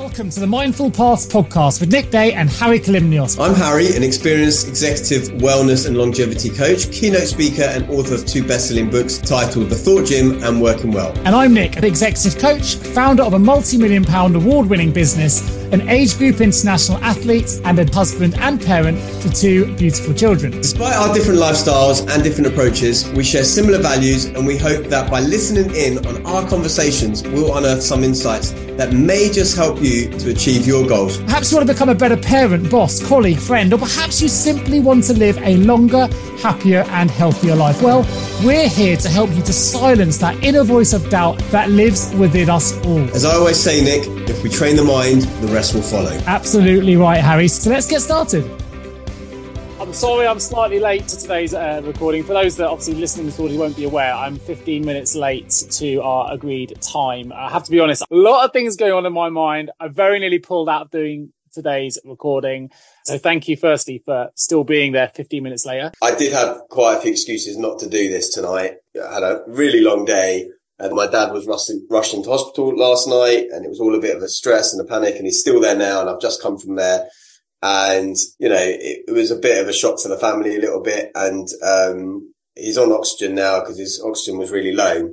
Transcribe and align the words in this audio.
Welcome 0.00 0.30
to 0.30 0.40
the 0.40 0.46
Mindful 0.46 0.90
Paths 0.90 1.26
podcast 1.26 1.78
with 1.78 1.92
Nick 1.92 2.10
Day 2.10 2.32
and 2.32 2.48
Hari 2.48 2.80
Kalymnios. 2.80 3.38
I'm 3.38 3.54
Hari, 3.54 3.94
an 3.94 4.02
experienced 4.02 4.66
executive 4.66 5.28
wellness 5.42 5.86
and 5.86 5.94
longevity 5.94 6.48
coach, 6.48 6.90
keynote 6.90 7.28
speaker, 7.28 7.64
and 7.64 7.88
author 7.90 8.14
of 8.14 8.24
two 8.24 8.42
best-selling 8.42 8.88
books 8.88 9.18
titled 9.18 9.68
The 9.68 9.76
Thought 9.76 10.06
Gym 10.06 10.42
and 10.42 10.62
Working 10.62 10.90
Well. 10.90 11.12
And 11.26 11.36
I'm 11.36 11.52
Nick, 11.52 11.76
an 11.76 11.84
executive 11.84 12.38
coach, 12.38 12.76
founder 12.76 13.22
of 13.22 13.34
a 13.34 13.38
multi-million 13.38 14.02
pound 14.02 14.36
award-winning 14.36 14.90
business, 14.90 15.42
an 15.66 15.86
age 15.90 16.16
group 16.16 16.40
international 16.40 16.96
athlete, 17.04 17.60
and 17.64 17.78
a 17.78 17.84
husband 17.92 18.38
and 18.38 18.58
parent 18.58 18.98
to 19.20 19.28
two 19.28 19.76
beautiful 19.76 20.14
children. 20.14 20.52
Despite 20.52 20.94
our 20.94 21.12
different 21.12 21.38
lifestyles 21.38 22.10
and 22.10 22.24
different 22.24 22.46
approaches, 22.46 23.06
we 23.10 23.22
share 23.22 23.44
similar 23.44 23.78
values, 23.78 24.24
and 24.24 24.46
we 24.46 24.56
hope 24.56 24.86
that 24.86 25.10
by 25.10 25.20
listening 25.20 25.74
in 25.76 25.98
on 26.06 26.24
our 26.24 26.48
conversations, 26.48 27.22
we'll 27.22 27.54
unearth 27.58 27.82
some 27.82 28.02
insights 28.02 28.54
that 28.80 28.94
may 28.94 29.28
just 29.30 29.54
help 29.54 29.78
you 29.82 30.08
to 30.08 30.30
achieve 30.30 30.66
your 30.66 30.86
goals. 30.88 31.18
Perhaps 31.24 31.50
you 31.50 31.58
want 31.58 31.68
to 31.68 31.74
become 31.74 31.90
a 31.90 31.94
better 31.94 32.16
parent, 32.16 32.70
boss, 32.70 33.06
colleague, 33.06 33.38
friend, 33.38 33.74
or 33.74 33.78
perhaps 33.78 34.22
you 34.22 34.28
simply 34.28 34.80
want 34.80 35.04
to 35.04 35.12
live 35.12 35.36
a 35.42 35.58
longer, 35.58 36.08
happier, 36.38 36.84
and 36.88 37.10
healthier 37.10 37.54
life. 37.54 37.82
Well, 37.82 38.06
we're 38.42 38.70
here 38.70 38.96
to 38.96 39.08
help 39.10 39.28
you 39.36 39.42
to 39.42 39.52
silence 39.52 40.16
that 40.18 40.42
inner 40.42 40.64
voice 40.64 40.94
of 40.94 41.06
doubt 41.10 41.38
that 41.50 41.68
lives 41.68 42.14
within 42.14 42.48
us 42.48 42.72
all. 42.86 43.04
As 43.14 43.26
I 43.26 43.34
always 43.34 43.60
say, 43.60 43.84
Nick, 43.84 44.08
if 44.30 44.42
we 44.42 44.48
train 44.48 44.76
the 44.76 44.84
mind, 44.84 45.22
the 45.42 45.48
rest 45.48 45.74
will 45.74 45.82
follow. 45.82 46.18
Absolutely 46.26 46.96
right, 46.96 47.20
Hari. 47.20 47.48
So 47.48 47.68
let's 47.68 47.86
get 47.86 48.00
started. 48.00 48.50
I'm 49.90 49.94
sorry 49.94 50.24
I'm 50.24 50.38
slightly 50.38 50.78
late 50.78 51.08
to 51.08 51.18
today's 51.18 51.52
uh, 51.52 51.82
recording. 51.82 52.22
For 52.22 52.32
those 52.32 52.56
that 52.58 52.68
obviously 52.68 52.94
listening 52.94 53.26
to 53.26 53.32
this 53.32 53.40
audio 53.40 53.58
won't 53.58 53.76
be 53.76 53.82
aware, 53.82 54.14
I'm 54.14 54.38
15 54.38 54.86
minutes 54.86 55.16
late 55.16 55.50
to 55.50 55.96
our 55.96 56.32
agreed 56.32 56.80
time. 56.80 57.32
I 57.32 57.50
have 57.50 57.64
to 57.64 57.72
be 57.72 57.80
honest, 57.80 58.04
a 58.08 58.14
lot 58.14 58.44
of 58.44 58.52
things 58.52 58.76
going 58.76 58.92
on 58.92 59.04
in 59.04 59.12
my 59.12 59.30
mind. 59.30 59.72
I 59.80 59.88
very 59.88 60.20
nearly 60.20 60.38
pulled 60.38 60.68
out 60.68 60.82
of 60.82 60.90
doing 60.92 61.32
today's 61.52 61.98
recording. 62.04 62.70
So 63.04 63.18
thank 63.18 63.48
you 63.48 63.56
firstly 63.56 64.00
for 64.04 64.30
still 64.36 64.62
being 64.62 64.92
there 64.92 65.08
15 65.08 65.42
minutes 65.42 65.66
later. 65.66 65.90
I 66.00 66.14
did 66.14 66.32
have 66.34 66.60
quite 66.70 66.98
a 66.98 67.00
few 67.00 67.10
excuses 67.10 67.58
not 67.58 67.80
to 67.80 67.88
do 67.88 68.10
this 68.10 68.32
tonight. 68.32 68.74
I 68.94 69.12
had 69.12 69.24
a 69.24 69.42
really 69.48 69.80
long 69.80 70.04
day. 70.04 70.50
And 70.78 70.94
my 70.94 71.08
dad 71.08 71.32
was 71.32 71.46
rushing, 71.48 71.84
rushed 71.90 72.14
into 72.14 72.30
hospital 72.30 72.74
last 72.74 73.08
night 73.08 73.48
and 73.50 73.66
it 73.66 73.68
was 73.68 73.80
all 73.80 73.94
a 73.96 74.00
bit 74.00 74.16
of 74.16 74.22
a 74.22 74.28
stress 74.28 74.72
and 74.72 74.80
a 74.80 74.84
panic 74.88 75.16
and 75.16 75.26
he's 75.26 75.40
still 75.40 75.60
there 75.60 75.76
now. 75.76 76.00
And 76.00 76.08
I've 76.08 76.20
just 76.20 76.40
come 76.40 76.58
from 76.58 76.76
there. 76.76 77.08
And, 77.62 78.16
you 78.38 78.48
know, 78.48 78.56
it, 78.56 79.04
it, 79.06 79.12
was 79.12 79.30
a 79.30 79.36
bit 79.36 79.60
of 79.60 79.68
a 79.68 79.72
shock 79.72 80.00
to 80.02 80.08
the 80.08 80.16
family 80.16 80.56
a 80.56 80.60
little 80.60 80.82
bit. 80.82 81.10
And, 81.14 81.46
um, 81.62 82.32
he's 82.54 82.78
on 82.78 82.92
oxygen 82.92 83.34
now 83.34 83.60
because 83.60 83.78
his 83.78 84.02
oxygen 84.04 84.38
was 84.38 84.50
really 84.50 84.72
low. 84.72 85.10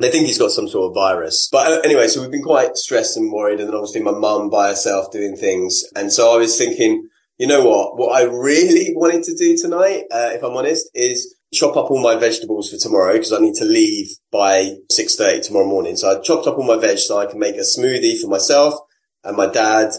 They 0.00 0.10
think 0.10 0.26
he's 0.26 0.38
got 0.38 0.52
some 0.52 0.68
sort 0.68 0.90
of 0.90 0.94
virus. 0.94 1.48
But 1.52 1.70
uh, 1.70 1.80
anyway, 1.84 2.08
so 2.08 2.20
we've 2.20 2.30
been 2.30 2.42
quite 2.42 2.76
stressed 2.76 3.16
and 3.16 3.30
worried. 3.30 3.60
And 3.60 3.68
then 3.68 3.74
obviously 3.74 4.02
my 4.02 4.12
mum 4.12 4.48
by 4.50 4.68
herself 4.68 5.12
doing 5.12 5.36
things. 5.36 5.84
And 5.94 6.12
so 6.12 6.34
I 6.34 6.38
was 6.38 6.56
thinking, 6.56 7.08
you 7.38 7.46
know 7.46 7.64
what? 7.64 7.96
What 7.96 8.16
I 8.16 8.24
really 8.24 8.92
wanted 8.94 9.24
to 9.24 9.36
do 9.36 9.56
tonight, 9.56 10.04
uh, 10.10 10.30
if 10.32 10.42
I'm 10.42 10.56
honest, 10.56 10.88
is 10.94 11.34
chop 11.52 11.76
up 11.76 11.90
all 11.90 12.02
my 12.02 12.16
vegetables 12.16 12.70
for 12.70 12.78
tomorrow 12.78 13.12
because 13.12 13.32
I 13.32 13.38
need 13.38 13.54
to 13.56 13.64
leave 13.64 14.08
by 14.30 14.76
6.30 14.90 15.46
tomorrow 15.46 15.66
morning. 15.66 15.96
So 15.96 16.10
I 16.10 16.22
chopped 16.22 16.46
up 16.46 16.56
all 16.56 16.64
my 16.64 16.78
veg 16.78 16.98
so 16.98 17.18
I 17.18 17.26
can 17.26 17.38
make 17.38 17.56
a 17.56 17.60
smoothie 17.60 18.20
for 18.20 18.28
myself 18.28 18.74
and 19.22 19.36
my 19.36 19.46
dad 19.46 19.92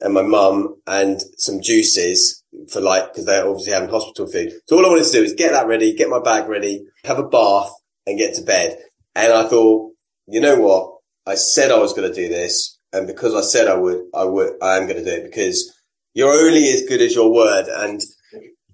and 0.00 0.14
my 0.14 0.22
mum 0.22 0.76
and 0.86 1.20
some 1.36 1.60
juices 1.60 2.42
for 2.70 2.80
like, 2.80 3.14
cause 3.14 3.26
they're 3.26 3.46
obviously 3.46 3.72
having 3.72 3.90
hospital 3.90 4.26
food. 4.26 4.52
So 4.66 4.76
all 4.76 4.86
I 4.86 4.88
wanted 4.88 5.04
to 5.04 5.12
do 5.12 5.22
is 5.22 5.34
get 5.34 5.52
that 5.52 5.66
ready, 5.66 5.94
get 5.94 6.08
my 6.08 6.20
bag 6.20 6.48
ready, 6.48 6.84
have 7.04 7.18
a 7.18 7.28
bath 7.28 7.70
and 8.06 8.18
get 8.18 8.34
to 8.36 8.42
bed. 8.42 8.78
And 9.14 9.32
I 9.32 9.44
thought, 9.44 9.92
you 10.26 10.40
know 10.40 10.60
what? 10.60 10.94
I 11.26 11.34
said 11.34 11.70
I 11.70 11.78
was 11.78 11.92
going 11.92 12.08
to 12.08 12.14
do 12.14 12.28
this. 12.28 12.78
And 12.92 13.06
because 13.06 13.34
I 13.34 13.42
said 13.42 13.68
I 13.68 13.76
would, 13.76 14.02
I 14.14 14.24
would, 14.24 14.54
I 14.62 14.76
am 14.76 14.86
going 14.86 15.02
to 15.02 15.04
do 15.04 15.22
it 15.22 15.24
because 15.24 15.72
you're 16.14 16.32
only 16.32 16.68
as 16.70 16.84
good 16.88 17.00
as 17.00 17.14
your 17.14 17.32
word. 17.32 17.66
And 17.68 18.00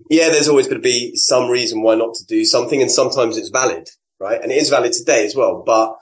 yeah, 0.09 0.31
there's 0.31 0.49
always 0.49 0.67
going 0.67 0.81
to 0.81 0.89
be 0.89 1.17
some 1.17 1.51
reason 1.51 1.83
why 1.83 1.97
not 1.97 2.15
to 2.15 2.25
do 2.27 2.45
something. 2.45 2.81
And 2.81 2.91
sometimes 2.91 3.37
it's 3.37 3.51
valid, 3.51 3.89
right? 4.21 4.41
And 4.41 4.53
it 4.53 4.57
is 4.57 4.71
valid 4.71 4.93
today 4.93 5.27
as 5.27 5.35
well. 5.35 5.63
But 5.67 5.97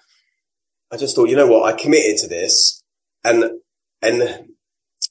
I 0.93 0.97
just 0.97 1.17
thought, 1.17 1.29
you 1.29 1.37
know 1.37 1.49
what? 1.49 1.73
I 1.73 1.77
committed 1.77 2.19
to 2.19 2.29
this 2.29 2.83
and, 3.25 3.51
and 4.03 4.54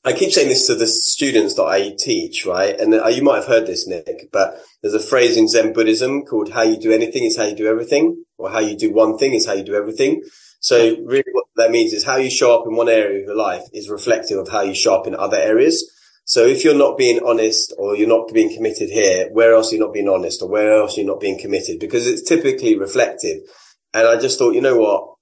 I 0.06 0.14
keep 0.14 0.32
saying 0.32 0.50
this 0.50 0.68
to 0.68 0.76
the 0.76 0.88
students 0.88 1.56
that 1.56 1.64
I 1.64 1.96
teach, 1.98 2.46
right? 2.46 2.78
And 2.78 2.94
you 3.16 3.24
might 3.24 3.38
have 3.38 3.48
heard 3.48 3.68
this, 3.68 3.88
Nick, 3.88 4.30
but 4.32 4.62
there's 4.82 4.94
a 4.94 5.00
phrase 5.00 5.38
in 5.38 5.48
Zen 5.48 5.72
Buddhism 5.72 6.26
called 6.26 6.52
how 6.52 6.64
you 6.64 6.78
do 6.78 6.92
anything 6.92 7.24
is 7.24 7.38
how 7.38 7.46
you 7.46 7.56
do 7.56 7.68
everything, 7.68 8.26
or 8.38 8.50
how 8.50 8.60
you 8.60 8.76
do 8.78 8.92
one 8.92 9.18
thing 9.18 9.34
is 9.34 9.46
how 9.46 9.54
you 9.54 9.64
do 9.64 9.76
everything. 9.76 10.22
So 10.60 10.98
really 11.06 11.32
what 11.32 11.46
that 11.56 11.72
means 11.72 11.94
is 11.94 12.04
how 12.04 12.18
you 12.18 12.30
show 12.30 12.60
up 12.60 12.68
in 12.68 12.76
one 12.76 12.90
area 12.90 13.20
of 13.20 13.26
your 13.28 13.36
life 13.36 13.64
is 13.74 13.90
reflective 13.90 14.38
of 14.38 14.50
how 14.50 14.62
you 14.62 14.76
show 14.76 14.96
up 14.96 15.08
in 15.08 15.16
other 15.16 15.38
areas. 15.38 15.90
So 16.26 16.46
if 16.46 16.64
you're 16.64 16.74
not 16.74 16.98
being 16.98 17.20
honest 17.26 17.74
or 17.78 17.96
you're 17.98 18.08
not 18.08 18.34
being 18.34 18.54
committed 18.54 18.90
here, 18.90 19.30
where 19.32 19.54
else 19.54 19.72
are 19.72 19.76
you 19.76 19.82
not 19.82 19.94
being 19.94 20.08
honest 20.08 20.42
or 20.42 20.50
where 20.50 20.80
else 20.80 20.98
are 20.98 21.02
you 21.02 21.08
not 21.08 21.20
being 21.20 21.38
committed? 21.38 21.80
Because 21.80 22.08
it's 22.08 22.22
typically 22.22 22.78
reflective. 22.78 23.40
And 23.94 24.08
I 24.08 24.20
just 24.20 24.40
thought, 24.40 24.56
you 24.56 24.62
know 24.62 24.78
what? 24.78 25.16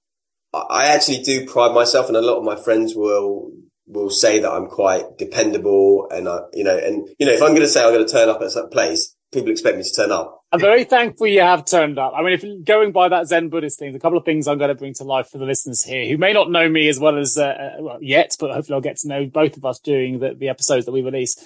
I 0.54 0.86
actually 0.88 1.22
do 1.22 1.46
pride 1.46 1.74
myself 1.74 2.06
and 2.08 2.16
a 2.16 2.20
lot 2.20 2.38
of 2.38 2.44
my 2.44 2.56
friends 2.56 2.94
will 2.94 3.50
will 3.86 4.10
say 4.10 4.38
that 4.38 4.50
I'm 4.50 4.66
quite 4.66 5.18
dependable 5.18 6.08
and 6.10 6.28
I, 6.28 6.40
you 6.52 6.64
know, 6.64 6.76
and 6.76 7.08
you 7.18 7.26
know, 7.26 7.32
if 7.32 7.42
I'm 7.42 7.50
going 7.50 7.62
to 7.62 7.68
say 7.68 7.84
I'm 7.84 7.92
going 7.92 8.06
to 8.06 8.12
turn 8.12 8.28
up 8.28 8.40
at 8.40 8.50
some 8.50 8.70
place, 8.70 9.16
people 9.32 9.50
expect 9.50 9.76
me 9.76 9.82
to 9.82 9.92
turn 9.92 10.12
up. 10.12 10.44
I'm 10.52 10.60
very 10.60 10.84
thankful 10.84 11.26
you 11.26 11.40
have 11.40 11.64
turned 11.64 11.98
up. 11.98 12.12
I 12.14 12.22
mean, 12.22 12.34
if 12.34 12.44
going 12.64 12.92
by 12.92 13.08
that 13.08 13.26
Zen 13.26 13.48
Buddhist 13.48 13.78
thing, 13.78 13.94
a 13.94 13.98
couple 13.98 14.18
of 14.18 14.24
things 14.24 14.46
I'm 14.46 14.58
going 14.58 14.68
to 14.68 14.74
bring 14.74 14.92
to 14.94 15.04
life 15.04 15.28
for 15.30 15.38
the 15.38 15.46
listeners 15.46 15.82
here 15.82 16.06
who 16.06 16.18
may 16.18 16.34
not 16.34 16.50
know 16.50 16.68
me 16.68 16.88
as 16.88 17.00
well 17.00 17.18
as 17.18 17.38
uh, 17.38 17.44
uh, 17.44 17.70
well, 17.82 17.98
yet, 18.02 18.36
but 18.38 18.50
hopefully 18.50 18.74
I'll 18.74 18.82
get 18.82 18.98
to 18.98 19.08
know 19.08 19.26
both 19.26 19.56
of 19.56 19.64
us 19.64 19.80
during 19.80 20.18
the, 20.18 20.34
the 20.34 20.50
episodes 20.50 20.84
that 20.84 20.92
we 20.92 21.02
release. 21.02 21.36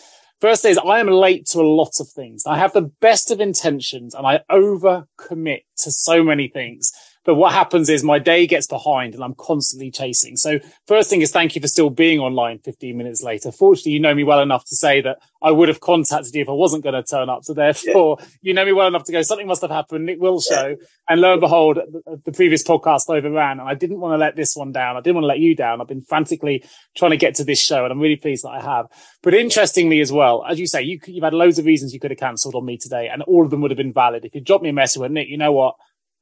First 0.41 0.65
is 0.65 0.77
I 0.77 0.99
am 0.99 1.07
late 1.07 1.47
to 1.53 1.61
a 1.61 1.63
lot 1.63 2.01
of 2.01 2.09
things. 2.09 2.45
I 2.47 2.59
have 2.59 2.73
the 2.73 2.91
best 3.01 3.31
of 3.31 3.41
intentions 3.41 4.15
and 4.15 4.27
I 4.27 4.41
over 4.51 5.07
commit 5.17 5.63
to 5.79 5.91
so 5.91 6.23
many 6.23 6.49
things. 6.49 6.93
But 7.27 7.35
what 7.35 7.53
happens 7.53 7.89
is 7.89 8.05
my 8.05 8.21
day 8.21 8.47
gets 8.47 8.69
behind 8.69 9.15
and 9.15 9.23
I'm 9.23 9.35
constantly 9.35 9.91
chasing. 9.91 10.37
So 10.37 10.61
first 10.87 11.11
thing 11.11 11.23
is 11.23 11.33
thank 11.33 11.57
you 11.57 11.61
for 11.61 11.67
still 11.67 11.91
being 11.91 12.21
online 12.21 12.61
15 12.61 12.97
minutes 12.97 13.23
later. 13.23 13.51
Fortunately, 13.51 13.93
you 13.93 14.01
know 14.01 14.15
me 14.15 14.23
well 14.23 14.41
enough 14.41 14.65
to 14.67 14.77
say 14.77 15.01
that 15.01 15.19
I 15.43 15.51
would 15.51 15.69
have 15.69 15.81
contacted 15.81 16.35
you 16.35 16.43
if 16.43 16.49
I 16.49 16.53
wasn't 16.53 16.85
going 16.85 16.95
to 16.95 17.03
turn 17.03 17.29
up. 17.29 17.45
So 17.45 17.53
therefore, 17.53 18.19
yeah. 18.21 18.27
you 18.43 18.55
know 18.55 18.65
me 18.65 18.73
well 18.73 18.87
enough 18.87 19.05
to 19.05 19.13
go, 19.13 19.23
something 19.23 19.49
must 19.49 19.63
have 19.63 19.73
happened. 19.73 20.09
It 20.09 20.21
will 20.21 20.41
show. 20.41 20.69
Yeah. 20.69 20.87
And 21.09 21.21
lo 21.21 21.33
and 21.33 21.41
behold, 21.41 21.77
the, 21.77 22.21
the, 22.25 22.33
previous 22.33 22.63
podcast 22.63 23.09
overran 23.09 23.59
and 23.59 23.69
I 23.69 23.75
didn't 23.75 23.99
want 23.99 24.15
to 24.15 24.19
let 24.19 24.37
this 24.37 24.55
one 24.55 24.71
down. 24.71 24.97
I 24.97 25.01
didn't 25.01 25.17
want 25.17 25.25
to 25.25 25.29
let 25.29 25.41
you 25.41 25.57
down. 25.57 25.81
I've 25.81 25.89
been 25.89 26.03
frantically 26.03 26.65
trying 26.97 27.11
to 27.11 27.17
get 27.17 27.35
to 27.37 27.45
this 27.45 27.61
show 27.61 27.83
and 27.85 27.93
I'm 27.93 28.01
really 28.01 28.17
pleased 28.17 28.45
that 28.45 28.51
I 28.51 28.61
have. 28.61 28.87
But 29.23 29.35
interestingly 29.35 30.01
as 30.01 30.13
well, 30.13 30.45
as 30.49 30.61
you 30.61 30.69
say, 30.69 30.83
you, 30.83 31.01
you've 31.07 31.25
had 31.25 31.35
loads 31.35 31.59
of 31.59 31.65
reasons 31.65 31.93
you 31.93 31.99
could 31.99 32.13
have 32.13 32.21
cancelled 32.21 32.55
on 32.55 32.65
me 32.65 32.79
today 32.79 33.09
and 33.13 33.23
all 33.23 33.45
of 33.45 33.51
them 33.51 33.63
would 33.63 33.73
have 33.73 33.79
been 33.79 33.93
valid. 33.93 34.25
If 34.25 34.35
you 34.35 34.41
dropped 34.41 34.63
me 34.63 34.71
a 34.71 34.73
message 34.73 35.01
with 35.01 35.11
Nick, 35.11 35.29
you 35.29 35.39
know 35.39 35.53
what? 35.53 35.75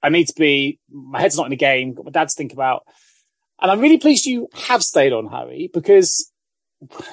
I 0.04 0.10
need 0.10 0.28
to 0.28 0.34
be, 0.36 0.78
my 0.90 1.18
head's 1.18 1.36
not 1.36 1.46
in 1.46 1.50
the 1.50 1.56
game, 1.56 1.94
got 1.94 2.04
my 2.04 2.10
dad 2.10 2.28
to 2.28 2.34
think 2.34 2.52
about. 2.52 2.84
And 3.60 3.70
I'm 3.70 3.80
really 3.80 3.98
pleased 3.98 4.26
you 4.26 4.48
have 4.52 4.82
stayed 4.82 5.14
on, 5.14 5.26
Hari, 5.26 5.70
because, 5.72 6.30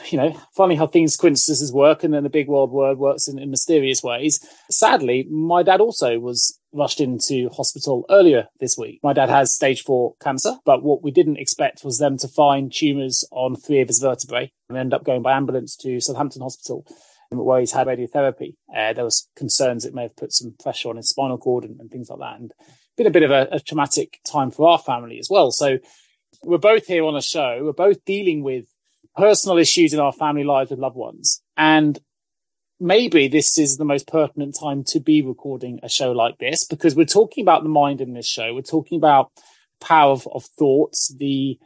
you 0.09 0.17
know, 0.17 0.37
funny 0.57 0.75
how 0.75 0.87
things 0.87 1.15
coincidences 1.15 1.71
work 1.71 2.03
and 2.03 2.13
then 2.13 2.23
the 2.23 2.29
big 2.29 2.49
world 2.49 2.71
word 2.71 2.97
works 2.97 3.29
in, 3.29 3.39
in 3.39 3.49
mysterious 3.49 4.03
ways. 4.03 4.45
Sadly, 4.69 5.25
my 5.31 5.63
dad 5.63 5.79
also 5.79 6.19
was 6.19 6.59
rushed 6.73 6.99
into 6.99 7.49
hospital 7.55 8.05
earlier 8.09 8.47
this 8.59 8.77
week. 8.77 8.99
My 9.03 9.13
dad 9.13 9.29
has 9.29 9.53
stage 9.53 9.83
four 9.83 10.15
cancer, 10.21 10.57
but 10.65 10.83
what 10.83 11.01
we 11.01 11.11
didn't 11.11 11.37
expect 11.37 11.85
was 11.85 11.97
them 11.97 12.17
to 12.17 12.27
find 12.27 12.73
tumours 12.73 13.23
on 13.31 13.55
three 13.55 13.79
of 13.79 13.87
his 13.87 13.99
vertebrae 13.99 14.51
and 14.67 14.77
end 14.77 14.93
up 14.93 15.05
going 15.05 15.21
by 15.21 15.31
ambulance 15.31 15.77
to 15.77 16.01
Southampton 16.01 16.41
Hospital 16.41 16.85
where 17.31 17.59
he's 17.59 17.71
had 17.71 17.87
radiotherapy. 17.87 18.55
Uh, 18.75 18.93
there 18.93 19.05
was 19.05 19.29
concerns 19.35 19.85
it 19.85 19.93
may 19.93 20.03
have 20.03 20.15
put 20.15 20.33
some 20.33 20.53
pressure 20.61 20.89
on 20.89 20.97
his 20.97 21.09
spinal 21.09 21.37
cord 21.37 21.63
and, 21.63 21.79
and 21.79 21.89
things 21.89 22.09
like 22.09 22.19
that. 22.19 22.39
And 22.39 22.51
been 22.97 23.07
a 23.07 23.11
bit 23.11 23.23
of 23.23 23.31
a, 23.31 23.47
a, 23.51 23.59
traumatic 23.59 24.19
time 24.29 24.51
for 24.51 24.69
our 24.69 24.79
family 24.79 25.19
as 25.19 25.29
well. 25.29 25.51
So 25.51 25.79
we're 26.43 26.57
both 26.57 26.85
here 26.87 27.05
on 27.05 27.15
a 27.15 27.21
show. 27.21 27.61
We're 27.63 27.73
both 27.73 28.03
dealing 28.05 28.43
with 28.43 28.65
personal 29.15 29.57
issues 29.57 29.93
in 29.93 29.99
our 29.99 30.13
family 30.13 30.43
lives 30.43 30.71
with 30.71 30.79
loved 30.79 30.95
ones. 30.95 31.41
And 31.57 31.99
maybe 32.79 33.27
this 33.27 33.57
is 33.57 33.77
the 33.77 33.85
most 33.85 34.07
pertinent 34.07 34.57
time 34.59 34.83
to 34.85 34.99
be 34.99 35.21
recording 35.21 35.79
a 35.83 35.89
show 35.89 36.11
like 36.11 36.37
this 36.39 36.65
because 36.65 36.95
we're 36.95 37.05
talking 37.05 37.43
about 37.43 37.63
the 37.63 37.69
mind 37.69 38.01
in 38.01 38.13
this 38.13 38.27
show. 38.27 38.53
We're 38.53 38.61
talking 38.61 38.97
about 38.97 39.31
power 39.79 40.11
of, 40.11 40.27
of 40.33 40.45
thoughts, 40.57 41.13
the 41.17 41.59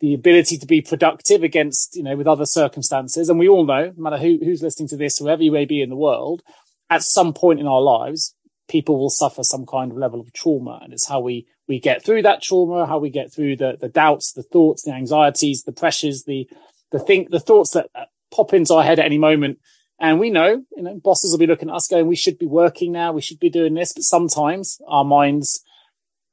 the 0.00 0.12
ability 0.12 0.58
to 0.58 0.66
be 0.66 0.82
productive 0.82 1.42
against, 1.42 1.96
you 1.96 2.02
know, 2.02 2.16
with 2.16 2.26
other 2.26 2.44
circumstances. 2.44 3.30
And 3.30 3.38
we 3.38 3.48
all 3.48 3.64
know, 3.64 3.94
no 3.96 4.02
matter 4.02 4.18
who, 4.18 4.38
who's 4.44 4.62
listening 4.62 4.88
to 4.88 4.96
this, 4.96 5.16
whoever 5.16 5.42
you 5.42 5.50
may 5.50 5.64
be 5.64 5.80
in 5.80 5.88
the 5.88 5.96
world, 5.96 6.42
at 6.90 7.02
some 7.02 7.32
point 7.32 7.60
in 7.60 7.66
our 7.66 7.80
lives, 7.80 8.34
people 8.68 8.98
will 8.98 9.10
suffer 9.10 9.42
some 9.42 9.66
kind 9.66 9.90
of 9.90 9.98
level 9.98 10.20
of 10.20 10.32
trauma. 10.32 10.80
And 10.82 10.92
it's 10.92 11.08
how 11.08 11.20
we, 11.20 11.46
we 11.68 11.78
get 11.80 12.04
through 12.04 12.22
that 12.22 12.42
trauma, 12.42 12.86
how 12.86 12.98
we 12.98 13.10
get 13.10 13.32
through 13.32 13.56
the, 13.56 13.76
the 13.80 13.88
doubts, 13.88 14.32
the 14.32 14.42
thoughts, 14.42 14.82
the 14.82 14.92
anxieties, 14.92 15.62
the 15.62 15.72
pressures, 15.72 16.24
the, 16.24 16.48
the 16.90 16.98
think, 16.98 17.30
the 17.30 17.40
thoughts 17.40 17.72
that 17.72 17.88
uh, 17.94 18.04
pop 18.34 18.52
into 18.52 18.74
our 18.74 18.82
head 18.82 18.98
at 18.98 19.04
any 19.04 19.18
moment. 19.18 19.58
And 19.98 20.20
we 20.20 20.30
know, 20.30 20.62
you 20.76 20.82
know, 20.82 21.00
bosses 21.02 21.30
will 21.30 21.38
be 21.38 21.46
looking 21.46 21.70
at 21.70 21.76
us 21.76 21.88
going, 21.88 22.06
we 22.06 22.16
should 22.16 22.38
be 22.38 22.46
working 22.46 22.92
now. 22.92 23.12
We 23.12 23.22
should 23.22 23.40
be 23.40 23.50
doing 23.50 23.74
this. 23.74 23.92
But 23.92 24.02
sometimes 24.02 24.78
our 24.86 25.04
minds 25.04 25.62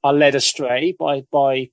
are 0.03 0.13
led 0.13 0.35
astray 0.35 0.95
by, 1.00 1.24
by 1.31 1.69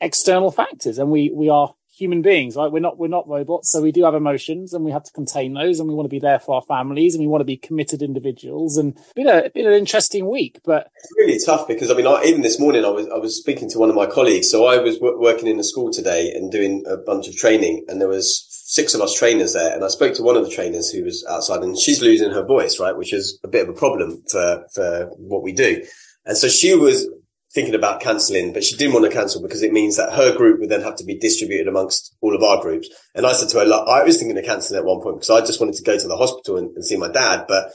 external 0.00 0.50
factors 0.50 0.98
and 0.98 1.10
we, 1.10 1.30
we 1.34 1.48
are 1.48 1.74
human 2.00 2.22
beings, 2.22 2.56
right? 2.56 2.72
We're 2.72 2.80
not, 2.80 2.98
we're 2.98 3.08
not 3.08 3.28
robots. 3.28 3.70
So 3.70 3.82
we 3.82 3.92
do 3.92 4.04
have 4.04 4.14
emotions 4.14 4.72
and 4.72 4.84
we 4.84 4.90
have 4.90 5.04
to 5.04 5.12
contain 5.12 5.54
those 5.54 5.78
and 5.78 5.88
we 5.88 5.94
want 5.94 6.06
to 6.06 6.10
be 6.10 6.18
there 6.18 6.38
for 6.38 6.56
our 6.56 6.62
families 6.62 7.14
and 7.14 7.22
we 7.22 7.28
want 7.28 7.42
to 7.42 7.46
be 7.46 7.56
committed 7.56 8.02
individuals 8.02 8.76
and 8.76 8.98
been 9.14 9.28
a, 9.28 9.50
been 9.50 9.66
an 9.66 9.74
interesting 9.74 10.28
week, 10.28 10.60
but 10.64 10.90
it's 10.96 11.12
really 11.16 11.38
tough 11.44 11.68
because 11.68 11.90
I 11.90 11.94
mean, 11.94 12.06
I, 12.06 12.22
even 12.24 12.40
this 12.40 12.58
morning 12.58 12.84
I 12.84 12.88
was, 12.88 13.06
I 13.08 13.18
was 13.18 13.36
speaking 13.36 13.68
to 13.70 13.78
one 13.78 13.90
of 13.90 13.96
my 13.96 14.06
colleagues. 14.06 14.50
So 14.50 14.66
I 14.66 14.78
was 14.78 14.96
w- 14.96 15.20
working 15.20 15.46
in 15.46 15.60
a 15.60 15.64
school 15.64 15.92
today 15.92 16.32
and 16.32 16.50
doing 16.50 16.84
a 16.88 16.96
bunch 16.96 17.28
of 17.28 17.36
training 17.36 17.84
and 17.88 18.00
there 18.00 18.08
was 18.08 18.46
six 18.70 18.94
of 18.94 19.00
us 19.00 19.14
trainers 19.14 19.52
there. 19.52 19.74
And 19.74 19.84
I 19.84 19.88
spoke 19.88 20.14
to 20.14 20.22
one 20.22 20.36
of 20.36 20.44
the 20.44 20.50
trainers 20.50 20.90
who 20.90 21.04
was 21.04 21.24
outside 21.28 21.62
and 21.62 21.78
she's 21.78 22.00
losing 22.00 22.30
her 22.30 22.44
voice, 22.44 22.80
right? 22.80 22.96
Which 22.96 23.12
is 23.12 23.38
a 23.44 23.48
bit 23.48 23.68
of 23.68 23.68
a 23.68 23.78
problem 23.78 24.22
for, 24.30 24.64
for 24.74 25.10
what 25.16 25.42
we 25.42 25.52
do. 25.52 25.84
And 26.24 26.36
so 26.36 26.48
she 26.48 26.74
was 26.74 27.08
thinking 27.52 27.74
about 27.74 28.00
cancelling, 28.00 28.52
but 28.52 28.62
she 28.62 28.76
didn't 28.76 28.94
want 28.94 29.04
to 29.04 29.10
cancel 29.10 29.42
because 29.42 29.62
it 29.62 29.72
means 29.72 29.96
that 29.96 30.12
her 30.12 30.36
group 30.36 30.60
would 30.60 30.70
then 30.70 30.82
have 30.82 30.94
to 30.96 31.04
be 31.04 31.18
distributed 31.18 31.66
amongst 31.66 32.14
all 32.20 32.34
of 32.34 32.42
our 32.42 32.62
groups. 32.62 32.88
And 33.14 33.26
I 33.26 33.32
said 33.32 33.48
to 33.50 33.58
her, 33.58 33.64
look, 33.64 33.88
I 33.88 34.04
was 34.04 34.18
thinking 34.18 34.38
of 34.38 34.44
cancelling 34.44 34.78
at 34.78 34.84
one 34.84 35.00
point 35.00 35.16
because 35.16 35.30
I 35.30 35.44
just 35.44 35.60
wanted 35.60 35.74
to 35.74 35.82
go 35.82 35.98
to 35.98 36.08
the 36.08 36.16
hospital 36.16 36.58
and, 36.58 36.74
and 36.76 36.84
see 36.84 36.96
my 36.96 37.10
dad. 37.10 37.46
But, 37.48 37.72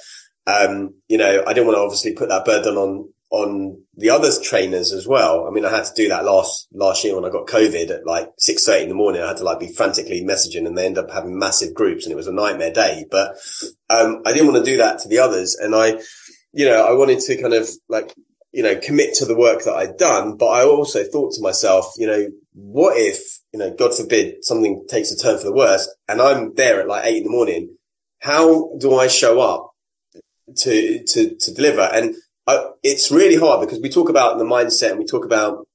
um, 0.48 0.94
you 1.10 1.18
know, 1.18 1.44
I 1.46 1.54
didn't 1.54 1.68
want 1.68 1.78
to 1.78 1.82
obviously 1.82 2.14
put 2.14 2.30
that 2.30 2.46
burden 2.46 2.78
on, 2.78 3.10
on 3.32 3.84
the 3.98 4.12
other 4.12 4.30
trainers 4.42 4.94
as 4.94 5.06
well. 5.06 5.46
I 5.46 5.52
mean, 5.52 5.66
I 5.66 5.72
had 5.72 5.84
to 5.86 5.94
do 5.94 6.08
that 6.08 6.24
last, 6.24 6.70
last 6.72 7.04
year 7.04 7.16
when 7.16 7.26
I 7.26 7.30
got 7.30 7.48
COVID 7.48 7.90
at 7.90 8.06
like 8.06 8.30
six, 8.38 8.70
eight 8.70 8.84
in 8.84 8.90
the 8.90 8.96
morning. 8.96 9.24
I 9.24 9.28
had 9.28 9.38
to 9.38 9.44
like 9.44 9.60
be 9.60 9.74
frantically 9.74 10.24
messaging 10.24 10.66
and 10.66 10.78
they 10.78 10.86
end 10.86 10.98
up 10.98 11.12
having 11.12 11.38
massive 11.38 11.74
groups 11.74 12.06
and 12.06 12.14
it 12.14 12.16
was 12.16 12.28
a 12.28 12.34
nightmare 12.34 12.72
day. 12.72 13.06
But, 13.12 13.36
um, 13.90 14.22
I 14.26 14.32
didn't 14.32 14.54
want 14.54 14.64
to 14.64 14.72
do 14.72 14.78
that 14.78 15.00
to 15.00 15.10
the 15.10 15.20
others. 15.20 15.56
And 15.56 15.76
I, 15.76 16.00
you 16.54 16.66
know, 16.66 16.88
I 16.88 16.94
wanted 16.94 17.20
to 17.20 17.42
kind 17.42 17.54
of 17.54 17.68
like 17.90 18.16
you 18.56 18.64
know, 18.64 18.78
commit 18.78 19.14
to 19.14 19.26
the 19.26 19.36
work 19.36 19.66
that 19.66 19.76
I'd 19.76 19.98
done. 19.98 20.38
But 20.38 20.48
I 20.48 20.64
also 20.64 21.04
thought 21.04 21.34
to 21.34 21.42
myself, 21.42 21.92
you 21.98 22.08
know, 22.08 22.30
what 22.54 22.98
if, 22.98 23.42
you 23.52 23.60
know, 23.60 23.76
God 23.78 23.94
forbid 23.94 24.46
something 24.46 24.86
takes 24.88 25.12
a 25.12 25.18
turn 25.18 25.38
for 25.38 25.44
the 25.44 25.54
worse 25.54 25.94
and 26.08 26.22
I'm 26.22 26.54
there 26.56 26.80
at 26.80 26.88
like 26.88 27.06
eight 27.06 27.18
in 27.18 27.24
the 27.26 27.30
morning. 27.30 27.76
How 28.22 28.72
do 28.80 28.96
I 28.96 29.08
show 29.08 29.42
up 29.42 29.72
to, 30.60 31.04
to, 31.04 31.36
to 31.36 31.54
deliver? 31.54 31.82
And 31.82 32.16
I, 32.48 32.70
it's 32.82 33.12
really 33.12 33.36
hard 33.36 33.60
because 33.60 33.82
we 33.82 33.90
talk 33.90 34.08
about 34.08 34.38
the 34.38 34.46
mindset 34.46 34.92
and 34.92 35.00
we 35.00 35.06
talk 35.06 35.26
about, 35.26 35.68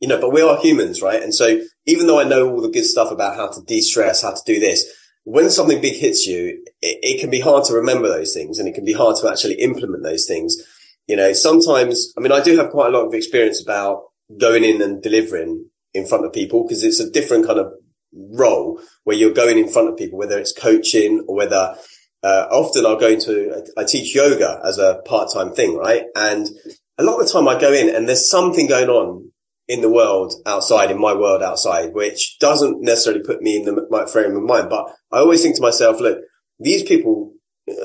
you 0.00 0.06
know, 0.06 0.20
but 0.20 0.32
we 0.32 0.40
are 0.40 0.56
humans, 0.60 1.02
right? 1.02 1.20
And 1.20 1.34
so 1.34 1.62
even 1.84 2.06
though 2.06 2.20
I 2.20 2.24
know 2.24 2.48
all 2.48 2.62
the 2.62 2.70
good 2.70 2.84
stuff 2.84 3.10
about 3.10 3.34
how 3.34 3.48
to 3.48 3.60
de-stress, 3.62 4.22
how 4.22 4.34
to 4.34 4.42
do 4.46 4.60
this, 4.60 4.86
when 5.24 5.50
something 5.50 5.80
big 5.80 5.96
hits 5.96 6.28
you, 6.28 6.62
it, 6.80 6.98
it 7.02 7.20
can 7.20 7.30
be 7.30 7.40
hard 7.40 7.64
to 7.64 7.74
remember 7.74 8.06
those 8.06 8.32
things 8.32 8.60
and 8.60 8.68
it 8.68 8.74
can 8.76 8.84
be 8.84 8.92
hard 8.92 9.16
to 9.16 9.28
actually 9.28 9.54
implement 9.54 10.04
those 10.04 10.26
things 10.26 10.62
you 11.06 11.16
know, 11.16 11.32
sometimes, 11.32 12.12
I 12.16 12.20
mean, 12.20 12.32
I 12.32 12.42
do 12.42 12.56
have 12.56 12.70
quite 12.70 12.88
a 12.88 12.96
lot 12.96 13.06
of 13.06 13.14
experience 13.14 13.62
about 13.62 14.04
going 14.38 14.64
in 14.64 14.80
and 14.80 15.02
delivering 15.02 15.68
in 15.92 16.06
front 16.06 16.24
of 16.24 16.32
people 16.32 16.64
because 16.64 16.82
it's 16.82 17.00
a 17.00 17.10
different 17.10 17.46
kind 17.46 17.58
of 17.58 17.72
role 18.12 18.80
where 19.04 19.16
you're 19.16 19.32
going 19.32 19.58
in 19.58 19.68
front 19.68 19.88
of 19.88 19.96
people, 19.96 20.18
whether 20.18 20.38
it's 20.38 20.52
coaching 20.52 21.24
or 21.28 21.36
whether, 21.36 21.76
uh, 22.22 22.46
often 22.50 22.86
I'll 22.86 22.98
go 22.98 23.08
into, 23.08 23.64
I 23.76 23.84
teach 23.84 24.14
yoga 24.14 24.60
as 24.64 24.78
a 24.78 25.02
part-time 25.04 25.52
thing, 25.52 25.76
right? 25.76 26.04
And 26.16 26.48
a 26.96 27.02
lot 27.02 27.20
of 27.20 27.26
the 27.26 27.32
time 27.32 27.48
I 27.48 27.60
go 27.60 27.72
in 27.72 27.94
and 27.94 28.08
there's 28.08 28.30
something 28.30 28.66
going 28.66 28.88
on 28.88 29.30
in 29.68 29.80
the 29.80 29.90
world 29.90 30.32
outside, 30.46 30.90
in 30.90 31.00
my 31.00 31.14
world 31.14 31.42
outside, 31.42 31.92
which 31.92 32.38
doesn't 32.38 32.82
necessarily 32.82 33.22
put 33.22 33.42
me 33.42 33.56
in 33.56 33.64
the 33.64 34.08
frame 34.10 34.36
of 34.36 34.42
mind. 34.42 34.68
But 34.70 34.86
I 35.10 35.18
always 35.18 35.42
think 35.42 35.56
to 35.56 35.62
myself, 35.62 36.00
look, 36.00 36.18
these 36.58 36.82
people, 36.82 37.32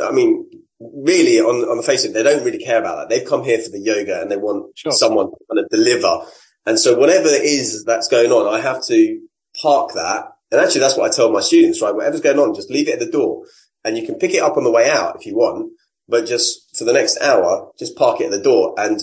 I 0.02 0.12
mean, 0.12 0.46
really 0.80 1.40
on, 1.40 1.70
on 1.70 1.78
the 1.78 1.84
face 1.84 2.06
of 2.06 2.12
it, 2.12 2.14
they 2.14 2.24
don't 2.24 2.44
really 2.44 2.64
care 2.64 2.80
about 2.80 2.98
that. 2.98 3.10
They've 3.10 3.28
come 3.28 3.44
here 3.44 3.60
for 3.60 3.70
the 3.70 3.80
yoga 3.80 4.22
and 4.22 4.32
they 4.32 4.38
want 4.38 4.78
sure. 4.78 4.92
someone 4.92 5.28
to 5.28 5.38
kind 5.50 5.64
of 5.64 5.70
deliver. 5.70 6.26
And 6.66 6.80
so 6.80 6.98
whatever 6.98 7.28
it 7.28 7.44
is 7.44 7.84
that's 7.84 8.08
going 8.08 8.32
on, 8.32 8.54
I 8.54 8.62
have 8.62 8.84
to 8.86 9.22
park 9.62 9.92
that. 9.96 10.26
And 10.52 10.60
actually, 10.60 10.82
that's 10.82 10.98
what 10.98 11.12
I 11.12 11.16
tell 11.16 11.32
my 11.32 11.42
students, 11.42 11.82
right? 11.82 11.94
Whatever's 11.94 12.22
going 12.22 12.40
on, 12.40 12.56
just 12.56 12.72
leave 12.72 12.88
it 12.88 12.94
at 12.94 13.00
the 13.00 13.12
door 13.12 13.46
and 13.84 13.98
you 13.98 14.06
can 14.06 14.16
pick 14.16 14.34
it 14.34 14.42
up 14.42 14.58
on 14.58 14.64
the 14.64 14.72
way 14.72 14.90
out 14.90 15.16
if 15.16 15.26
you 15.26 15.36
want, 15.36 15.72
but 16.08 16.26
just 16.26 16.78
for 16.78 16.84
the 16.84 16.94
next 16.94 17.20
hour, 17.22 17.72
just 17.78 17.96
park 17.96 18.22
it 18.22 18.26
at 18.26 18.32
the 18.32 18.42
door 18.42 18.76
and 18.78 19.02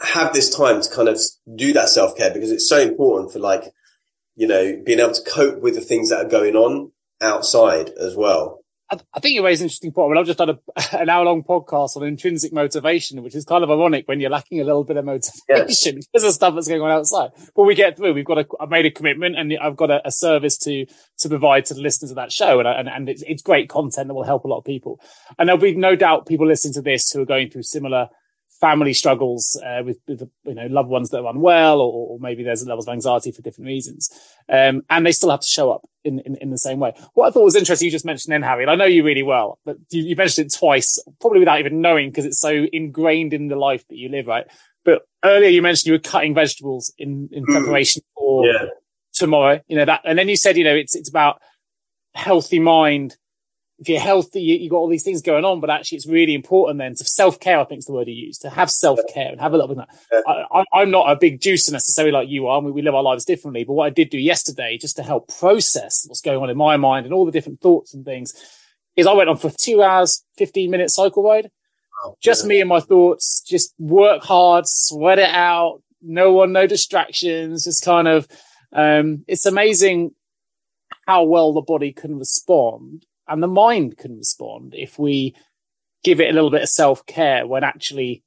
have 0.00 0.32
this 0.32 0.54
time 0.54 0.80
to 0.80 0.90
kind 0.90 1.08
of 1.08 1.20
do 1.56 1.72
that 1.72 1.88
self 1.88 2.16
care 2.16 2.32
because 2.32 2.52
it's 2.52 2.68
so 2.68 2.78
important 2.78 3.32
for 3.32 3.38
like, 3.38 3.64
you 4.36 4.46
know, 4.46 4.80
being 4.84 5.00
able 5.00 5.12
to 5.12 5.30
cope 5.30 5.60
with 5.60 5.74
the 5.74 5.80
things 5.80 6.10
that 6.10 6.24
are 6.24 6.28
going 6.28 6.54
on 6.54 6.92
outside 7.20 7.90
as 8.00 8.14
well. 8.14 8.57
I, 8.90 9.20
think 9.20 9.34
you 9.34 9.44
raise 9.44 9.60
an 9.60 9.66
interesting 9.66 9.92
point. 9.92 10.06
I 10.06 10.08
mean, 10.10 10.18
I've 10.18 10.26
just 10.26 10.38
done 10.38 10.50
a, 10.50 10.58
an 10.98 11.08
hour 11.08 11.24
long 11.24 11.42
podcast 11.42 11.96
on 11.96 12.04
intrinsic 12.04 12.52
motivation, 12.52 13.22
which 13.22 13.34
is 13.34 13.44
kind 13.44 13.62
of 13.62 13.70
ironic 13.70 14.08
when 14.08 14.20
you're 14.20 14.30
lacking 14.30 14.60
a 14.60 14.64
little 14.64 14.84
bit 14.84 14.96
of 14.96 15.04
motivation 15.04 15.96
yeah. 15.96 16.02
because 16.12 16.24
of 16.26 16.32
stuff 16.32 16.54
that's 16.54 16.68
going 16.68 16.80
on 16.80 16.90
outside. 16.90 17.30
But 17.54 17.64
we 17.64 17.74
get 17.74 17.96
through. 17.96 18.14
We've 18.14 18.24
got 18.24 18.38
a, 18.38 18.46
I've 18.58 18.70
made 18.70 18.86
a 18.86 18.90
commitment 18.90 19.36
and 19.36 19.52
I've 19.60 19.76
got 19.76 19.90
a, 19.90 20.06
a 20.06 20.10
service 20.10 20.56
to, 20.58 20.86
to 21.18 21.28
provide 21.28 21.66
to 21.66 21.74
the 21.74 21.82
listeners 21.82 22.10
of 22.10 22.16
that 22.16 22.32
show. 22.32 22.60
And, 22.60 22.68
and, 22.68 22.88
and 22.88 23.08
it's, 23.08 23.22
it's 23.26 23.42
great 23.42 23.68
content 23.68 24.08
that 24.08 24.14
will 24.14 24.24
help 24.24 24.44
a 24.44 24.48
lot 24.48 24.58
of 24.58 24.64
people. 24.64 25.00
And 25.38 25.48
there'll 25.48 25.60
be 25.60 25.74
no 25.74 25.94
doubt 25.94 26.26
people 26.26 26.46
listening 26.46 26.74
to 26.74 26.82
this 26.82 27.10
who 27.10 27.20
are 27.20 27.26
going 27.26 27.50
through 27.50 27.64
similar 27.64 28.08
family 28.60 28.92
struggles 28.92 29.60
uh, 29.64 29.82
with, 29.84 29.98
with 30.06 30.28
you 30.44 30.54
know 30.54 30.66
loved 30.66 30.88
ones 30.88 31.10
that 31.10 31.20
are 31.20 31.30
unwell, 31.30 31.80
or, 31.80 32.10
or, 32.10 32.18
maybe 32.20 32.42
there's 32.42 32.64
levels 32.66 32.86
of 32.86 32.92
anxiety 32.92 33.30
for 33.30 33.42
different 33.42 33.66
reasons, 33.66 34.10
um, 34.48 34.82
and 34.90 35.06
they 35.06 35.12
still 35.12 35.30
have 35.30 35.40
to 35.40 35.46
show 35.46 35.70
up 35.70 35.88
in, 36.04 36.20
in, 36.20 36.36
in 36.36 36.50
the 36.50 36.58
same 36.58 36.78
way. 36.78 36.92
What 37.14 37.28
I 37.28 37.30
thought 37.30 37.44
was 37.44 37.56
interesting, 37.56 37.86
you 37.86 37.92
just 37.92 38.04
mentioned 38.04 38.32
then, 38.32 38.42
Hari, 38.42 38.64
and 38.64 38.70
I 38.70 38.74
know 38.74 38.84
you 38.84 39.04
really 39.04 39.22
well, 39.22 39.58
but 39.64 39.76
you, 39.90 40.02
you 40.02 40.16
mentioned 40.16 40.48
it 40.48 40.56
twice, 40.56 40.98
probably 41.20 41.40
without 41.40 41.60
even 41.60 41.80
knowing 41.80 42.10
because 42.10 42.24
it's 42.24 42.40
so 42.40 42.66
ingrained 42.72 43.32
in 43.32 43.48
the 43.48 43.56
life 43.56 43.86
that 43.88 43.96
you 43.96 44.08
live, 44.08 44.26
right? 44.26 44.46
But 44.84 45.02
earlier 45.24 45.50
you 45.50 45.62
mentioned 45.62 45.86
you 45.86 45.92
were 45.92 45.98
cutting 45.98 46.34
vegetables 46.34 46.92
in 46.98 47.28
in 47.32 47.44
mm. 47.44 47.52
preparation 47.52 48.02
for 48.14 48.46
yeah. 48.46 48.66
tomorrow, 49.12 49.60
you 49.68 49.76
know 49.76 49.84
that, 49.84 50.02
and 50.04 50.18
then 50.18 50.28
you 50.28 50.36
said 50.36 50.56
you 50.56 50.64
know 50.64 50.74
it's 50.74 50.94
it's 50.94 51.08
about 51.08 51.40
healthy 52.14 52.58
mind 52.58 53.16
if 53.78 53.88
you're 53.88 54.00
healthy, 54.00 54.40
you, 54.40 54.60
have 54.64 54.70
got 54.70 54.78
all 54.78 54.88
these 54.88 55.04
things 55.04 55.22
going 55.22 55.44
on, 55.44 55.60
but 55.60 55.70
actually 55.70 55.96
it's 55.96 56.06
really 56.06 56.34
important 56.34 56.78
then 56.78 56.94
to 56.96 57.04
self 57.04 57.38
care. 57.38 57.60
I 57.60 57.64
think 57.64 57.78
is 57.78 57.84
the 57.84 57.92
word 57.92 58.08
you 58.08 58.14
use 58.14 58.38
to 58.38 58.50
have 58.50 58.70
self 58.70 58.98
care 59.12 59.30
and 59.30 59.40
have 59.40 59.52
a 59.52 59.56
little 59.56 59.74
bit 59.74 59.84
of 59.84 59.88
that. 60.26 60.64
I, 60.72 60.82
am 60.82 60.90
not 60.90 61.10
a 61.10 61.16
big 61.16 61.40
juicer 61.40 61.70
necessarily 61.70 62.12
like 62.12 62.28
you 62.28 62.48
are. 62.48 62.60
We, 62.60 62.72
we 62.72 62.82
live 62.82 62.96
our 62.96 63.02
lives 63.02 63.24
differently, 63.24 63.64
but 63.64 63.74
what 63.74 63.86
I 63.86 63.90
did 63.90 64.10
do 64.10 64.18
yesterday 64.18 64.78
just 64.78 64.96
to 64.96 65.02
help 65.02 65.28
process 65.38 66.04
what's 66.08 66.20
going 66.20 66.42
on 66.42 66.50
in 66.50 66.56
my 66.56 66.76
mind 66.76 67.06
and 67.06 67.14
all 67.14 67.24
the 67.24 67.32
different 67.32 67.60
thoughts 67.60 67.94
and 67.94 68.04
things 68.04 68.32
is 68.96 69.06
I 69.06 69.12
went 69.12 69.28
on 69.28 69.36
for 69.36 69.50
two 69.50 69.80
hours, 69.80 70.24
15 70.38 70.70
minute 70.70 70.90
cycle 70.90 71.22
ride. 71.22 71.50
Oh, 72.04 72.16
just 72.20 72.44
yeah. 72.44 72.48
me 72.48 72.60
and 72.60 72.68
my 72.68 72.80
thoughts, 72.80 73.42
just 73.46 73.74
work 73.78 74.24
hard, 74.24 74.64
sweat 74.66 75.20
it 75.20 75.30
out. 75.30 75.82
No 76.02 76.32
one, 76.32 76.52
no 76.52 76.66
distractions, 76.66 77.64
just 77.64 77.84
kind 77.84 78.08
of, 78.08 78.26
um, 78.72 79.24
it's 79.28 79.46
amazing 79.46 80.12
how 81.06 81.24
well 81.24 81.52
the 81.52 81.62
body 81.62 81.92
can 81.92 82.18
respond 82.18 83.04
and 83.28 83.42
the 83.42 83.48
mind 83.48 83.96
can 83.98 84.16
respond 84.16 84.74
if 84.76 84.98
we 84.98 85.34
give 86.04 86.20
it 86.20 86.30
a 86.30 86.32
little 86.32 86.50
bit 86.50 86.62
of 86.62 86.68
self 86.68 87.04
care 87.06 87.46
when 87.46 87.64
actually 87.64 88.22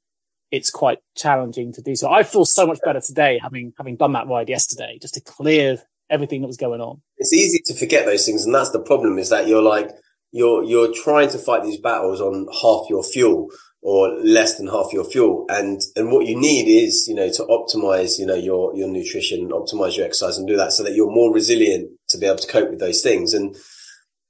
it's 0.50 0.70
quite 0.70 0.98
challenging 1.16 1.72
to 1.72 1.82
do 1.82 1.96
so. 1.96 2.10
I 2.10 2.22
feel 2.22 2.44
so 2.44 2.66
much 2.66 2.78
better 2.84 3.00
today 3.00 3.40
having 3.42 3.72
having 3.78 3.96
done 3.96 4.12
that 4.12 4.28
ride 4.28 4.48
yesterday, 4.48 4.98
just 5.00 5.14
to 5.14 5.20
clear 5.20 5.78
everything 6.10 6.42
that 6.42 6.46
was 6.46 6.58
going 6.58 6.80
on. 6.80 7.00
It's 7.16 7.32
easy 7.32 7.60
to 7.66 7.74
forget 7.74 8.04
those 8.04 8.26
things, 8.26 8.44
and 8.44 8.54
that's 8.54 8.70
the 8.70 8.80
problem. 8.80 9.18
Is 9.18 9.30
that 9.30 9.48
you're 9.48 9.62
like 9.62 9.90
you're 10.30 10.62
you're 10.62 10.92
trying 10.92 11.30
to 11.30 11.38
fight 11.38 11.64
these 11.64 11.80
battles 11.80 12.20
on 12.20 12.46
half 12.62 12.88
your 12.90 13.02
fuel 13.02 13.48
or 13.80 14.10
less 14.20 14.58
than 14.58 14.68
half 14.68 14.92
your 14.92 15.04
fuel, 15.04 15.46
and 15.48 15.80
and 15.96 16.12
what 16.12 16.26
you 16.26 16.38
need 16.38 16.68
is 16.68 17.06
you 17.08 17.14
know 17.14 17.30
to 17.30 17.42
optimize 17.44 18.18
you 18.18 18.26
know 18.26 18.34
your 18.34 18.76
your 18.76 18.88
nutrition, 18.88 19.48
optimize 19.48 19.96
your 19.96 20.06
exercise, 20.06 20.36
and 20.36 20.46
do 20.46 20.56
that 20.56 20.72
so 20.72 20.82
that 20.82 20.94
you're 20.94 21.10
more 21.10 21.32
resilient 21.32 21.90
to 22.10 22.18
be 22.18 22.26
able 22.26 22.36
to 22.36 22.46
cope 22.46 22.70
with 22.70 22.78
those 22.78 23.00
things. 23.00 23.32
And 23.32 23.56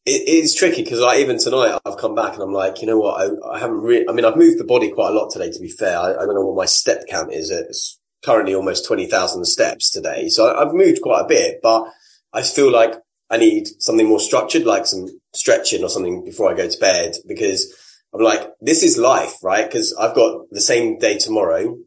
it 0.04 0.28
is 0.28 0.54
tricky 0.54 0.82
because 0.82 0.98
like 0.98 1.20
even 1.20 1.38
tonight 1.38 1.78
I've 1.84 1.96
come 1.96 2.14
back 2.14 2.34
and 2.34 2.42
I'm 2.42 2.52
like, 2.52 2.80
you 2.80 2.86
know 2.88 2.98
what? 2.98 3.20
I, 3.20 3.54
I 3.54 3.58
haven't 3.60 3.80
really, 3.80 4.08
I 4.08 4.12
mean, 4.12 4.24
I've 4.24 4.36
moved 4.36 4.58
the 4.58 4.64
body 4.64 4.90
quite 4.90 5.10
a 5.10 5.14
lot 5.14 5.30
today, 5.30 5.50
to 5.50 5.60
be 5.60 5.68
fair. 5.68 5.96
I, 5.96 6.12
I 6.12 6.26
don't 6.26 6.34
know 6.34 6.46
what 6.46 6.56
my 6.56 6.66
step 6.66 7.04
count 7.08 7.32
is. 7.32 7.50
It's 7.50 8.00
currently 8.24 8.54
almost 8.54 8.86
20,000 8.86 9.44
steps 9.44 9.90
today. 9.90 10.28
So 10.28 10.48
I, 10.48 10.62
I've 10.62 10.74
moved 10.74 11.02
quite 11.02 11.20
a 11.20 11.28
bit, 11.28 11.60
but 11.62 11.84
I 12.32 12.42
feel 12.42 12.72
like 12.72 12.94
I 13.30 13.36
need 13.36 13.68
something 13.78 14.08
more 14.08 14.20
structured, 14.20 14.64
like 14.64 14.86
some 14.86 15.06
stretching 15.34 15.84
or 15.84 15.88
something 15.88 16.24
before 16.24 16.50
I 16.50 16.56
go 16.56 16.68
to 16.68 16.78
bed 16.78 17.14
because 17.28 17.72
I'm 18.12 18.22
like, 18.22 18.50
this 18.60 18.82
is 18.82 18.98
life, 18.98 19.34
right? 19.42 19.70
Cause 19.70 19.94
I've 19.98 20.14
got 20.14 20.50
the 20.50 20.60
same 20.60 20.98
day 20.98 21.16
tomorrow. 21.16 21.78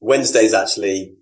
Wednesday's 0.00 0.54
actually 0.54 1.16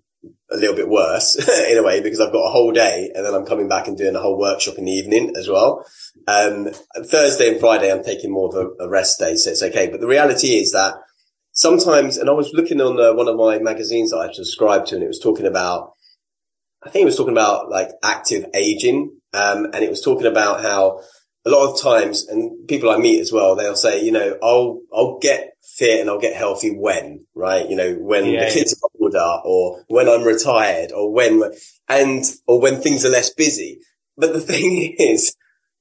a 0.51 0.57
little 0.57 0.75
bit 0.75 0.89
worse 0.89 1.35
in 1.69 1.77
a 1.77 1.83
way 1.83 2.01
because 2.01 2.19
I've 2.19 2.33
got 2.33 2.45
a 2.45 2.51
whole 2.51 2.71
day 2.71 3.11
and 3.13 3.25
then 3.25 3.33
I'm 3.33 3.45
coming 3.45 3.69
back 3.69 3.87
and 3.87 3.97
doing 3.97 4.15
a 4.15 4.19
whole 4.19 4.37
workshop 4.37 4.77
in 4.77 4.85
the 4.85 4.91
evening 4.91 5.33
as 5.37 5.47
well. 5.47 5.85
Um, 6.27 6.69
Thursday 7.05 7.51
and 7.51 7.59
Friday, 7.59 7.91
I'm 7.91 8.03
taking 8.03 8.31
more 8.31 8.49
of 8.49 8.55
a, 8.55 8.83
a, 8.83 8.89
rest 8.89 9.19
day. 9.19 9.35
So 9.35 9.51
it's 9.51 9.63
okay. 9.63 9.87
But 9.87 10.01
the 10.01 10.07
reality 10.07 10.59
is 10.59 10.71
that 10.71 10.95
sometimes, 11.53 12.17
and 12.17 12.29
I 12.29 12.33
was 12.33 12.51
looking 12.53 12.81
on 12.81 12.99
uh, 12.99 13.13
one 13.13 13.27
of 13.27 13.37
my 13.37 13.59
magazines 13.59 14.11
that 14.11 14.17
I 14.17 14.31
subscribed 14.33 14.87
to 14.87 14.95
and 14.95 15.03
it 15.03 15.07
was 15.07 15.19
talking 15.19 15.45
about, 15.45 15.93
I 16.83 16.89
think 16.89 17.03
it 17.03 17.05
was 17.05 17.17
talking 17.17 17.33
about 17.33 17.69
like 17.69 17.89
active 18.03 18.45
aging. 18.53 19.17
Um, 19.33 19.65
and 19.65 19.77
it 19.77 19.89
was 19.89 20.01
talking 20.01 20.27
about 20.27 20.61
how 20.61 21.01
a 21.45 21.49
lot 21.49 21.71
of 21.71 21.81
times, 21.81 22.27
and 22.27 22.67
people 22.67 22.89
I 22.89 22.97
meet 22.97 23.21
as 23.21 23.31
well, 23.31 23.55
they'll 23.55 23.75
say, 23.75 24.03
you 24.03 24.11
know, 24.11 24.37
I'll, 24.43 24.81
I'll 24.93 25.17
get 25.19 25.53
fit 25.63 26.01
and 26.01 26.09
I'll 26.09 26.19
get 26.19 26.35
healthy 26.35 26.75
when, 26.75 27.25
right? 27.33 27.67
You 27.67 27.75
know, 27.75 27.93
when 27.93 28.25
yeah, 28.25 28.45
the 28.45 28.53
kids 28.53 28.75
yeah. 28.75 28.87
Older 29.11 29.41
or 29.45 29.83
when 29.87 30.09
I'm 30.09 30.23
retired 30.23 30.91
or 30.91 31.11
when, 31.11 31.43
and, 31.87 32.23
or 32.47 32.59
when 32.59 32.81
things 32.81 33.05
are 33.05 33.09
less 33.09 33.33
busy. 33.33 33.79
But 34.17 34.33
the 34.33 34.39
thing 34.41 34.95
is, 34.97 35.35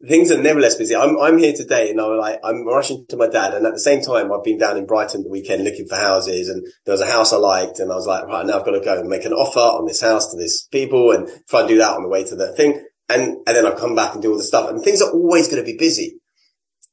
things 0.06 0.30
are 0.32 0.40
never 0.40 0.60
less 0.60 0.76
busy. 0.76 0.96
I'm, 0.96 1.18
I'm 1.20 1.38
here 1.38 1.52
today 1.52 1.90
and 1.90 2.00
I'm 2.00 2.16
like, 2.16 2.40
I'm 2.42 2.66
rushing 2.66 3.04
to 3.08 3.16
my 3.16 3.28
dad. 3.28 3.54
And 3.54 3.66
at 3.66 3.74
the 3.74 3.80
same 3.80 4.00
time, 4.02 4.32
I've 4.32 4.44
been 4.44 4.58
down 4.58 4.76
in 4.76 4.86
Brighton 4.86 5.22
the 5.22 5.28
weekend 5.28 5.64
looking 5.64 5.86
for 5.86 5.96
houses 5.96 6.48
and 6.48 6.66
there 6.86 6.92
was 6.92 7.02
a 7.02 7.06
house 7.06 7.32
I 7.32 7.36
liked. 7.36 7.80
And 7.80 7.92
I 7.92 7.96
was 7.96 8.06
like, 8.06 8.24
right, 8.26 8.46
now 8.46 8.58
I've 8.58 8.64
got 8.64 8.72
to 8.72 8.80
go 8.80 8.98
and 8.98 9.08
make 9.08 9.24
an 9.24 9.32
offer 9.32 9.60
on 9.60 9.86
this 9.86 10.00
house 10.00 10.30
to 10.30 10.38
this 10.38 10.66
people 10.68 11.10
and 11.10 11.28
try 11.48 11.60
and 11.60 11.68
do 11.68 11.78
that 11.78 11.96
on 11.96 12.02
the 12.02 12.08
way 12.08 12.24
to 12.24 12.36
the 12.36 12.52
thing. 12.52 12.84
And, 13.08 13.36
and 13.46 13.56
then 13.56 13.66
I'll 13.66 13.76
come 13.76 13.96
back 13.96 14.14
and 14.14 14.22
do 14.22 14.30
all 14.30 14.38
the 14.38 14.44
stuff 14.44 14.70
and 14.70 14.82
things 14.82 15.02
are 15.02 15.10
always 15.10 15.48
going 15.48 15.62
to 15.62 15.70
be 15.70 15.76
busy. 15.76 16.20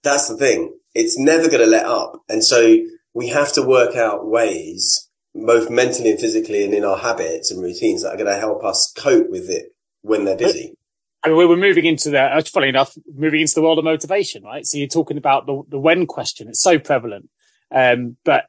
That's 0.03 0.27
the 0.27 0.36
thing. 0.36 0.74
It's 0.94 1.17
never 1.17 1.48
going 1.48 1.63
to 1.63 1.67
let 1.67 1.86
up. 1.86 2.24
And 2.27 2.44
so 2.44 2.77
we 3.13 3.29
have 3.29 3.53
to 3.53 3.62
work 3.62 3.96
out 3.96 4.27
ways, 4.27 5.07
both 5.46 5.70
mentally 5.70 6.12
and 6.12 6.20
physically 6.20 6.63
and 6.63 6.74
in 6.74 6.84
our 6.84 6.98
habits 6.98 7.51
and 7.51 7.62
routines 7.62 8.03
that 8.03 8.13
are 8.13 8.17
going 8.17 8.34
to 8.34 8.39
help 8.39 8.63
us 8.63 8.94
cope 8.98 9.29
with 9.29 9.50
it 9.50 9.75
when 10.01 10.25
they're 10.25 10.38
busy. 10.38 10.74
I 11.24 11.29
we're 11.29 11.56
moving 11.58 11.86
into 11.86 12.10
the, 12.10 12.50
funny 12.51 12.70
enough, 12.70 12.96
moving 13.13 13.41
into 13.41 13.56
the 13.56 13.62
world 13.62 13.79
of 13.79 13.84
motivation, 13.84 14.44
right? 14.44 14.65
So 14.65 14.77
you're 14.77 14.88
talking 14.88 15.17
about 15.17 15.46
the, 15.46 15.63
the 15.67 15.79
when 15.79 16.06
question. 16.06 16.48
It's 16.48 16.62
so 16.62 16.79
prevalent. 16.79 17.29
Um, 17.74 18.17
but 18.24 18.46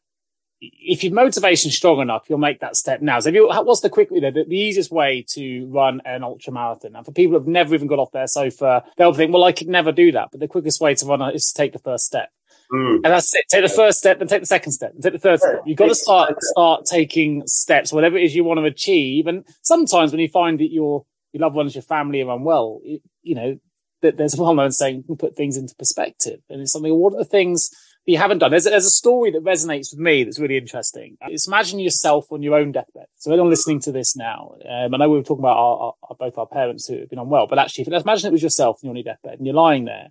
if 0.60 1.04
your 1.04 1.12
motivation 1.12 1.70
strong 1.70 2.00
enough, 2.00 2.26
you'll 2.28 2.38
make 2.38 2.60
that 2.60 2.76
step 2.76 3.00
now. 3.00 3.20
So 3.20 3.30
you, 3.30 3.48
what's 3.48 3.80
the 3.80 3.90
quick, 3.90 4.08
you 4.10 4.20
know, 4.20 4.30
the, 4.30 4.44
the, 4.44 4.56
easiest 4.56 4.90
way 4.90 5.24
to 5.30 5.66
run 5.66 6.02
an 6.04 6.24
ultra 6.24 6.52
marathon? 6.52 6.96
And 6.96 7.04
for 7.04 7.12
people 7.12 7.38
who've 7.38 7.48
never 7.48 7.74
even 7.74 7.86
got 7.86 7.98
off 7.98 8.12
their 8.12 8.26
sofa, 8.26 8.84
they'll 8.96 9.14
think, 9.14 9.32
well, 9.32 9.44
I 9.44 9.52
could 9.52 9.68
never 9.68 9.92
do 9.92 10.12
that. 10.12 10.28
But 10.30 10.40
the 10.40 10.48
quickest 10.48 10.80
way 10.80 10.94
to 10.94 11.06
run 11.06 11.22
it 11.22 11.34
is 11.34 11.52
to 11.52 11.54
take 11.54 11.72
the 11.72 11.78
first 11.78 12.04
step. 12.04 12.30
Mm. 12.72 12.96
And 12.96 13.04
that's 13.04 13.34
it. 13.34 13.44
Take 13.50 13.62
the 13.62 13.68
first 13.68 13.98
step, 13.98 14.18
then 14.18 14.28
take 14.28 14.42
the 14.42 14.46
second 14.46 14.72
step, 14.72 14.92
then 14.92 15.00
take 15.00 15.20
the 15.20 15.28
third 15.28 15.40
step. 15.40 15.62
You've 15.64 15.78
got 15.78 15.88
to 15.88 15.94
start, 15.94 16.34
start 16.40 16.84
taking 16.84 17.42
steps, 17.46 17.92
whatever 17.92 18.18
it 18.18 18.24
is 18.24 18.34
you 18.34 18.44
want 18.44 18.58
to 18.58 18.64
achieve. 18.64 19.26
And 19.26 19.44
sometimes 19.62 20.12
when 20.12 20.20
you 20.20 20.28
find 20.28 20.60
that 20.60 20.70
your, 20.70 21.06
your 21.32 21.40
loved 21.40 21.56
ones, 21.56 21.74
your 21.74 21.82
family 21.82 22.22
are 22.22 22.36
unwell, 22.36 22.80
it, 22.84 23.02
you 23.22 23.34
know, 23.34 23.58
that 24.02 24.16
there's 24.16 24.38
a 24.38 24.42
well-known 24.42 24.70
saying, 24.70 24.96
you 24.96 25.02
can 25.02 25.16
put 25.16 25.34
things 25.34 25.56
into 25.56 25.74
perspective. 25.74 26.40
And 26.48 26.60
it's 26.60 26.72
something, 26.72 26.94
what 26.94 27.14
are 27.14 27.18
the 27.18 27.24
things 27.24 27.70
that 27.70 28.12
you 28.12 28.18
haven't 28.18 28.38
done? 28.38 28.50
There's, 28.50 28.64
there's 28.64 28.86
a 28.86 28.90
story 28.90 29.30
that 29.32 29.42
resonates 29.42 29.92
with 29.92 29.98
me 29.98 30.24
that's 30.24 30.38
really 30.38 30.56
interesting. 30.56 31.16
It's 31.22 31.48
imagine 31.48 31.80
yourself 31.80 32.30
on 32.30 32.42
your 32.42 32.54
own 32.54 32.72
deathbed. 32.72 33.06
So 33.16 33.32
anyone 33.32 33.50
listening 33.50 33.80
to 33.80 33.92
this 33.92 34.14
now, 34.14 34.52
um, 34.70 34.94
I 34.94 34.98
know 34.98 35.08
we 35.08 35.16
were 35.16 35.24
talking 35.24 35.42
about 35.42 35.56
our, 35.56 35.94
our, 36.02 36.16
both 36.16 36.38
our 36.38 36.46
parents 36.46 36.86
who 36.86 36.98
have 36.98 37.10
been 37.10 37.18
unwell, 37.18 37.46
but 37.48 37.58
actually, 37.58 37.86
let's 37.86 38.04
imagine 38.04 38.28
it 38.28 38.32
was 38.32 38.42
yourself 38.42 38.80
on 38.84 38.94
your 38.94 39.02
deathbed 39.02 39.38
and 39.38 39.46
you're 39.46 39.54
lying 39.54 39.86
there 39.86 40.08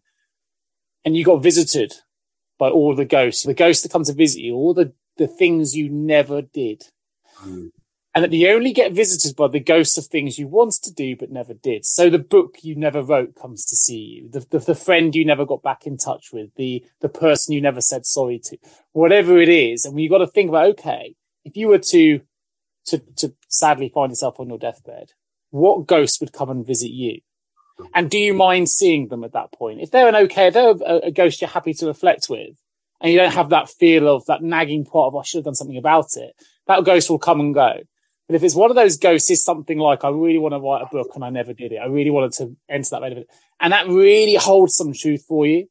and 1.05 1.15
you 1.15 1.23
got 1.23 1.41
visited 1.41 1.93
by 2.57 2.69
all 2.69 2.95
the 2.95 3.05
ghosts, 3.05 3.43
the 3.43 3.53
ghosts 3.53 3.83
that 3.83 3.91
come 3.91 4.03
to 4.03 4.13
visit 4.13 4.41
you, 4.41 4.55
all 4.55 4.73
the, 4.73 4.93
the 5.17 5.27
things 5.27 5.75
you 5.75 5.89
never 5.89 6.41
did. 6.41 6.83
Mm 7.43 7.71
and 8.17 8.23
that 8.23 8.33
you 8.33 8.49
only 8.49 8.73
get 8.73 8.93
visited 8.93 9.35
by 9.35 9.47
the 9.47 9.59
ghosts 9.59 9.95
of 9.95 10.07
things 10.07 10.39
you 10.39 10.47
wanted 10.47 10.81
to 10.81 10.91
do 10.91 11.15
but 11.15 11.29
never 11.29 11.53
did. 11.53 11.85
So 11.85 12.09
the 12.09 12.17
book 12.17 12.57
you 12.63 12.75
never 12.75 13.03
wrote 13.03 13.35
comes 13.35 13.63
to 13.65 13.75
see 13.75 13.99
you, 13.99 14.29
the, 14.31 14.39
the, 14.49 14.57
the, 14.57 14.73
friend 14.73 15.13
you 15.13 15.23
never 15.23 15.45
got 15.45 15.61
back 15.61 15.85
in 15.85 15.97
touch 15.97 16.29
with, 16.33 16.49
the, 16.55 16.83
the 16.99 17.09
person 17.09 17.53
you 17.53 17.61
never 17.61 17.79
said 17.79 18.07
sorry 18.07 18.39
to, 18.45 18.57
whatever 18.93 19.39
it 19.39 19.49
is. 19.49 19.85
And 19.85 20.01
you've 20.01 20.09
got 20.09 20.17
to 20.17 20.25
think 20.25 20.49
about, 20.49 20.65
okay, 20.69 21.13
if 21.45 21.55
you 21.55 21.67
were 21.67 21.77
to, 21.77 22.21
to, 22.87 23.03
to 23.17 23.35
sadly 23.49 23.91
find 23.93 24.09
yourself 24.09 24.39
on 24.39 24.49
your 24.49 24.57
deathbed, 24.57 25.11
what 25.51 25.85
ghost 25.85 26.19
would 26.19 26.33
come 26.33 26.49
and 26.49 26.65
visit 26.65 26.89
you? 26.89 27.21
And 27.93 28.09
do 28.09 28.17
you 28.17 28.33
mind 28.33 28.69
seeing 28.69 29.07
them 29.07 29.23
at 29.23 29.33
that 29.33 29.51
point? 29.51 29.81
If 29.81 29.91
they're 29.91 30.07
an 30.07 30.15
okay, 30.15 30.47
if 30.47 30.53
they're 30.53 30.71
a, 30.71 31.07
a 31.07 31.11
ghost 31.11 31.41
you're 31.41 31.49
happy 31.49 31.73
to 31.75 31.87
reflect 31.87 32.27
with, 32.29 32.55
and 32.99 33.11
you 33.11 33.19
don't 33.19 33.33
have 33.33 33.49
that 33.49 33.69
feel 33.69 34.07
of 34.07 34.25
that 34.25 34.41
nagging 34.41 34.85
part 34.85 35.07
of, 35.07 35.15
oh, 35.15 35.19
I 35.19 35.23
should 35.23 35.39
have 35.39 35.45
done 35.45 35.55
something 35.55 35.77
about 35.77 36.07
it, 36.15 36.33
that 36.67 36.83
ghost 36.83 37.09
will 37.09 37.19
come 37.19 37.39
and 37.39 37.53
go. 37.53 37.73
But 38.27 38.35
if 38.35 38.43
it's 38.43 38.55
one 38.55 38.69
of 38.69 38.75
those 38.75 38.97
ghosts, 38.97 39.31
is 39.31 39.43
something 39.43 39.77
like, 39.77 40.03
I 40.03 40.09
really 40.09 40.39
want 40.39 40.53
to 40.53 40.59
write 40.59 40.81
a 40.81 40.87
book 40.91 41.11
and 41.15 41.23
I 41.23 41.29
never 41.29 41.53
did 41.53 41.71
it. 41.71 41.77
I 41.77 41.85
really 41.85 42.09
wanted 42.09 42.33
to 42.33 42.57
enter 42.67 42.89
that 42.91 43.01
benefit. 43.01 43.29
And 43.59 43.71
that 43.71 43.87
really 43.87 44.35
holds 44.35 44.75
some 44.75 44.91
truth 44.91 45.23
for 45.25 45.45
you. 45.45 45.67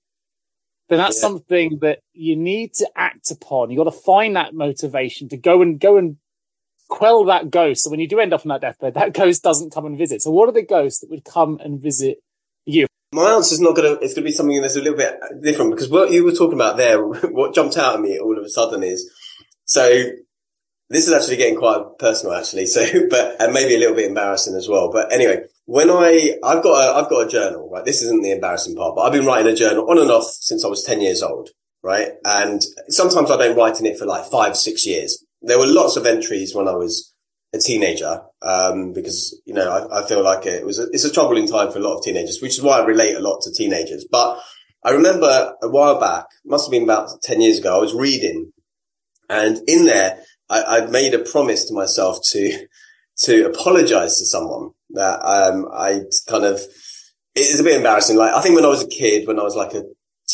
Then 0.89 0.99
that's 0.99 1.17
yeah. 1.17 1.29
something 1.29 1.79
that 1.83 1.99
you 2.13 2.37
need 2.37 2.73
to 2.75 2.89
act 2.97 3.31
upon. 3.31 3.71
You 3.71 3.77
got 3.77 3.85
to 3.85 3.91
find 3.91 4.37
that 4.37 4.55
motivation 4.55 5.29
to 5.31 5.37
go 5.37 5.61
and 5.61 5.79
go 5.79 5.97
and 5.99 6.17
quell 6.89 7.25
that 7.27 7.51
ghost. 7.51 7.85
So 7.85 7.91
when 7.91 8.01
you 8.01 8.09
do 8.09 8.21
end 8.21 8.33
up 8.33 8.43
on 8.45 8.49
that 8.49 8.61
deathbed, 8.61 8.95
that 8.95 9.13
ghost 9.13 9.43
doesn't 9.43 9.73
come 9.73 9.87
and 9.87 9.99
visit. 9.99 10.23
So 10.23 10.31
what 10.31 10.49
are 10.49 10.53
the 10.53 10.63
ghosts 10.63 11.01
that 11.01 11.11
would 11.11 11.25
come 11.25 11.59
and 11.63 11.81
visit 11.81 12.19
you? 12.65 12.87
My 13.13 13.31
answer 13.31 13.55
is 13.55 13.61
not 13.61 13.77
going 13.77 13.97
to, 13.97 14.05
it's 14.05 14.15
going 14.15 14.25
to 14.25 14.29
be 14.29 14.33
something 14.33 14.61
that's 14.61 14.77
a 14.77 14.83
little 14.83 14.99
bit 14.99 15.19
different 15.43 15.71
because 15.71 15.89
what 15.89 16.11
you 16.11 16.25
were 16.25 16.33
talking 16.33 16.55
about 16.55 16.77
there, 16.77 17.03
what 17.07 17.55
jumped 17.55 17.77
out 17.77 17.95
at 17.95 18.01
me 18.01 18.19
all 18.19 18.39
of 18.39 18.45
a 18.45 18.49
sudden 18.49 18.83
is, 18.83 19.11
so 19.65 20.11
this 20.89 21.09
is 21.09 21.13
actually 21.13 21.37
getting 21.37 21.59
quite 21.59 21.83
personal, 21.99 22.35
actually. 22.35 22.67
So, 22.67 22.85
but 23.11 23.41
and 23.41 23.53
maybe 23.53 23.75
a 23.75 23.79
little 23.79 23.97
bit 23.97 24.09
embarrassing 24.09 24.55
as 24.57 24.69
well. 24.69 24.91
But 24.91 25.13
anyway, 25.13 25.45
when 25.65 25.91
I 25.91 26.39
I've 26.45 26.63
got 26.63 26.81
a 26.81 26.99
I've 26.99 27.11
got 27.11 27.27
a 27.27 27.29
journal. 27.29 27.69
Right, 27.71 27.85
this 27.85 28.03
isn't 28.03 28.23
the 28.23 28.33
embarrassing 28.33 28.77
part, 28.77 28.95
but 28.95 29.03
I've 29.03 29.13
been 29.13 29.27
writing 29.27 29.53
a 29.53 29.57
journal 29.57 29.91
on 29.91 29.99
and 29.99 30.11
off 30.11 30.25
since 30.25 30.65
I 30.65 30.69
was 30.69 30.85
ten 30.85 31.01
years 31.01 31.23
old. 31.23 31.51
Right, 31.83 32.13
and 32.25 32.63
sometimes 32.89 33.31
I 33.31 33.37
don't 33.37 33.57
write 33.57 33.79
in 33.81 33.87
it 33.87 33.99
for 33.99 34.07
like 34.07 34.27
five 34.27 34.57
six 34.57 34.87
years. 34.87 35.25
There 35.43 35.59
were 35.59 35.67
lots 35.67 35.97
of 35.97 36.07
entries 36.07 36.55
when 36.55 36.69
I 36.69 36.73
was 36.73 37.15
a 37.55 37.59
teenager, 37.59 38.23
um, 38.43 38.93
because 38.93 39.41
you 39.45 39.55
know 39.55 39.71
I, 39.71 40.01
I 40.03 40.07
feel 40.07 40.23
like 40.23 40.47
it 40.47 40.65
was 40.65 40.79
a, 40.79 40.87
it's 40.93 41.05
a 41.05 41.13
troubling 41.13 41.47
time 41.47 41.71
for 41.71 41.79
a 41.79 41.83
lot 41.83 41.97
of 41.97 42.05
teenagers, 42.05 42.41
which 42.43 42.59
is 42.59 42.63
why 42.63 42.79
I 42.79 42.85
relate 42.85 43.17
a 43.17 43.21
lot 43.21 43.41
to 43.43 43.53
teenagers. 43.53 44.07
But 44.11 44.41
I 44.85 44.91
remember 44.91 45.55
a 45.63 45.69
while 45.69 46.01
back, 46.01 46.27
must 46.45 46.67
have 46.67 46.73
been 46.73 46.85
about 46.85 47.23
ten 47.23 47.41
years 47.41 47.59
ago, 47.59 47.77
I 47.77 47.81
was 47.81 47.95
reading, 47.95 48.53
and 49.29 49.61
in 49.67 49.87
there 49.87 50.21
I, 50.49 50.81
would 50.81 50.91
made 50.91 51.15
a 51.15 51.19
promise 51.19 51.67
to 51.67 51.75
myself 51.75 52.19
to, 52.33 52.67
to 53.25 53.47
apologize 53.47 54.19
to 54.19 54.27
someone 54.27 54.71
that, 54.91 55.21
um, 55.25 55.67
I 55.73 56.03
kind 56.29 56.45
of, 56.45 56.61
it's 57.35 57.61
a 57.61 57.65
bit 57.65 57.77
embarrassing. 57.77 58.17
Like, 58.17 58.33
I 58.33 58.41
think 58.41 58.55
when 58.55 58.65
I 58.65 58.69
was 58.69 58.83
a 58.83 58.89
kid, 58.89 59.27
when 59.27 59.39
I 59.39 59.43
was 59.43 59.57
like 59.57 59.75
a 59.75 59.83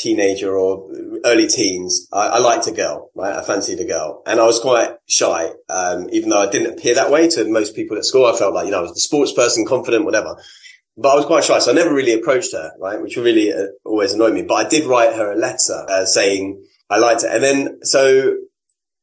teenager 0.02 0.56
or 0.56 0.90
early 1.24 1.46
teens, 1.46 2.08
I, 2.12 2.28
I 2.28 2.38
liked 2.38 2.66
a 2.66 2.72
girl, 2.72 3.10
right? 3.14 3.36
I 3.36 3.42
fancied 3.42 3.80
a 3.80 3.84
girl 3.84 4.22
and 4.26 4.40
I 4.40 4.46
was 4.46 4.58
quite 4.58 4.90
shy. 5.06 5.50
Um, 5.68 6.08
even 6.12 6.30
though 6.30 6.42
I 6.42 6.50
didn't 6.50 6.72
appear 6.72 6.94
that 6.94 7.10
way 7.10 7.28
to 7.28 7.44
most 7.44 7.74
people 7.76 7.96
at 7.96 8.04
school, 8.04 8.26
I 8.26 8.36
felt 8.36 8.54
like, 8.54 8.66
you 8.66 8.72
know, 8.72 8.78
I 8.78 8.82
was 8.82 8.94
the 8.94 9.00
sports 9.00 9.32
person, 9.32 9.66
confident, 9.66 10.04
whatever. 10.04 10.36
But 10.96 11.10
I 11.10 11.14
was 11.14 11.24
quite 11.24 11.44
shy, 11.44 11.58
so 11.58 11.72
I 11.72 11.74
never 11.74 11.94
really 11.94 12.12
approached 12.12 12.52
her, 12.52 12.72
right? 12.78 13.00
Which 13.00 13.16
really 13.16 13.52
uh, 13.52 13.68
always 13.84 14.12
annoyed 14.12 14.34
me. 14.34 14.42
But 14.42 14.54
I 14.54 14.68
did 14.68 14.84
write 14.84 15.14
her 15.14 15.32
a 15.32 15.36
letter 15.36 15.86
uh, 15.88 16.04
saying 16.04 16.62
I 16.90 16.98
liked 16.98 17.24
it. 17.24 17.30
And 17.32 17.42
then, 17.42 17.78
so 17.82 18.36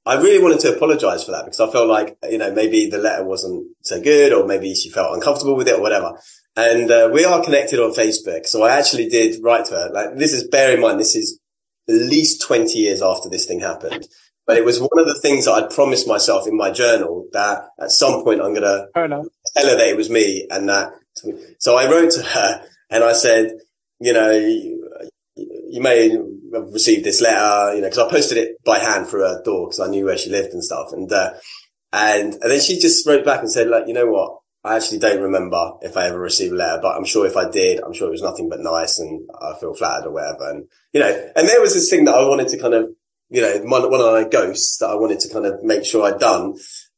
I 0.06 0.16
really 0.16 0.42
wanted 0.42 0.60
to 0.62 0.76
apologize 0.76 1.24
for 1.24 1.32
that 1.32 1.46
because 1.46 1.60
I 1.60 1.72
felt 1.72 1.88
like, 1.88 2.18
you 2.30 2.38
know, 2.38 2.52
maybe 2.52 2.90
the 2.90 3.00
letter 3.00 3.24
wasn't 3.24 3.68
so 3.82 4.02
good 4.02 4.34
or 4.34 4.46
maybe 4.46 4.74
she 4.76 4.90
felt 4.90 5.16
uncomfortable 5.16 5.56
with 5.56 5.68
it 5.68 5.76
or 5.76 5.82
whatever. 5.82 6.20
And 6.56 6.92
uh, 6.92 7.10
we 7.14 7.26
are 7.26 7.44
connected 7.44 7.80
on 7.80 7.94
Facebook. 7.94 8.46
So 8.46 8.64
I 8.64 8.78
actually 8.78 9.08
did 9.08 9.42
write 9.44 9.66
to 9.66 9.76
her. 9.76 9.90
Like 9.94 10.18
this 10.18 10.34
is, 10.34 10.48
bear 10.48 10.74
in 10.74 10.82
mind, 10.82 11.00
this 11.00 11.16
is 11.16 11.40
at 11.88 11.96
least 11.96 12.42
20 12.42 12.78
years 12.78 13.02
after 13.02 13.30
this 13.30 13.46
thing 13.46 13.60
happened. 13.60 14.08
But 14.46 14.58
it 14.58 14.66
was 14.66 14.80
one 14.80 14.98
of 14.98 15.06
the 15.06 15.20
things 15.22 15.46
that 15.46 15.52
I'd 15.52 15.70
promised 15.70 16.08
myself 16.08 16.48
in 16.48 16.58
my 16.58 16.72
journal 16.72 17.28
that 17.34 17.70
at 17.80 17.92
some 17.92 18.24
point 18.24 18.42
I'm 18.42 18.54
going 18.54 18.64
to 18.64 18.88
tell 19.56 19.70
her 19.70 19.78
that 19.78 19.88
it 19.88 19.96
was 19.96 20.10
me 20.10 20.48
and 20.50 20.68
that. 20.70 20.94
So 21.60 21.76
I 21.76 21.90
wrote 21.90 22.12
to 22.14 22.24
her 22.24 22.66
and 22.90 23.04
I 23.04 23.14
said, 23.14 23.60
you 24.00 24.14
know, 24.14 24.32
you, 24.32 24.80
you 25.36 25.82
may 25.82 26.10
have 26.10 26.74
received 26.74 27.06
this 27.06 27.22
letter, 27.22 27.76
you 27.76 27.82
know, 27.82 27.90
because 27.90 28.00
I 28.00 28.10
posted 28.10 28.38
it 28.40 28.64
by 28.64 28.80
hand 28.80 29.08
through 29.08 29.22
her 29.22 29.42
door 29.44 29.68
because 29.68 29.82
I 29.82 29.88
knew 29.88 30.06
where 30.06 30.18
she 30.18 30.32
lived 30.32 30.54
and 30.54 30.64
stuff. 30.64 30.94
And, 30.94 31.12
uh, 31.12 31.34
and, 31.94 32.34
and 32.34 32.52
then 32.52 32.60
she 32.60 32.80
just 32.80 33.06
wrote 33.06 33.26
back 33.26 33.42
and 33.42 33.52
said, 33.52 33.68
like, 33.68 33.88
you 33.88 33.94
know 33.94 34.08
what? 34.08 34.39
I 34.64 34.76
actually 34.76 35.00
don't 35.00 35.22
remember 35.22 35.74
if 35.82 35.96
I 35.96 36.08
ever 36.08 36.20
received 36.20 36.54
a 36.54 36.58
letter, 36.58 36.80
but 36.82 36.98
I'm 36.98 37.06
sure 37.06 37.26
if 37.26 37.38
I 37.38 37.50
did, 37.50 37.80
I'm 37.82 37.94
sure 37.94 38.10
it 38.10 38.12
was 38.12 38.22
nothing 38.22 38.50
but 38.50 38.60
nice 38.60 39.00
and 39.00 39.30
I 39.42 39.58
feel 39.58 39.74
flattered 39.74 40.08
or 40.08 40.12
whatever. 40.12 40.50
And, 40.50 40.68
you 40.92 41.00
know, 41.00 41.32
and 41.36 41.48
there 41.48 41.62
was 41.62 41.74
this 41.74 41.90
thing 41.90 42.06
that 42.06 42.16
I 42.16 42.28
wanted 42.28 42.50
to 42.50 42.60
kind 42.60 42.74
of, 42.74 42.90
you 43.30 43.42
know, 43.42 43.58
one, 43.64 43.90
one 43.90 44.02
of 44.02 44.12
my 44.12 44.28
ghosts 44.28 44.78
that 44.80 44.90
I 44.90 44.96
wanted 44.96 45.22
to 45.22 45.30
kind 45.30 45.46
of 45.46 45.64
make 45.64 45.86
sure 45.86 46.04
I'd 46.04 46.20
done. 46.20 46.56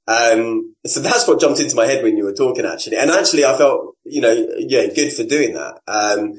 Um, 0.08 0.76
so 0.86 1.02
that's 1.02 1.28
what 1.28 1.40
jumped 1.40 1.60
into 1.60 1.76
my 1.76 1.86
head 1.86 2.04
when 2.04 2.18
you 2.18 2.24
were 2.24 2.34
talking 2.34 2.66
actually. 2.66 2.98
And 2.98 3.12
actually 3.12 3.46
I 3.46 3.56
felt, 3.56 3.96
you 4.06 4.22
know, 4.22 4.48
yeah, 4.58 4.88
good 4.88 5.14
for 5.14 5.24
doing 5.24 5.54
that. 5.54 5.80
Um, 5.88 6.34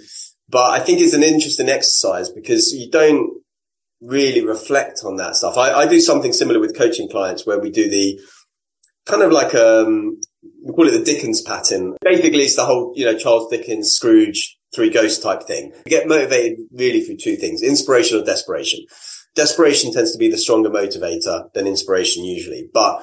but 0.49 0.73
I 0.73 0.81
think 0.81 1.01
it's 1.01 1.15
an 1.15 1.23
interesting 1.23 1.69
exercise 1.69 2.31
because 2.31 2.75
you 2.75 2.91
don't 2.91 3.41
really 4.01 4.45
reflect 4.45 5.03
on 5.05 5.17
that 5.17 5.37
stuff. 5.37 5.57
I, 5.57 5.73
I 5.73 5.87
do 5.87 6.01
something 6.01 6.33
similar 6.33 6.59
with 6.59 6.77
coaching 6.77 7.09
clients 7.09 7.47
where 7.47 7.61
we 7.61 7.71
do 7.71 7.89
the 7.89 8.21
kind 9.07 9.23
of 9.23 9.31
like, 9.31 9.55
um, 9.55 10.21
we 10.65 10.73
call 10.73 10.89
it 10.89 10.93
the 10.93 11.05
Dickens 11.05 11.43
pattern. 11.43 11.97
Basically, 12.03 12.43
it's 12.43 12.57
the 12.57 12.65
whole, 12.65 12.93
you 12.95 13.05
know, 13.05 13.19
Charles 13.19 13.51
Dickens, 13.51 13.93
Scrooge, 13.93 14.59
three 14.75 14.91
ghosts 14.91 15.23
type 15.23 15.43
thing. 15.43 15.73
You 15.85 15.91
get 15.91 16.09
motivated 16.09 16.59
really 16.73 17.01
through 17.01 17.19
two 17.19 17.37
things, 17.37 17.63
inspiration 17.63 18.21
or 18.21 18.25
desperation. 18.25 18.81
Desperation 19.35 19.93
tends 19.93 20.13
to 20.13 20.19
be 20.19 20.31
the 20.31 20.39
stronger 20.39 20.71
motivator 20.71 21.53
than 21.55 21.67
inspiration 21.67 22.25
usually, 22.25 22.69
but 22.73 23.03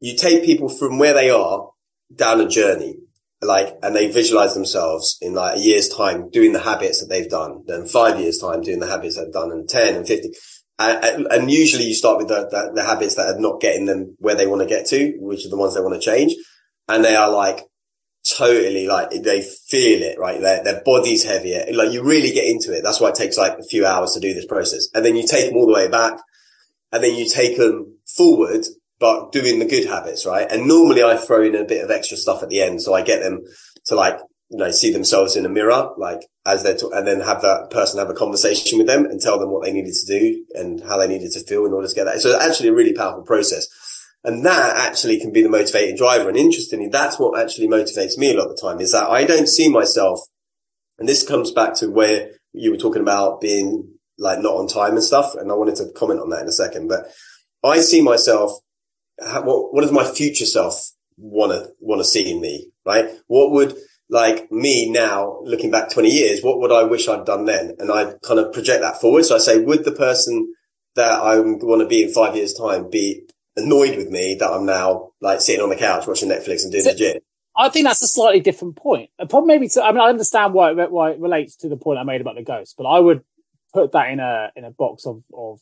you 0.00 0.16
take 0.16 0.44
people 0.44 0.68
from 0.68 0.98
where 0.98 1.14
they 1.14 1.30
are 1.30 1.70
down 2.14 2.40
a 2.40 2.48
journey 2.48 2.96
like, 3.42 3.76
and 3.82 3.94
they 3.94 4.10
visualize 4.10 4.54
themselves 4.54 5.18
in 5.20 5.34
like 5.34 5.56
a 5.56 5.60
year's 5.60 5.88
time 5.88 6.30
doing 6.30 6.52
the 6.52 6.60
habits 6.60 7.00
that 7.00 7.08
they've 7.08 7.28
done, 7.28 7.64
then 7.66 7.86
five 7.86 8.20
years 8.20 8.38
time 8.38 8.62
doing 8.62 8.78
the 8.78 8.86
habits 8.86 9.16
they've 9.16 9.32
done, 9.32 9.50
and 9.50 9.68
10 9.68 9.96
and 9.96 10.06
50. 10.06 10.30
And, 10.78 11.26
and 11.26 11.50
usually 11.50 11.84
you 11.84 11.94
start 11.94 12.18
with 12.18 12.28
the, 12.28 12.48
the, 12.50 12.72
the, 12.74 12.84
habits 12.84 13.14
that 13.16 13.34
are 13.34 13.38
not 13.38 13.60
getting 13.60 13.86
them 13.86 14.16
where 14.18 14.34
they 14.34 14.46
want 14.46 14.62
to 14.62 14.68
get 14.68 14.86
to, 14.86 15.16
which 15.18 15.44
are 15.44 15.50
the 15.50 15.56
ones 15.56 15.74
they 15.74 15.80
want 15.80 15.94
to 15.94 16.00
change. 16.00 16.34
And 16.88 17.04
they 17.04 17.16
are 17.16 17.30
like 17.30 17.60
totally 18.36 18.86
like 18.86 19.10
they 19.10 19.42
feel 19.42 20.02
it, 20.02 20.18
right? 20.18 20.40
Their, 20.40 20.62
their 20.62 20.82
body's 20.84 21.24
heavier. 21.24 21.64
Like 21.72 21.92
you 21.92 22.02
really 22.02 22.32
get 22.32 22.46
into 22.46 22.72
it. 22.72 22.82
That's 22.82 23.00
why 23.00 23.08
it 23.08 23.14
takes 23.14 23.36
like 23.36 23.58
a 23.58 23.64
few 23.64 23.86
hours 23.86 24.12
to 24.12 24.20
do 24.20 24.34
this 24.34 24.46
process. 24.46 24.88
And 24.94 25.04
then 25.04 25.16
you 25.16 25.26
take 25.26 25.48
them 25.48 25.56
all 25.56 25.66
the 25.66 25.74
way 25.74 25.88
back 25.88 26.18
and 26.92 27.02
then 27.02 27.16
you 27.16 27.28
take 27.28 27.56
them 27.56 27.98
forward, 28.06 28.64
but 29.00 29.32
doing 29.32 29.58
the 29.58 29.64
good 29.64 29.86
habits, 29.86 30.26
right? 30.26 30.50
And 30.50 30.68
normally 30.68 31.02
I 31.02 31.16
throw 31.16 31.42
in 31.42 31.54
a 31.54 31.64
bit 31.64 31.84
of 31.84 31.90
extra 31.90 32.16
stuff 32.16 32.42
at 32.42 32.48
the 32.48 32.62
end. 32.62 32.82
So 32.82 32.94
I 32.94 33.02
get 33.02 33.22
them 33.22 33.42
to 33.86 33.94
like, 33.94 34.18
you 34.50 34.58
know, 34.58 34.70
see 34.70 34.92
themselves 34.92 35.34
in 35.34 35.46
a 35.46 35.48
mirror, 35.48 35.90
like 35.96 36.20
as 36.44 36.62
they're, 36.62 36.76
and 36.92 37.06
then 37.06 37.20
have 37.20 37.40
that 37.42 37.70
person 37.70 37.98
have 37.98 38.10
a 38.10 38.14
conversation 38.14 38.78
with 38.78 38.86
them 38.86 39.06
and 39.06 39.20
tell 39.20 39.38
them 39.38 39.50
what 39.50 39.64
they 39.64 39.72
needed 39.72 39.94
to 39.94 40.06
do 40.06 40.44
and 40.54 40.82
how 40.84 40.98
they 40.98 41.08
needed 41.08 41.32
to 41.32 41.40
feel 41.40 41.64
in 41.64 41.72
order 41.72 41.88
to 41.88 41.94
get 41.94 42.04
that. 42.04 42.20
So 42.20 42.28
it's 42.28 42.44
actually 42.44 42.68
a 42.68 42.74
really 42.74 42.92
powerful 42.92 43.22
process. 43.22 43.66
And 44.24 44.46
that 44.46 44.76
actually 44.76 45.18
can 45.18 45.32
be 45.32 45.42
the 45.42 45.48
motivating 45.48 45.96
driver. 45.96 46.28
And 46.28 46.38
interestingly, 46.38 46.88
that's 46.88 47.18
what 47.18 47.38
actually 47.38 47.66
motivates 47.66 48.16
me 48.16 48.32
a 48.32 48.36
lot 48.36 48.50
of 48.50 48.56
the 48.56 48.62
time 48.62 48.80
is 48.80 48.92
that 48.92 49.10
I 49.10 49.24
don't 49.24 49.48
see 49.48 49.68
myself. 49.68 50.20
And 50.98 51.08
this 51.08 51.26
comes 51.26 51.50
back 51.50 51.74
to 51.76 51.90
where 51.90 52.30
you 52.52 52.70
were 52.70 52.76
talking 52.76 53.02
about 53.02 53.40
being 53.40 53.94
like 54.18 54.38
not 54.38 54.54
on 54.54 54.68
time 54.68 54.92
and 54.92 55.02
stuff. 55.02 55.34
And 55.34 55.50
I 55.50 55.54
wanted 55.54 55.76
to 55.76 55.90
comment 55.92 56.20
on 56.20 56.30
that 56.30 56.42
in 56.42 56.48
a 56.48 56.52
second, 56.52 56.88
but 56.88 57.06
I 57.64 57.80
see 57.80 58.00
myself. 58.00 58.52
What, 59.18 59.74
what 59.74 59.82
does 59.82 59.92
my 59.92 60.04
future 60.04 60.46
self 60.46 60.92
want 61.16 61.52
to, 61.52 61.70
want 61.80 62.00
to 62.00 62.04
see 62.04 62.30
in 62.30 62.40
me? 62.40 62.70
Right. 62.84 63.10
What 63.26 63.50
would 63.52 63.76
like 64.12 64.52
me 64.52 64.90
now 64.90 65.40
looking 65.42 65.70
back 65.70 65.90
20 65.90 66.10
years, 66.10 66.42
what 66.42 66.60
would 66.60 66.70
I 66.70 66.84
wish 66.84 67.08
I'd 67.08 67.24
done 67.24 67.46
then? 67.46 67.74
And 67.78 67.90
I 67.90 68.12
kind 68.22 68.38
of 68.38 68.52
project 68.52 68.82
that 68.82 69.00
forward. 69.00 69.24
So 69.24 69.34
I 69.34 69.38
say, 69.38 69.58
would 69.58 69.84
the 69.84 69.92
person 69.92 70.54
that 70.94 71.20
I 71.20 71.40
want 71.40 71.80
to 71.80 71.88
be 71.88 72.02
in 72.02 72.12
five 72.12 72.36
years 72.36 72.52
time 72.52 72.90
be 72.90 73.21
annoyed 73.56 73.96
with 73.96 74.10
me 74.10 74.36
that 74.40 74.50
I'm 74.50 74.66
now 74.66 75.12
like 75.20 75.40
sitting 75.40 75.62
on 75.62 75.68
the 75.68 75.76
couch 75.76 76.06
watching 76.06 76.28
Netflix 76.28 76.62
and 76.62 76.72
doing 76.72 76.84
so, 76.84 76.90
the 76.90 76.96
gym. 76.96 77.16
I 77.56 77.68
think 77.68 77.86
that's 77.86 78.02
a 78.02 78.08
slightly 78.08 78.40
different 78.40 78.76
point. 78.76 79.10
Problem 79.18 79.46
maybe 79.46 79.68
to, 79.68 79.82
I 79.82 79.92
mean, 79.92 80.00
I 80.00 80.08
understand 80.08 80.54
why 80.54 80.72
it, 80.72 80.90
why 80.90 81.10
it 81.10 81.20
relates 81.20 81.56
to 81.56 81.68
the 81.68 81.76
point 81.76 81.98
I 81.98 82.04
made 82.04 82.20
about 82.20 82.36
the 82.36 82.42
ghost, 82.42 82.74
but 82.78 82.84
I 82.84 82.98
would 82.98 83.22
put 83.74 83.92
that 83.92 84.10
in 84.10 84.20
a, 84.20 84.50
in 84.56 84.64
a 84.64 84.70
box 84.70 85.06
of, 85.06 85.22
of 85.36 85.60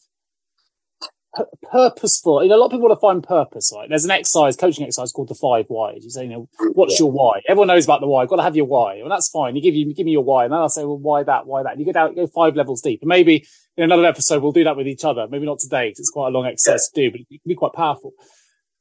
purposeful. 1.70 2.42
You 2.42 2.48
know, 2.48 2.56
a 2.56 2.58
lot 2.58 2.66
of 2.66 2.72
people 2.72 2.88
want 2.88 2.98
to 2.98 3.00
find 3.00 3.22
purpose. 3.22 3.72
right? 3.74 3.88
there's 3.88 4.04
an 4.04 4.10
exercise, 4.10 4.56
coaching 4.56 4.84
exercise 4.84 5.12
called 5.12 5.28
the 5.28 5.34
five 5.34 5.66
whys. 5.68 6.04
You 6.04 6.10
say, 6.10 6.24
you 6.24 6.30
know, 6.30 6.48
what's 6.72 6.94
yeah. 6.94 7.04
your 7.04 7.12
why? 7.12 7.40
Everyone 7.48 7.68
knows 7.68 7.84
about 7.84 8.00
the 8.00 8.06
why. 8.06 8.22
You've 8.22 8.30
got 8.30 8.36
to 8.36 8.42
have 8.42 8.56
your 8.56 8.66
why. 8.66 8.98
Well, 9.00 9.08
that's 9.08 9.28
fine. 9.28 9.56
You 9.56 9.62
give 9.62 9.74
you 9.74 9.92
give 9.94 10.06
me 10.06 10.12
your 10.12 10.24
why, 10.24 10.44
and 10.44 10.52
then 10.52 10.60
I'll 10.60 10.68
say, 10.68 10.84
well, 10.84 10.98
why 10.98 11.22
that? 11.22 11.46
Why 11.46 11.62
that? 11.62 11.72
And 11.72 11.80
you 11.80 11.86
go 11.86 11.92
down, 11.92 12.14
go 12.14 12.26
five 12.26 12.56
levels 12.56 12.82
deep, 12.82 13.02
and 13.02 13.08
maybe 13.08 13.46
in 13.76 13.84
another 13.84 14.04
episode 14.04 14.42
we'll 14.42 14.52
do 14.52 14.64
that 14.64 14.76
with 14.76 14.88
each 14.88 15.04
other. 15.04 15.26
Maybe 15.28 15.46
not 15.46 15.58
today 15.58 15.88
because 15.88 16.00
it's 16.00 16.10
quite 16.10 16.28
a 16.28 16.30
long 16.30 16.46
exercise 16.46 16.90
yeah. 16.94 17.02
to 17.02 17.10
do, 17.10 17.12
but 17.12 17.20
it 17.20 17.42
can 17.42 17.48
be 17.48 17.54
quite 17.54 17.72
powerful. 17.72 18.12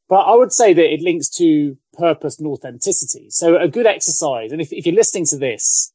But 0.08 0.22
I 0.22 0.34
would 0.34 0.52
say 0.52 0.74
that 0.74 0.94
it 0.94 1.02
links 1.02 1.30
to 1.38 1.78
purpose 1.94 2.40
and 2.40 2.48
authenticity. 2.48 3.28
So 3.30 3.58
a 3.58 3.68
good 3.68 3.86
exercise, 3.86 4.52
and 4.52 4.60
if, 4.60 4.74
if 4.74 4.86
you're 4.86 4.96
listening 4.96 5.26
to 5.28 5.38
this 5.38 5.94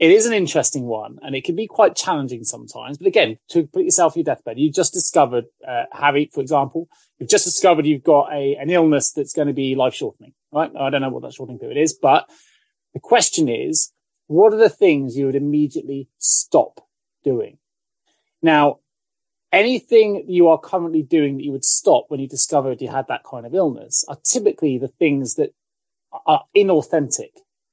it 0.00 0.10
is 0.10 0.24
an 0.24 0.32
interesting 0.32 0.84
one 0.86 1.18
and 1.20 1.36
it 1.36 1.44
can 1.44 1.54
be 1.54 1.66
quite 1.66 1.94
challenging 1.94 2.42
sometimes. 2.42 2.96
But 2.96 3.06
again, 3.06 3.38
to 3.50 3.66
put 3.66 3.84
yourself 3.84 4.16
in 4.16 4.20
your 4.20 4.34
deathbed, 4.34 4.58
you've 4.58 4.74
just 4.74 4.94
discovered, 4.94 5.44
uh, 5.66 5.84
Hari, 5.92 6.30
for 6.32 6.40
example, 6.40 6.88
you've 7.18 7.28
just 7.28 7.44
discovered 7.44 7.84
you've 7.84 8.02
got 8.02 8.32
a, 8.32 8.56
an 8.56 8.70
illness 8.70 9.12
that's 9.12 9.34
going 9.34 9.48
to 9.48 9.54
be 9.54 9.74
life 9.74 9.94
shortening, 9.94 10.32
right? 10.52 10.72
I 10.74 10.88
don't 10.88 11.02
know 11.02 11.10
what 11.10 11.22
that 11.22 11.34
shortening 11.34 11.58
period 11.58 11.76
is, 11.76 11.92
but 11.92 12.26
the 12.94 13.00
question 13.00 13.46
is, 13.46 13.92
what 14.26 14.54
are 14.54 14.58
the 14.58 14.70
things 14.70 15.18
you 15.18 15.26
would 15.26 15.34
immediately 15.34 16.08
stop 16.16 16.80
doing? 17.22 17.58
Now, 18.40 18.78
anything 19.52 20.24
you 20.28 20.48
are 20.48 20.58
currently 20.58 21.02
doing 21.02 21.36
that 21.36 21.44
you 21.44 21.52
would 21.52 21.64
stop 21.64 22.06
when 22.08 22.20
you 22.20 22.28
discovered 22.28 22.80
you 22.80 22.88
had 22.88 23.08
that 23.08 23.24
kind 23.30 23.44
of 23.44 23.54
illness 23.54 24.02
are 24.08 24.18
typically 24.24 24.78
the 24.78 24.88
things 24.88 25.34
that 25.34 25.52
are 26.26 26.44
inauthentic 26.56 27.32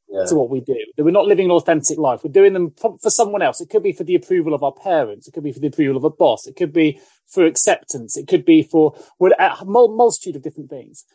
yeah. 0.10 0.26
to 0.26 0.36
what 0.36 0.50
we 0.50 0.62
do. 0.62 0.78
That 0.96 1.04
we're 1.04 1.12
not 1.12 1.26
living 1.26 1.46
an 1.46 1.52
authentic 1.52 1.98
life. 1.98 2.24
We're 2.24 2.32
doing 2.32 2.54
them 2.54 2.72
for, 2.78 2.98
for 3.00 3.10
someone 3.10 3.42
else. 3.42 3.62
It 3.62 3.70
could 3.70 3.84
be 3.84 3.94
for 3.94 4.04
the 4.04 4.16
approval 4.16 4.54
of 4.54 4.64
our 4.64 4.74
parents. 4.74 5.28
It 5.28 5.32
could 5.32 5.44
be 5.44 5.52
for 5.52 5.60
the 5.60 5.68
approval 5.68 5.98
of 5.98 6.04
a 6.04 6.10
boss. 6.10 6.48
It 6.48 6.56
could 6.56 6.74
be 6.74 7.00
for 7.28 7.46
acceptance. 7.46 8.18
It 8.18 8.28
could 8.28 8.46
be 8.46 8.64
for 8.64 8.96
a 9.22 9.66
multitude 9.66 10.36
of 10.36 10.44
different 10.44 10.70
things. 10.70 11.06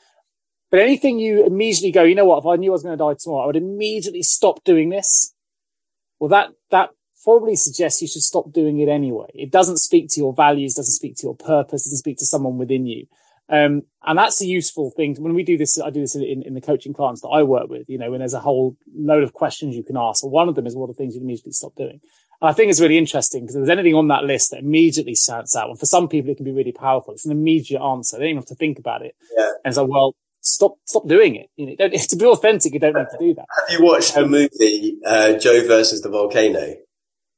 But 0.71 0.81
anything 0.81 1.19
you 1.19 1.45
immediately 1.45 1.93
go, 1.93 2.03
you 2.03 2.15
know 2.15 2.25
what? 2.25 2.39
If 2.39 2.47
I 2.47 2.57
knew 2.57 2.71
I 2.71 2.73
was 2.73 2.83
going 2.83 2.97
to 2.97 3.05
die 3.05 3.15
tomorrow, 3.19 3.45
I 3.45 3.47
would 3.47 3.57
immediately 3.57 4.23
stop 4.23 4.65
doing 4.65 4.89
this. 4.89 5.35
Well, 6.19 6.31
that, 6.31 6.51
that 6.71 6.91
probably 7.25 7.57
suggests 7.57 8.01
you 8.01 8.09
should 8.09 8.23
stop 8.23 8.53
doing 8.53 8.79
it 8.81 8.89
anyway. 8.89 9.27
It 9.35 9.51
doesn't 9.51 9.79
speak 9.79 10.09
to 10.11 10.21
your 10.21 10.33
values, 10.33 10.75
doesn't 10.75 10.95
speak 10.95 11.17
to 11.17 11.27
your 11.27 11.37
purpose, 11.37 11.85
doesn't 11.85 11.99
speak 11.99 12.19
to 12.19 12.27
someone 12.27 12.59
within 12.59 12.87
you. 12.87 13.07
Um, 13.53 13.83
and 14.03 14.19
that's 14.19 14.41
a 14.41 14.47
useful 14.47 14.91
thing. 14.97 15.15
When 15.17 15.35
we 15.35 15.43
do 15.43 15.59
this, 15.59 15.79
I 15.79 15.91
do 15.91 16.01
this 16.01 16.17
in, 16.17 16.43
in, 16.43 16.55
the 16.55 16.61
coaching 16.63 16.95
clients 16.95 17.21
that 17.21 17.29
I 17.29 17.43
work 17.43 17.69
with, 17.69 17.87
you 17.87 17.99
know, 17.99 18.11
when 18.11 18.21
there's 18.21 18.33
a 18.33 18.41
whole 18.41 18.79
load 18.97 19.23
of 19.23 19.35
questions 19.35 19.77
you 19.77 19.83
can 19.83 19.99
ask. 19.99 20.25
one 20.25 20.49
of 20.49 20.55
them 20.55 20.67
is 20.67 20.75
what 20.75 20.87
are 20.87 20.95
the 20.95 20.95
things 20.95 21.15
you 21.15 21.21
immediately 21.21 21.53
stop 21.53 21.75
doing? 21.77 22.01
And 22.41 22.51
I 22.51 22.55
think 22.55 22.71
it's 22.71 22.81
really 22.81 22.97
interesting 22.97 23.43
because 23.43 23.57
if 23.57 23.61
there's 23.61 23.79
anything 23.79 23.95
on 23.95 24.09
that 24.09 24.25
list 24.25 24.53
that 24.53 24.61
immediately 24.61 25.15
stands 25.15 25.55
out, 25.55 25.69
and 25.69 25.79
for 25.79 25.85
some 25.85 26.09
people 26.09 26.31
it 26.31 26.37
can 26.37 26.47
be 26.47 26.51
really 26.51 26.73
powerful. 26.73 27.13
It's 27.13 27.27
an 27.27 27.33
immediate 27.33 27.83
answer. 27.83 28.17
They 28.17 28.23
don't 28.23 28.31
even 28.31 28.39
have 28.39 28.47
to 28.47 28.55
think 28.55 28.79
about 28.79 29.03
it. 29.03 29.15
Yeah. 29.37 29.51
And 29.65 29.71
it's 29.71 29.77
like, 29.77 29.89
well, 29.89 30.17
stop, 30.41 30.77
stop 30.87 31.07
doing 31.07 31.37
it. 31.37 31.51
You 31.57 31.77
know, 31.79 31.89
to 32.09 32.17
be 32.17 32.25
authentic, 32.25 32.73
you 32.73 32.81
don't 32.81 32.97
need 32.97 33.07
to 33.11 33.19
do 33.21 33.35
that. 33.35 33.45
Have 33.69 33.79
you 33.79 33.85
watched 33.85 34.15
the 34.15 34.27
movie, 34.27 34.97
uh, 35.07 35.35
Joe 35.35 35.67
versus 35.67 36.01
the 36.01 36.09
volcano? 36.09 36.75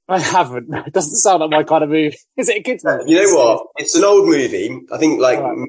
I 0.09 0.20
haven't. 0.20 0.68
It 0.87 0.92
doesn't 0.92 1.16
sound 1.16 1.40
like 1.40 1.50
my 1.50 1.64
kind 1.64 1.83
of 1.83 1.90
movie. 1.90 2.16
Is 2.37 2.48
it 2.48 2.59
a 2.59 2.62
kids 2.62 2.85
movie? 2.85 3.11
You 3.11 3.27
know 3.27 3.35
what? 3.35 3.66
It's 3.79 3.96
an 3.96 4.05
old 4.05 4.27
movie. 4.27 4.81
I 4.92 4.98
think 4.98 5.20
like 5.20 5.40
right 5.40 5.68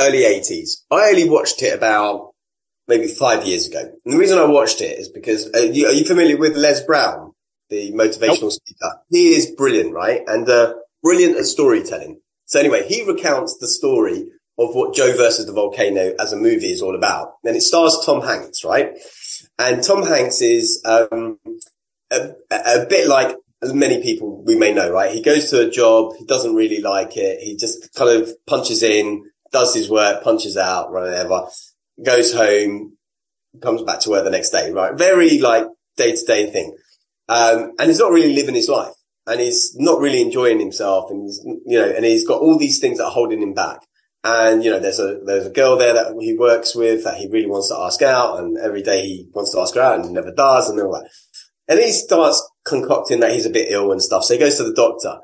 early 0.00 0.22
80s. 0.22 0.82
I 0.90 1.08
only 1.08 1.28
watched 1.28 1.62
it 1.62 1.74
about 1.74 2.32
maybe 2.88 3.06
five 3.06 3.46
years 3.46 3.68
ago. 3.68 3.92
And 4.04 4.14
the 4.14 4.18
reason 4.18 4.38
I 4.38 4.44
watched 4.44 4.80
it 4.80 4.98
is 4.98 5.08
because 5.08 5.48
uh, 5.54 5.58
you, 5.58 5.86
are 5.86 5.92
you 5.92 6.04
familiar 6.04 6.36
with 6.36 6.56
Les 6.56 6.84
Brown, 6.84 7.32
the 7.68 7.92
motivational 7.92 8.42
nope. 8.42 8.52
speaker? 8.52 8.90
He 9.10 9.34
is 9.34 9.52
brilliant, 9.52 9.94
right? 9.94 10.22
And 10.26 10.48
uh, 10.48 10.74
brilliant 11.02 11.36
at 11.36 11.44
storytelling. 11.44 12.20
So 12.46 12.58
anyway, 12.58 12.86
he 12.88 13.06
recounts 13.06 13.58
the 13.58 13.68
story 13.68 14.26
of 14.58 14.74
what 14.74 14.94
Joe 14.94 15.16
versus 15.16 15.46
the 15.46 15.52
volcano 15.52 16.14
as 16.18 16.32
a 16.32 16.36
movie 16.36 16.72
is 16.72 16.82
all 16.82 16.94
about. 16.94 17.34
And 17.44 17.56
it 17.56 17.62
stars 17.62 17.98
Tom 18.04 18.22
Hanks, 18.22 18.64
right? 18.64 18.98
And 19.58 19.82
Tom 19.82 20.04
Hanks 20.04 20.42
is 20.42 20.82
um, 20.84 21.38
a, 22.10 22.34
a 22.50 22.86
bit 22.86 23.06
like 23.08 23.36
many 23.62 24.02
people 24.02 24.42
we 24.44 24.56
may 24.56 24.72
know, 24.72 24.90
right? 24.90 25.12
He 25.12 25.22
goes 25.22 25.50
to 25.50 25.66
a 25.66 25.70
job, 25.70 26.14
he 26.18 26.24
doesn't 26.24 26.54
really 26.54 26.80
like 26.80 27.16
it. 27.16 27.40
He 27.40 27.56
just 27.56 27.94
kind 27.94 28.22
of 28.22 28.34
punches 28.46 28.82
in, 28.82 29.30
does 29.52 29.74
his 29.74 29.90
work, 29.90 30.22
punches 30.22 30.56
out, 30.56 30.92
whatever, 30.92 31.46
goes 32.04 32.32
home, 32.32 32.96
comes 33.60 33.82
back 33.82 34.00
to 34.00 34.10
work 34.10 34.24
the 34.24 34.30
next 34.30 34.50
day, 34.50 34.70
right? 34.70 34.96
Very 34.96 35.38
like 35.38 35.66
day 35.96 36.14
to 36.14 36.24
day 36.24 36.50
thing. 36.50 36.76
Um, 37.28 37.72
and 37.78 37.88
he's 37.88 37.98
not 37.98 38.12
really 38.12 38.34
living 38.34 38.54
his 38.54 38.68
life 38.68 38.94
and 39.26 39.40
he's 39.40 39.76
not 39.76 40.00
really 40.00 40.20
enjoying 40.20 40.58
himself 40.58 41.10
and 41.10 41.22
he's, 41.24 41.40
you 41.44 41.78
know, 41.78 41.88
and 41.88 42.04
he's 42.04 42.26
got 42.26 42.40
all 42.40 42.58
these 42.58 42.80
things 42.80 42.98
that 42.98 43.04
are 43.04 43.10
holding 43.10 43.42
him 43.42 43.54
back. 43.54 43.80
And, 44.22 44.62
you 44.62 44.70
know, 44.70 44.80
there's 44.80 44.98
a, 44.98 45.20
there's 45.24 45.46
a 45.46 45.50
girl 45.50 45.78
there 45.78 45.94
that 45.94 46.14
he 46.20 46.36
works 46.36 46.74
with 46.74 47.04
that 47.04 47.16
he 47.16 47.28
really 47.28 47.46
wants 47.46 47.68
to 47.68 47.76
ask 47.76 48.02
out 48.02 48.38
and 48.38 48.58
every 48.58 48.82
day 48.82 49.02
he 49.02 49.28
wants 49.32 49.52
to 49.52 49.60
ask 49.60 49.74
her 49.76 49.80
out 49.80 50.00
and 50.00 50.12
never 50.12 50.32
does 50.32 50.68
and 50.68 50.80
all 50.80 50.92
that. 50.92 51.08
And 51.68 51.78
he 51.78 51.92
starts 51.92 52.46
concocting 52.64 53.20
that 53.20 53.32
he's 53.32 53.46
a 53.46 53.50
bit 53.50 53.70
ill 53.70 53.92
and 53.92 54.02
stuff. 54.02 54.24
So 54.24 54.34
he 54.34 54.40
goes 54.40 54.56
to 54.56 54.64
the 54.64 54.74
doctor 54.74 55.20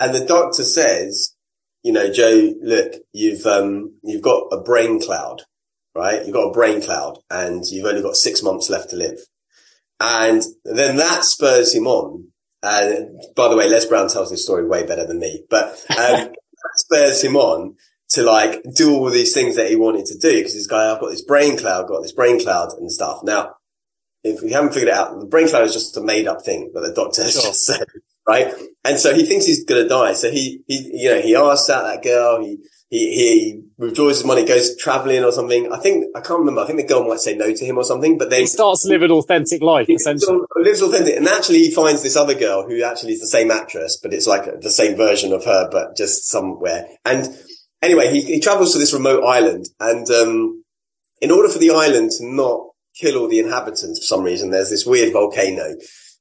and 0.00 0.14
the 0.14 0.24
doctor 0.24 0.64
says, 0.64 1.36
you 1.82 1.92
know, 1.92 2.12
Joe, 2.12 2.54
look, 2.62 2.94
you've, 3.12 3.44
um, 3.46 3.94
you've 4.02 4.22
got 4.22 4.48
a 4.52 4.60
brain 4.60 5.00
cloud, 5.00 5.42
right? 5.94 6.24
You've 6.24 6.34
got 6.34 6.48
a 6.48 6.52
brain 6.52 6.80
cloud 6.80 7.18
and 7.30 7.64
you've 7.66 7.86
only 7.86 8.02
got 8.02 8.16
six 8.16 8.42
months 8.42 8.70
left 8.70 8.90
to 8.90 8.96
live. 8.96 9.18
And 10.00 10.42
then 10.64 10.96
that 10.96 11.24
spurs 11.24 11.74
him 11.74 11.86
on. 11.86 12.28
And 12.62 13.20
by 13.34 13.48
the 13.48 13.56
way, 13.56 13.68
Les 13.68 13.86
Brown 13.86 14.08
tells 14.08 14.30
this 14.30 14.44
story 14.44 14.66
way 14.66 14.86
better 14.86 15.06
than 15.06 15.18
me, 15.18 15.44
but, 15.50 15.70
um, 15.90 16.30
that 16.32 16.76
spurs 16.76 17.22
him 17.22 17.36
on 17.36 17.76
to 18.10 18.22
like 18.22 18.62
do 18.74 18.94
all 18.94 19.10
these 19.10 19.32
things 19.32 19.56
that 19.56 19.68
he 19.68 19.76
wanted 19.76 20.06
to 20.06 20.18
do 20.18 20.36
because 20.36 20.54
this 20.54 20.66
guy, 20.66 20.92
I've 20.92 21.00
got 21.00 21.10
this 21.10 21.24
brain 21.24 21.56
cloud, 21.56 21.88
got 21.88 22.02
this 22.02 22.12
brain 22.12 22.40
cloud 22.40 22.72
and 22.78 22.92
stuff. 22.92 23.20
Now, 23.24 23.56
if 24.22 24.42
we 24.42 24.52
haven't 24.52 24.72
figured 24.72 24.88
it 24.88 24.94
out, 24.94 25.18
the 25.18 25.26
brain 25.26 25.48
cloud 25.48 25.64
is 25.64 25.72
just 25.72 25.96
a 25.96 26.00
made 26.00 26.28
up 26.28 26.42
thing 26.42 26.70
that 26.74 26.82
the 26.82 26.92
doctor 26.92 27.22
has 27.22 27.32
sure. 27.40 27.42
just 27.42 27.64
said 27.64 27.86
right? 28.26 28.52
And 28.84 28.98
so 28.98 29.14
he 29.14 29.24
thinks 29.24 29.46
he's 29.46 29.64
going 29.64 29.82
to 29.82 29.88
die. 29.88 30.12
So 30.14 30.30
he, 30.30 30.62
he, 30.66 30.90
you 30.94 31.10
know, 31.10 31.20
he 31.20 31.36
asks 31.36 31.70
out 31.70 31.84
that 31.84 32.02
girl. 32.02 32.40
He, 32.42 32.58
he, 32.88 33.14
he 33.14 33.62
withdraws 33.78 34.18
his 34.18 34.26
money, 34.26 34.44
goes 34.44 34.76
traveling 34.76 35.24
or 35.24 35.32
something. 35.32 35.72
I 35.72 35.78
think, 35.78 36.06
I 36.14 36.20
can't 36.20 36.40
remember. 36.40 36.60
I 36.60 36.66
think 36.66 36.78
the 36.78 36.86
girl 36.86 37.08
might 37.08 37.20
say 37.20 37.34
no 37.34 37.52
to 37.52 37.64
him 37.64 37.78
or 37.78 37.84
something, 37.84 38.18
but 38.18 38.28
then 38.28 38.40
he 38.40 38.46
starts 38.46 38.84
living 38.84 39.10
authentic 39.10 39.62
life, 39.62 39.88
essentially. 39.88 40.40
Lives 40.56 40.82
authentic. 40.82 41.16
And 41.16 41.26
actually 41.26 41.60
he 41.60 41.70
finds 41.70 42.02
this 42.02 42.16
other 42.16 42.34
girl 42.34 42.68
who 42.68 42.82
actually 42.82 43.14
is 43.14 43.20
the 43.20 43.26
same 43.26 43.50
actress, 43.50 43.98
but 44.02 44.12
it's 44.12 44.26
like 44.26 44.60
the 44.60 44.70
same 44.70 44.96
version 44.96 45.32
of 45.32 45.44
her, 45.44 45.68
but 45.70 45.96
just 45.96 46.28
somewhere. 46.28 46.86
And 47.04 47.34
anyway, 47.80 48.12
he, 48.12 48.22
he 48.22 48.40
travels 48.40 48.72
to 48.72 48.78
this 48.78 48.92
remote 48.92 49.24
island 49.24 49.66
and, 49.80 50.08
um, 50.10 50.62
in 51.22 51.30
order 51.30 51.48
for 51.48 51.60
the 51.60 51.70
island 51.70 52.10
to 52.18 52.26
not 52.26 52.60
kill 52.94 53.16
all 53.16 53.28
the 53.28 53.38
inhabitants 53.38 54.00
for 54.00 54.04
some 54.04 54.24
reason, 54.24 54.50
there's 54.50 54.70
this 54.70 54.84
weird 54.84 55.12
volcano 55.12 55.76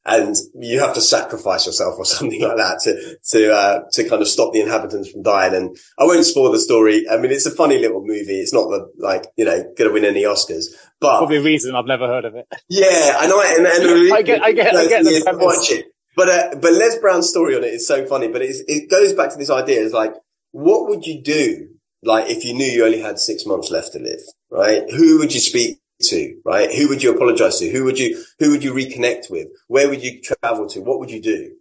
and 0.05 0.35
you 0.55 0.79
have 0.79 0.93
to 0.95 1.01
sacrifice 1.01 1.65
yourself 1.65 1.95
or 1.97 2.05
something 2.05 2.41
like 2.41 2.57
that 2.57 2.79
to 2.83 3.17
to 3.31 3.53
uh, 3.53 3.81
to 3.91 4.07
kind 4.07 4.21
of 4.21 4.27
stop 4.27 4.53
the 4.53 4.61
inhabitants 4.61 5.11
from 5.11 5.23
dying. 5.23 5.53
And 5.53 5.77
I 5.97 6.05
won't 6.05 6.25
spoil 6.25 6.51
the 6.51 6.59
story. 6.59 7.07
I 7.09 7.17
mean, 7.17 7.31
it's 7.31 7.45
a 7.45 7.51
funny 7.51 7.77
little 7.77 8.01
movie. 8.01 8.39
It's 8.39 8.53
not 8.53 8.69
the 8.69 8.91
like 8.97 9.25
you 9.37 9.45
know 9.45 9.63
going 9.77 9.89
to 9.89 9.91
win 9.91 10.05
any 10.05 10.23
Oscars, 10.23 10.65
but 10.99 11.19
probably 11.19 11.37
a 11.37 11.43
reason 11.43 11.75
I've 11.75 11.85
never 11.85 12.07
heard 12.07 12.25
of 12.25 12.35
it. 12.35 12.47
Yeah, 12.69 13.15
I 13.19 13.27
know. 13.27 13.41
And, 13.41 13.67
and 13.67 14.13
I 14.13 14.21
get, 14.21 14.43
I 14.43 14.51
get, 14.51 14.75
I 14.75 14.87
get 14.87 15.03
the 15.03 15.37
watch 15.39 15.71
it. 15.71 15.85
But 16.15 16.29
uh, 16.29 16.55
but 16.59 16.73
Les 16.73 16.99
Brown's 16.99 17.29
story 17.29 17.55
on 17.55 17.63
it 17.63 17.73
is 17.73 17.87
so 17.87 18.05
funny. 18.05 18.27
But 18.27 18.41
it 18.43 18.89
goes 18.89 19.13
back 19.13 19.31
to 19.31 19.37
this 19.37 19.49
idea: 19.49 19.81
is 19.81 19.93
like, 19.93 20.13
what 20.51 20.89
would 20.89 21.05
you 21.05 21.21
do, 21.21 21.69
like 22.03 22.29
if 22.29 22.43
you 22.43 22.53
knew 22.53 22.65
you 22.65 22.85
only 22.85 22.99
had 22.99 23.19
six 23.19 23.45
months 23.45 23.69
left 23.71 23.93
to 23.93 23.99
live? 23.99 24.21
Right? 24.49 24.83
Who 24.91 25.19
would 25.19 25.33
you 25.33 25.39
speak 25.39 25.80
to, 26.03 26.35
right? 26.45 26.73
Who 26.73 26.87
would 26.89 27.03
you 27.03 27.13
apologize 27.13 27.59
to? 27.59 27.69
Who 27.69 27.83
would 27.83 27.99
you, 27.99 28.23
who 28.39 28.51
would 28.51 28.63
you 28.63 28.73
reconnect 28.73 29.29
with? 29.29 29.47
Where 29.67 29.89
would 29.89 30.03
you 30.03 30.21
travel 30.21 30.67
to? 30.69 30.81
What 30.81 30.99
would 30.99 31.11
you 31.11 31.21
do? 31.21 31.51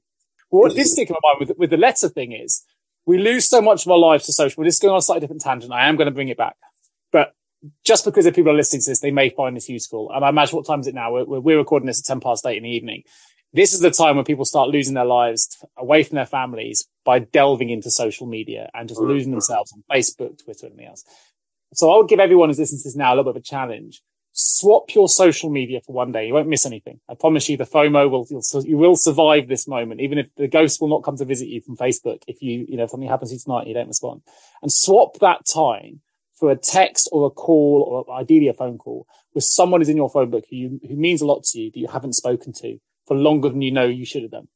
Well, 0.50 0.62
what 0.62 0.74
did 0.74 0.86
stick 0.86 1.08
in 1.08 1.14
my 1.14 1.30
mind 1.30 1.48
with, 1.48 1.58
with 1.58 1.70
the 1.70 1.76
letter 1.76 2.08
thing 2.08 2.32
is 2.32 2.64
we 3.06 3.18
lose 3.18 3.48
so 3.48 3.62
much 3.62 3.86
of 3.86 3.92
our 3.92 3.98
lives 3.98 4.26
to 4.26 4.32
social. 4.32 4.60
We're 4.60 4.68
just 4.68 4.82
going 4.82 4.92
on 4.92 4.98
a 4.98 5.02
slightly 5.02 5.20
different 5.20 5.42
tangent. 5.42 5.72
I 5.72 5.88
am 5.88 5.96
going 5.96 6.06
to 6.06 6.14
bring 6.14 6.28
it 6.28 6.36
back, 6.36 6.56
but 7.12 7.34
just 7.84 8.04
because 8.04 8.26
if 8.26 8.34
people 8.34 8.52
are 8.52 8.56
listening 8.56 8.82
to 8.82 8.90
this, 8.90 9.00
they 9.00 9.10
may 9.10 9.30
find 9.30 9.56
this 9.56 9.68
useful. 9.68 10.10
And 10.12 10.24
I 10.24 10.28
imagine 10.28 10.56
what 10.56 10.66
time 10.66 10.80
is 10.80 10.86
it 10.86 10.94
now? 10.94 11.12
We're, 11.12 11.40
we're 11.40 11.58
recording 11.58 11.86
this 11.86 12.00
at 12.00 12.06
10 12.06 12.20
past 12.20 12.46
eight 12.46 12.56
in 12.56 12.62
the 12.64 12.70
evening. 12.70 13.02
This 13.52 13.74
is 13.74 13.80
the 13.80 13.90
time 13.90 14.16
when 14.16 14.24
people 14.24 14.44
start 14.44 14.68
losing 14.68 14.94
their 14.94 15.04
lives 15.04 15.48
away 15.76 16.04
from 16.04 16.16
their 16.16 16.26
families 16.26 16.86
by 17.04 17.18
delving 17.18 17.70
into 17.70 17.90
social 17.90 18.26
media 18.26 18.70
and 18.74 18.88
just 18.88 19.00
mm. 19.00 19.08
losing 19.08 19.32
themselves 19.32 19.72
on 19.72 19.82
Facebook, 19.90 20.42
Twitter, 20.42 20.66
and 20.66 20.74
anything 20.74 20.86
else. 20.86 21.04
So 21.74 21.92
I 21.92 21.96
would 21.96 22.08
give 22.08 22.20
everyone 22.20 22.48
who's 22.48 22.58
listening 22.58 22.80
to 22.80 22.88
this 22.88 22.96
now 22.96 23.10
a 23.10 23.14
little 23.16 23.32
bit 23.32 23.38
of 23.38 23.42
a 23.42 23.44
challenge 23.44 24.02
swap 24.32 24.94
your 24.94 25.08
social 25.08 25.50
media 25.50 25.80
for 25.80 25.92
one 25.92 26.12
day. 26.12 26.26
You 26.26 26.34
won't 26.34 26.48
miss 26.48 26.66
anything. 26.66 27.00
I 27.08 27.14
promise 27.14 27.48
you 27.48 27.56
the 27.56 27.64
FOMO 27.64 28.10
will, 28.10 28.26
you 28.64 28.76
will 28.76 28.96
survive 28.96 29.48
this 29.48 29.66
moment, 29.66 30.00
even 30.00 30.18
if 30.18 30.26
the 30.36 30.48
ghost 30.48 30.80
will 30.80 30.88
not 30.88 31.02
come 31.02 31.16
to 31.16 31.24
visit 31.24 31.48
you 31.48 31.60
from 31.60 31.76
Facebook. 31.76 32.22
If 32.26 32.42
you, 32.42 32.66
you 32.68 32.76
know, 32.76 32.84
if 32.84 32.90
something 32.90 33.08
happens 33.08 33.30
to 33.30 33.36
you 33.36 33.40
tonight 33.40 33.60
and 33.60 33.68
you 33.68 33.74
don't 33.74 33.88
respond 33.88 34.22
and 34.62 34.72
swap 34.72 35.18
that 35.20 35.46
time 35.46 36.00
for 36.34 36.50
a 36.50 36.56
text 36.56 37.08
or 37.12 37.26
a 37.26 37.30
call 37.30 38.06
or 38.08 38.14
ideally 38.18 38.48
a 38.48 38.54
phone 38.54 38.78
call 38.78 39.06
with 39.34 39.44
someone 39.44 39.80
who's 39.80 39.88
in 39.88 39.96
your 39.96 40.10
phone 40.10 40.30
book 40.30 40.44
who, 40.48 40.56
you, 40.56 40.80
who 40.88 40.96
means 40.96 41.20
a 41.20 41.26
lot 41.26 41.44
to 41.44 41.60
you 41.60 41.70
that 41.70 41.78
you 41.78 41.88
haven't 41.88 42.14
spoken 42.14 42.52
to 42.52 42.78
for 43.06 43.16
longer 43.16 43.48
than 43.48 43.62
you 43.62 43.70
know 43.70 43.84
you 43.84 44.06
should 44.06 44.22
have 44.22 44.30
done. 44.30 44.48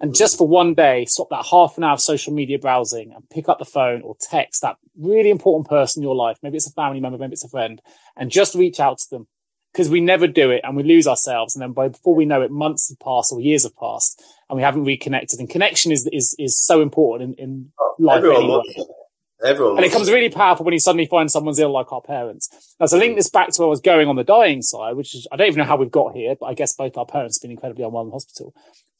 And 0.00 0.14
just 0.14 0.38
for 0.38 0.48
one 0.48 0.74
day, 0.74 1.04
stop 1.04 1.28
that 1.30 1.46
half 1.50 1.76
an 1.78 1.84
hour 1.84 1.92
of 1.92 2.00
social 2.00 2.32
media 2.32 2.58
browsing 2.58 3.12
and 3.12 3.28
pick 3.30 3.48
up 3.48 3.58
the 3.58 3.64
phone 3.64 4.02
or 4.02 4.16
text 4.20 4.62
that 4.62 4.76
really 4.98 5.30
important 5.30 5.68
person 5.68 6.00
in 6.00 6.06
your 6.06 6.16
life. 6.16 6.38
Maybe 6.42 6.56
it's 6.56 6.68
a 6.68 6.72
family 6.72 7.00
member, 7.00 7.18
maybe 7.18 7.32
it's 7.32 7.44
a 7.44 7.48
friend 7.48 7.80
and 8.16 8.30
just 8.30 8.54
reach 8.54 8.80
out 8.80 8.98
to 8.98 9.10
them 9.10 9.26
because 9.72 9.88
we 9.88 10.00
never 10.00 10.26
do 10.26 10.50
it 10.50 10.60
and 10.64 10.76
we 10.76 10.82
lose 10.82 11.06
ourselves. 11.06 11.54
And 11.54 11.62
then 11.62 11.72
by 11.72 11.88
before 11.88 12.14
we 12.14 12.24
know 12.24 12.42
it, 12.42 12.50
months 12.50 12.88
have 12.90 13.00
passed 13.00 13.32
or 13.32 13.40
years 13.40 13.64
have 13.64 13.76
passed 13.76 14.22
and 14.48 14.56
we 14.56 14.62
haven't 14.62 14.84
reconnected. 14.84 15.40
And 15.40 15.50
connection 15.50 15.90
is, 15.90 16.08
is, 16.12 16.34
is 16.38 16.64
so 16.64 16.80
important 16.80 17.38
in, 17.38 17.44
in 17.44 17.72
life. 17.98 18.18
Everyone 18.18 18.42
anyway. 18.42 18.62
Everyone 19.44 19.76
and 19.76 19.84
it 19.84 19.92
comes 19.92 20.10
really 20.10 20.30
powerful 20.30 20.64
when 20.64 20.72
you 20.72 20.78
suddenly 20.80 21.06
find 21.06 21.30
someone's 21.30 21.58
ill 21.58 21.72
like 21.72 21.92
our 21.92 22.00
parents. 22.00 22.74
Now, 22.80 22.86
so 22.86 22.96
link 22.96 23.16
this 23.16 23.28
back 23.28 23.50
to 23.50 23.60
where 23.60 23.66
I 23.66 23.70
was 23.70 23.80
going 23.80 24.08
on 24.08 24.16
the 24.16 24.24
dying 24.24 24.62
side, 24.62 24.96
which 24.96 25.14
is, 25.14 25.26
I 25.30 25.36
don't 25.36 25.48
even 25.48 25.58
know 25.58 25.64
how 25.64 25.76
we've 25.76 25.90
got 25.90 26.14
here, 26.14 26.34
but 26.38 26.46
I 26.46 26.54
guess 26.54 26.72
both 26.74 26.96
our 26.96 27.04
parents 27.04 27.38
have 27.38 27.42
been 27.42 27.50
incredibly 27.50 27.84
unwell 27.84 28.04
in 28.04 28.10
hospital. 28.10 28.54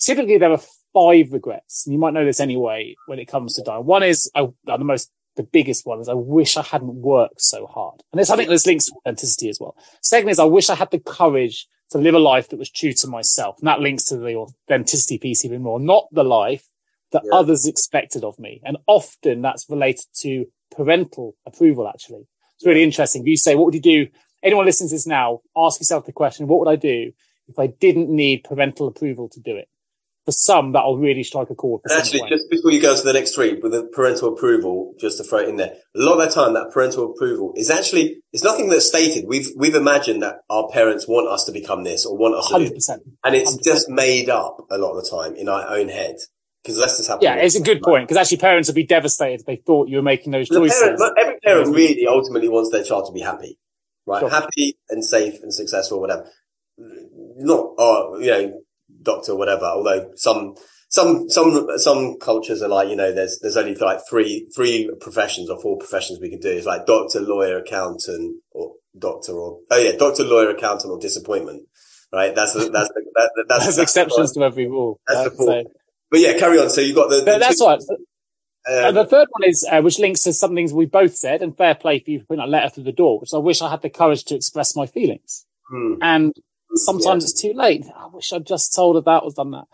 Typically 0.04 0.38
there 0.38 0.52
are 0.52 0.60
five 0.92 1.32
regrets. 1.32 1.86
And 1.86 1.92
you 1.92 1.98
might 1.98 2.14
know 2.14 2.24
this 2.24 2.40
anyway 2.40 2.94
when 3.06 3.18
it 3.18 3.26
comes 3.26 3.54
to 3.54 3.62
dying. 3.62 3.84
One 3.84 4.02
is 4.02 4.30
I, 4.34 4.48
the 4.64 4.78
most, 4.78 5.10
the 5.36 5.42
biggest 5.42 5.86
one 5.86 6.00
is 6.00 6.08
I 6.08 6.14
wish 6.14 6.56
I 6.56 6.62
hadn't 6.62 6.94
worked 6.94 7.40
so 7.40 7.66
hard. 7.66 8.02
And 8.12 8.18
there's 8.18 8.28
something 8.28 8.48
that's 8.48 8.66
links 8.66 8.86
to 8.86 8.92
authenticity 8.96 9.48
as 9.48 9.58
well. 9.60 9.76
Second 10.02 10.28
is 10.28 10.38
I 10.38 10.44
wish 10.44 10.70
I 10.70 10.74
had 10.74 10.90
the 10.90 11.00
courage 11.00 11.66
to 11.90 11.98
live 11.98 12.14
a 12.14 12.18
life 12.18 12.48
that 12.48 12.58
was 12.58 12.70
true 12.70 12.92
to 12.92 13.06
myself. 13.06 13.56
And 13.58 13.68
that 13.68 13.80
links 13.80 14.04
to 14.04 14.16
the 14.16 14.34
authenticity 14.34 15.18
piece 15.18 15.44
even 15.44 15.62
more, 15.62 15.80
not 15.80 16.06
the 16.12 16.24
life 16.24 16.66
that 17.12 17.22
yeah. 17.24 17.38
others 17.38 17.66
expected 17.66 18.24
of 18.24 18.38
me. 18.38 18.60
And 18.64 18.76
often 18.86 19.42
that's 19.42 19.68
related 19.68 20.04
to 20.20 20.46
parental 20.74 21.36
approval, 21.46 21.88
actually. 21.88 22.26
It's 22.56 22.66
really 22.66 22.82
interesting. 22.82 23.22
If 23.22 23.28
you 23.28 23.36
say, 23.36 23.54
what 23.54 23.66
would 23.66 23.74
you 23.74 23.80
do? 23.80 24.06
Anyone 24.42 24.66
listening 24.66 24.90
to 24.90 24.94
this 24.94 25.06
now, 25.06 25.40
ask 25.56 25.80
yourself 25.80 26.06
the 26.06 26.12
question, 26.12 26.46
what 26.46 26.60
would 26.60 26.68
I 26.68 26.76
do 26.76 27.12
if 27.48 27.58
I 27.58 27.68
didn't 27.68 28.10
need 28.10 28.44
parental 28.44 28.88
approval 28.88 29.28
to 29.30 29.40
do 29.40 29.56
it? 29.56 29.68
For 30.24 30.32
some, 30.32 30.72
that'll 30.72 30.96
really 30.96 31.22
strike 31.22 31.50
a 31.50 31.54
chord. 31.54 31.82
actually, 31.90 32.22
just 32.28 32.48
before 32.50 32.70
you 32.70 32.80
go 32.80 32.96
to 32.96 33.02
the 33.02 33.12
next 33.12 33.34
three, 33.34 33.54
with 33.60 33.72
the 33.72 33.84
parental 33.92 34.32
approval, 34.32 34.94
just 34.98 35.18
to 35.18 35.24
throw 35.24 35.40
it 35.40 35.48
in 35.48 35.56
there, 35.56 35.74
a 35.94 36.00
lot 36.00 36.18
of 36.18 36.28
the 36.28 36.34
time 36.34 36.54
that 36.54 36.70
parental 36.72 37.12
approval 37.12 37.52
is 37.56 37.70
actually, 37.70 38.22
it's 38.32 38.42
nothing 38.42 38.70
that's 38.70 38.86
stated. 38.86 39.26
We've, 39.28 39.48
we've 39.56 39.74
imagined 39.74 40.22
that 40.22 40.36
our 40.48 40.68
parents 40.68 41.06
want 41.06 41.28
us 41.28 41.44
to 41.44 41.52
become 41.52 41.84
this 41.84 42.06
or 42.06 42.16
want 42.16 42.34
us 42.34 42.50
100%, 42.50 42.58
to 42.58 42.68
do 42.68 42.74
this. 42.74 42.88
And 42.88 43.34
it's 43.34 43.56
100%. 43.56 43.64
just 43.64 43.88
made 43.90 44.30
up 44.30 44.66
a 44.70 44.78
lot 44.78 44.92
of 44.92 45.04
the 45.04 45.10
time 45.10 45.36
in 45.36 45.48
our 45.48 45.68
own 45.68 45.88
head. 45.88 46.16
Because 46.62 46.78
that's 46.78 46.96
just 46.96 47.10
happening. 47.10 47.30
Yeah, 47.30 47.44
it's 47.44 47.56
a 47.56 47.60
good 47.60 47.82
point. 47.82 48.08
Because 48.08 48.16
actually, 48.16 48.38
parents 48.38 48.70
would 48.70 48.74
be 48.74 48.86
devastated 48.86 49.40
if 49.40 49.46
they 49.46 49.56
thought 49.56 49.90
you 49.90 49.96
were 49.96 50.02
making 50.02 50.32
those 50.32 50.48
choices. 50.48 50.80
Parent, 50.80 51.18
every 51.18 51.38
parent 51.40 51.76
really 51.76 52.06
ultimately 52.06 52.48
wants 52.48 52.70
their 52.70 52.82
child 52.82 53.04
to 53.04 53.12
be 53.12 53.20
happy, 53.20 53.58
right? 54.06 54.20
Sure. 54.20 54.30
Happy 54.30 54.78
and 54.88 55.04
safe 55.04 55.42
and 55.42 55.52
successful, 55.52 56.00
whatever. 56.00 56.26
Not, 56.78 57.74
uh, 57.78 58.16
you 58.16 58.30
know, 58.30 58.60
doctor, 59.04 59.36
whatever. 59.36 59.66
Although 59.66 60.10
some, 60.16 60.56
some, 60.88 61.30
some, 61.30 61.68
some 61.76 62.18
cultures 62.18 62.62
are 62.62 62.68
like, 62.68 62.88
you 62.88 62.96
know, 62.96 63.12
there's, 63.12 63.38
there's 63.40 63.56
only 63.56 63.76
like 63.76 64.00
three, 64.10 64.48
three 64.56 64.90
professions 65.00 65.48
or 65.48 65.60
four 65.60 65.78
professions 65.78 66.18
we 66.20 66.30
can 66.30 66.40
do. 66.40 66.50
It's 66.50 66.66
like 66.66 66.86
doctor, 66.86 67.20
lawyer, 67.20 67.58
accountant, 67.58 68.42
or 68.50 68.72
doctor, 68.98 69.32
or, 69.32 69.60
oh 69.70 69.78
yeah, 69.78 69.92
doctor, 69.96 70.24
lawyer, 70.24 70.50
accountant, 70.50 70.90
or 70.90 70.98
disappointment. 70.98 71.62
Right. 72.12 72.34
That's, 72.34 72.54
the, 72.54 72.70
that's, 72.70 72.88
the, 72.88 73.04
that, 73.14 73.44
that's, 73.48 73.66
that's 73.66 73.78
exceptions 73.78 74.32
to 74.32 74.42
every 74.42 74.66
rule. 74.66 75.00
That's 75.06 75.30
the 75.30 75.36
four. 75.36 75.62
But 76.10 76.20
yeah, 76.20 76.38
carry 76.38 76.58
on. 76.60 76.70
So 76.70 76.80
you 76.80 76.94
got 76.94 77.10
the, 77.10 77.16
the 77.18 77.38
that's 77.38 77.58
two, 77.58 77.66
right. 77.66 77.80
Um, 78.66 78.94
the 78.94 79.04
third 79.04 79.28
one 79.30 79.48
is, 79.48 79.66
uh, 79.70 79.82
which 79.82 79.98
links 79.98 80.22
to 80.22 80.32
some 80.32 80.54
things 80.54 80.72
we 80.72 80.86
both 80.86 81.16
said, 81.16 81.42
and 81.42 81.54
fair 81.56 81.74
play 81.74 81.98
for 81.98 82.12
you 82.12 82.20
putting 82.20 82.42
a 82.42 82.46
letter 82.46 82.68
through 82.70 82.84
the 82.84 82.92
door, 82.92 83.20
which 83.20 83.34
I 83.34 83.38
wish 83.38 83.60
I 83.60 83.70
had 83.70 83.82
the 83.82 83.90
courage 83.90 84.24
to 84.26 84.36
express 84.36 84.74
my 84.76 84.86
feelings. 84.86 85.44
Hmm. 85.68 85.94
And 86.00 86.32
sometimes 86.76 87.24
yeah. 87.24 87.30
it's 87.30 87.40
too 87.40 87.52
late. 87.54 87.84
I 87.96 88.06
wish 88.06 88.32
I'd 88.32 88.46
just 88.46 88.74
told 88.74 88.96
her 88.96 89.02
that 89.02 89.22
or 89.22 89.30
done 89.30 89.52
that. 89.52 89.66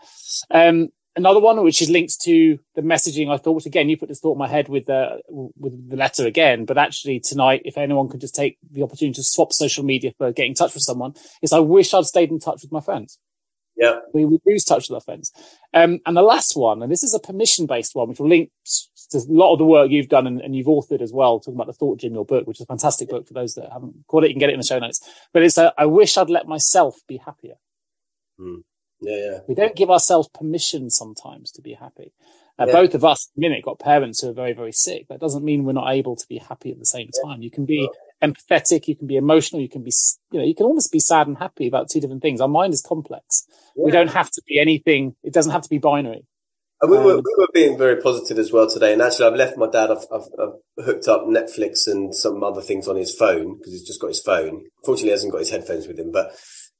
Um, 0.49 0.89
another 1.15 1.39
one, 1.39 1.61
which 1.63 1.81
is 1.81 1.89
linked 1.89 2.19
to 2.21 2.59
the 2.75 2.81
messaging 2.81 3.31
I 3.31 3.37
thought, 3.37 3.53
which 3.53 3.65
again, 3.65 3.89
you 3.89 3.97
put 3.97 4.09
this 4.09 4.19
thought 4.19 4.33
in 4.33 4.39
my 4.39 4.47
head 4.47 4.69
with 4.69 4.85
the, 4.85 5.21
with 5.29 5.89
the 5.89 5.97
letter 5.97 6.25
again, 6.25 6.65
but 6.65 6.77
actually 6.77 7.19
tonight, 7.19 7.61
if 7.65 7.77
anyone 7.77 8.09
could 8.09 8.21
just 8.21 8.35
take 8.35 8.57
the 8.71 8.83
opportunity 8.83 9.15
to 9.15 9.23
swap 9.23 9.53
social 9.53 9.83
media 9.83 10.13
for 10.17 10.31
getting 10.31 10.51
in 10.51 10.55
touch 10.55 10.73
with 10.73 10.83
someone 10.83 11.13
is 11.41 11.53
I 11.53 11.59
wish 11.59 11.93
I'd 11.93 12.05
stayed 12.05 12.31
in 12.31 12.39
touch 12.39 12.61
with 12.61 12.71
my 12.71 12.81
friends. 12.81 13.19
Yeah. 13.81 13.99
We, 14.13 14.25
we 14.25 14.37
lose 14.45 14.63
touch 14.63 14.87
with 14.87 14.95
our 14.95 15.01
friends. 15.01 15.31
Um, 15.73 15.99
and 16.05 16.15
the 16.15 16.21
last 16.21 16.55
one, 16.55 16.83
and 16.83 16.91
this 16.91 17.03
is 17.03 17.15
a 17.15 17.19
permission 17.19 17.65
based 17.65 17.95
one, 17.95 18.07
which 18.07 18.19
will 18.19 18.29
link 18.29 18.51
to 19.09 19.17
a 19.17 19.21
lot 19.27 19.53
of 19.53 19.57
the 19.57 19.65
work 19.65 19.89
you've 19.89 20.07
done 20.07 20.27
and, 20.27 20.39
and, 20.39 20.55
you've 20.55 20.67
authored 20.67 21.01
as 21.01 21.11
well, 21.11 21.39
talking 21.39 21.55
about 21.55 21.65
the 21.65 21.73
Thought 21.73 21.99
Gym, 21.99 22.13
your 22.13 22.23
book, 22.23 22.45
which 22.45 22.57
is 22.57 22.63
a 22.63 22.67
fantastic 22.67 23.09
book 23.09 23.27
for 23.27 23.33
those 23.33 23.55
that 23.55 23.71
haven't 23.71 23.95
caught 24.07 24.23
it. 24.23 24.27
You 24.27 24.35
can 24.35 24.39
get 24.39 24.49
it 24.49 24.53
in 24.53 24.59
the 24.59 24.65
show 24.65 24.77
notes. 24.77 25.01
But 25.33 25.41
it's 25.41 25.57
a, 25.57 25.73
I 25.77 25.87
wish 25.87 26.15
I'd 26.15 26.29
let 26.29 26.47
myself 26.47 26.95
be 27.07 27.17
happier. 27.17 27.55
Mm. 28.39 28.61
Yeah, 29.01 29.15
yeah. 29.15 29.39
We 29.47 29.55
don't 29.55 29.75
give 29.75 29.89
ourselves 29.89 30.29
permission 30.29 30.91
sometimes 30.91 31.51
to 31.53 31.63
be 31.63 31.73
happy. 31.73 32.13
Uh, 32.59 32.65
yeah. 32.67 32.73
Both 32.73 32.93
of 32.93 33.03
us, 33.03 33.31
minute, 33.35 33.63
got 33.63 33.79
parents 33.79 34.21
who 34.21 34.29
are 34.29 34.33
very, 34.33 34.53
very 34.53 34.71
sick. 34.71 35.07
That 35.09 35.19
doesn't 35.19 35.43
mean 35.43 35.63
we're 35.63 35.73
not 35.73 35.91
able 35.91 36.15
to 36.15 36.27
be 36.27 36.37
happy 36.37 36.71
at 36.71 36.77
the 36.77 36.85
same 36.85 37.09
time. 37.25 37.41
You 37.41 37.49
can 37.49 37.65
be 37.65 37.89
empathetic, 38.21 38.87
you 38.87 38.95
can 38.95 39.07
be 39.07 39.17
emotional, 39.17 39.61
you 39.61 39.69
can 39.69 39.83
be, 39.83 39.91
you 40.31 40.39
know, 40.39 40.45
you 40.45 40.55
can 40.55 40.65
almost 40.65 40.91
be 40.91 40.99
sad 40.99 41.27
and 41.27 41.37
happy 41.37 41.67
about 41.67 41.89
two 41.89 41.99
different 41.99 42.21
things. 42.21 42.39
Our 42.39 42.47
mind 42.47 42.73
is 42.73 42.81
complex. 42.81 43.45
Yeah. 43.75 43.85
We 43.85 43.91
don't 43.91 44.11
have 44.11 44.29
to 44.31 44.41
be 44.47 44.59
anything. 44.59 45.15
It 45.23 45.33
doesn't 45.33 45.51
have 45.51 45.63
to 45.63 45.69
be 45.69 45.79
binary. 45.79 46.25
And 46.81 46.89
we 46.89 46.97
were, 46.97 47.13
um, 47.13 47.23
we 47.23 47.35
were 47.37 47.47
being 47.53 47.77
very 47.77 48.01
positive 48.01 48.39
as 48.39 48.51
well 48.51 48.67
today. 48.67 48.93
And 48.93 49.01
actually, 49.01 49.27
I've 49.27 49.35
left 49.35 49.55
my 49.55 49.69
dad. 49.69 49.91
I've, 49.91 50.05
I've, 50.11 50.27
I've 50.39 50.85
hooked 50.85 51.07
up 51.07 51.25
Netflix 51.25 51.85
and 51.85 52.13
some 52.15 52.43
other 52.43 52.61
things 52.61 52.87
on 52.87 52.95
his 52.95 53.13
phone 53.13 53.57
because 53.57 53.73
he's 53.73 53.85
just 53.85 54.01
got 54.01 54.07
his 54.07 54.21
phone. 54.21 54.65
Fortunately, 54.83 55.09
he 55.09 55.11
hasn't 55.11 55.31
got 55.31 55.39
his 55.39 55.51
headphones 55.51 55.87
with 55.87 55.99
him, 55.99 56.11
but, 56.11 56.31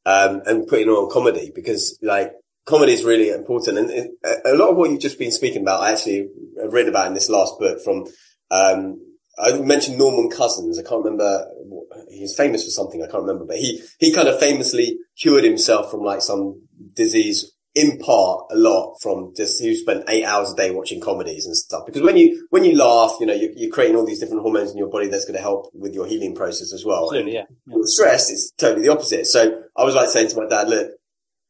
um, 0.05 0.41
and 0.47 0.65
putting 0.67 0.89
on 0.89 1.11
comedy 1.11 1.51
because 1.53 1.99
like 2.01 2.33
comedy 2.65 2.93
is 2.93 3.03
really 3.03 3.29
important. 3.29 3.77
And 3.77 3.91
it, 3.91 4.11
a 4.43 4.55
lot 4.55 4.69
of 4.69 4.75
what 4.75 4.89
you've 4.89 5.01
just 5.01 5.19
been 5.19 5.31
speaking 5.31 5.61
about, 5.61 5.81
I 5.81 5.91
actually 5.91 6.29
read 6.69 6.87
about 6.87 7.05
in 7.05 7.13
this 7.13 7.29
last 7.29 7.59
book 7.59 7.79
from, 7.83 8.05
um, 8.49 8.99
I 9.39 9.57
mentioned 9.59 9.97
Norman 9.97 10.29
Cousins. 10.29 10.77
I 10.77 10.83
can't 10.83 11.03
remember. 11.03 11.47
He's 12.09 12.35
famous 12.35 12.63
for 12.63 12.71
something. 12.71 13.01
I 13.01 13.07
can't 13.07 13.23
remember, 13.23 13.45
but 13.45 13.57
he, 13.57 13.81
he 13.99 14.13
kind 14.13 14.27
of 14.27 14.39
famously 14.39 14.97
cured 15.17 15.43
himself 15.43 15.89
from 15.89 16.01
like 16.01 16.21
some 16.21 16.61
disease 16.93 17.51
in 17.73 17.97
part 17.99 18.47
a 18.51 18.57
lot 18.57 18.97
from 19.01 19.31
just 19.35 19.61
he 19.61 19.73
spent 19.75 20.03
eight 20.09 20.25
hours 20.25 20.51
a 20.51 20.55
day 20.55 20.71
watching 20.71 20.99
comedies 20.99 21.45
and 21.45 21.55
stuff. 21.55 21.85
Because 21.85 22.01
when 22.01 22.17
you, 22.17 22.45
when 22.49 22.65
you 22.65 22.77
laugh, 22.77 23.15
you 23.19 23.25
know, 23.25 23.33
you're, 23.33 23.51
you're 23.55 23.71
creating 23.71 23.95
all 23.95 24.05
these 24.05 24.19
different 24.19 24.41
hormones 24.41 24.71
in 24.71 24.77
your 24.77 24.89
body 24.89 25.07
that's 25.07 25.23
going 25.23 25.37
to 25.37 25.41
help 25.41 25.71
with 25.73 25.93
your 25.93 26.05
healing 26.05 26.35
process 26.35 26.73
as 26.73 26.83
well. 26.83 27.05
Absolutely, 27.05 27.35
yeah. 27.35 27.45
yeah. 27.67 27.75
With 27.77 27.87
stress, 27.87 28.29
is 28.29 28.51
totally 28.57 28.85
the 28.85 28.91
opposite. 28.91 29.25
So 29.25 29.61
I 29.77 29.85
was 29.85 29.95
like 29.95 30.09
saying 30.09 30.27
to 30.29 30.37
my 30.37 30.47
dad, 30.47 30.67
look, 30.67 30.91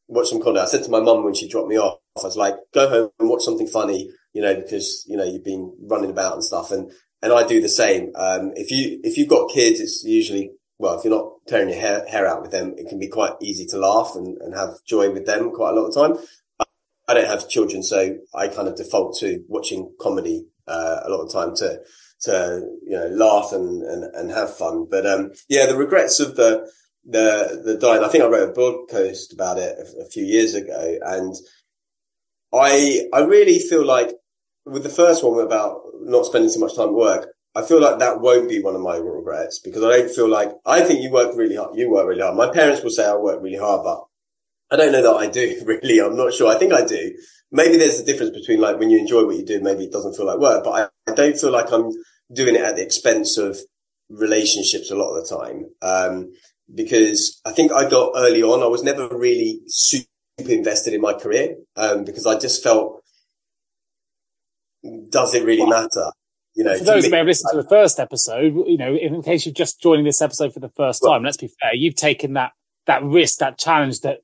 watch 0.08 0.28
some 0.28 0.42
comedy. 0.42 0.60
I 0.60 0.66
said 0.66 0.84
to 0.84 0.92
my 0.92 1.00
mum 1.00 1.24
when 1.24 1.34
she 1.34 1.50
dropped 1.50 1.70
me 1.70 1.80
off, 1.80 1.98
I 2.20 2.24
was 2.24 2.38
like, 2.38 2.56
go 2.74 2.88
home 2.88 3.10
and 3.20 3.28
watch 3.30 3.42
something 3.42 3.68
funny, 3.68 4.12
you 4.34 4.44
know, 4.44 4.54
because, 4.54 5.04
you 5.08 5.18
know, 5.18 5.24
you've 5.24 5.44
been 5.44 5.76
running 5.90 6.12
about 6.12 6.34
and 6.34 6.44
stuff. 6.44 6.72
And, 6.72 6.92
and 7.22 7.32
I 7.32 7.46
do 7.46 7.62
the 7.62 7.70
same. 7.70 8.12
Um, 8.16 8.52
if 8.56 8.72
you, 8.72 9.00
if 9.04 9.18
you've 9.18 9.28
got 9.28 9.52
kids, 9.52 9.80
it's 9.80 10.04
usually 10.04 10.52
well, 10.82 10.98
if 10.98 11.06
you're 11.06 11.14
not 11.14 11.46
tearing 11.48 11.70
your 11.70 11.80
hair, 11.80 12.04
hair 12.08 12.26
out 12.26 12.42
with 12.42 12.50
them, 12.50 12.74
it 12.76 12.90
can 12.90 12.98
be 12.98 13.08
quite 13.08 13.34
easy 13.40 13.68
to 13.68 13.78
laugh 13.78 14.14
and, 14.16 14.38
and 14.42 14.56
have 14.56 14.84
joy 14.84 15.12
with 15.12 15.28
them 15.28 15.52
quite 15.52 15.70
a 15.70 15.80
lot 15.80 15.86
of 15.86 15.94
time. 15.94 16.26
I 17.08 17.14
don't 17.14 17.28
have 17.28 17.48
children, 17.48 17.84
so 17.84 18.18
I 18.34 18.48
kind 18.48 18.68
of 18.68 18.76
default 18.76 19.18
to 19.20 19.44
watching 19.48 19.94
comedy 20.00 20.48
uh, 20.68 21.02
a 21.04 21.10
lot 21.10 21.22
of 21.22 21.32
time 21.32 21.56
to 21.58 21.82
to 22.22 22.68
you 22.84 22.98
know 22.98 23.08
laugh 23.08 23.52
and 23.52 23.84
and, 23.84 24.16
and 24.16 24.32
have 24.32 24.56
fun. 24.58 24.88
But 24.90 25.06
um, 25.06 25.32
yeah, 25.48 25.68
the 25.68 25.78
regrets 25.78 26.20
of 26.20 26.36
the 26.36 26.68
the 27.06 27.62
the 27.64 27.78
dying. 27.78 28.04
I 28.04 28.08
think 28.08 28.24
I 28.24 28.28
wrote 28.28 28.50
a 28.50 28.54
blog 28.54 28.90
post 28.90 29.34
about 29.34 29.58
it 29.58 29.78
a, 29.78 30.04
a 30.04 30.06
few 30.06 30.24
years 30.24 30.56
ago, 30.56 30.98
and 31.04 31.36
I 32.54 33.08
I 33.14 33.22
really 33.22 33.60
feel 33.60 33.86
like 33.86 34.16
with 34.66 34.84
the 34.84 34.90
first 34.90 35.24
one 35.24 35.40
about 35.40 35.82
not 36.02 36.26
spending 36.26 36.50
so 36.50 36.60
much 36.60 36.76
time 36.76 36.90
at 36.90 36.94
work, 36.94 37.30
I 37.54 37.62
feel 37.64 37.82
like 37.82 38.00
that 38.00 38.22
won't 38.22 38.50
be 38.50 38.62
one 38.62 38.76
of 38.76 38.82
my 38.82 38.96
regrets 38.98 39.60
because 39.60 39.84
I 39.84 39.90
don't 39.90 40.12
feel 40.12 40.30
like 40.30 40.52
I 40.66 40.82
think 40.82 41.02
you 41.02 41.12
work 41.12 41.36
really 41.36 41.56
hard. 41.56 41.76
You 41.76 41.92
work 41.92 42.08
really 42.08 42.22
hard. 42.22 42.38
My 42.38 42.50
parents 42.50 42.82
will 42.82 42.92
say 42.92 43.08
I 43.08 43.16
work 43.16 43.42
really 43.42 43.58
hard, 43.58 43.84
but 43.84 44.04
I 44.72 44.78
don't 44.78 44.94
know 44.94 45.02
that 45.04 45.28
I 45.28 45.28
do 45.28 45.62
really. 45.66 46.00
I'm 46.00 46.16
not 46.16 46.34
sure. 46.34 46.50
I 46.50 46.58
think 46.58 46.74
I 46.74 46.86
do. 46.86 47.14
Maybe 47.52 47.76
there's 47.78 48.00
a 48.00 48.06
difference 48.06 48.32
between 48.32 48.62
like 48.62 48.80
when 48.80 48.90
you 48.90 49.00
enjoy 49.00 49.26
what 49.26 49.36
you 49.36 49.46
do, 49.46 49.60
maybe 49.60 49.84
it 49.84 49.92
doesn't 49.92 50.16
feel 50.16 50.26
like 50.26 50.40
work, 50.40 50.64
but 50.64 50.72
I, 50.72 51.12
I 51.12 51.14
don't 51.14 51.38
feel 51.38 51.52
like 51.52 51.72
I'm 51.72 51.92
doing 52.34 52.56
it 52.56 52.62
at 52.62 52.78
the 52.78 52.84
expense 52.84 53.38
of 53.38 53.58
relationships 54.10 54.90
a 54.90 54.96
lot 54.96 55.14
of 55.14 55.28
the 55.28 55.36
time. 55.36 55.66
Um, 55.82 56.32
because 56.74 57.42
I 57.46 57.52
think 57.52 57.72
I 57.72 57.90
got 57.90 58.14
early 58.16 58.44
on, 58.44 58.64
I 58.64 58.68
was 58.68 58.84
never 58.84 59.10
really 59.10 59.60
super 59.68 60.08
invested 60.38 60.94
in 60.94 61.02
my 61.02 61.14
career, 61.14 61.56
um, 61.76 62.06
because 62.06 62.26
I 62.26 62.40
just 62.40 62.64
felt, 62.64 63.01
does 65.10 65.34
it 65.34 65.44
really 65.44 65.66
matter? 65.66 66.12
You 66.56 66.66
know, 66.66 66.78
for 66.78 66.84
those 66.84 67.06
who 67.06 67.12
may 67.12 67.18
have 67.20 67.28
listened 67.28 67.50
to 67.52 67.62
the 67.62 67.70
first 67.70 68.00
episode, 68.00 68.54
you 68.68 68.78
know, 68.78 68.94
in 68.94 69.22
case 69.22 69.46
you're 69.46 69.54
just 69.54 69.82
joining 69.82 70.04
this 70.04 70.22
episode 70.22 70.54
for 70.54 70.60
the 70.60 70.70
first 70.70 71.02
time, 71.02 71.24
let's 71.24 71.38
be 71.38 71.50
fair, 71.62 71.74
you've 71.74 71.96
taken 71.96 72.34
that, 72.34 72.52
that 72.88 73.04
risk, 73.04 73.40
that 73.40 73.58
challenge 73.58 74.02
that 74.02 74.20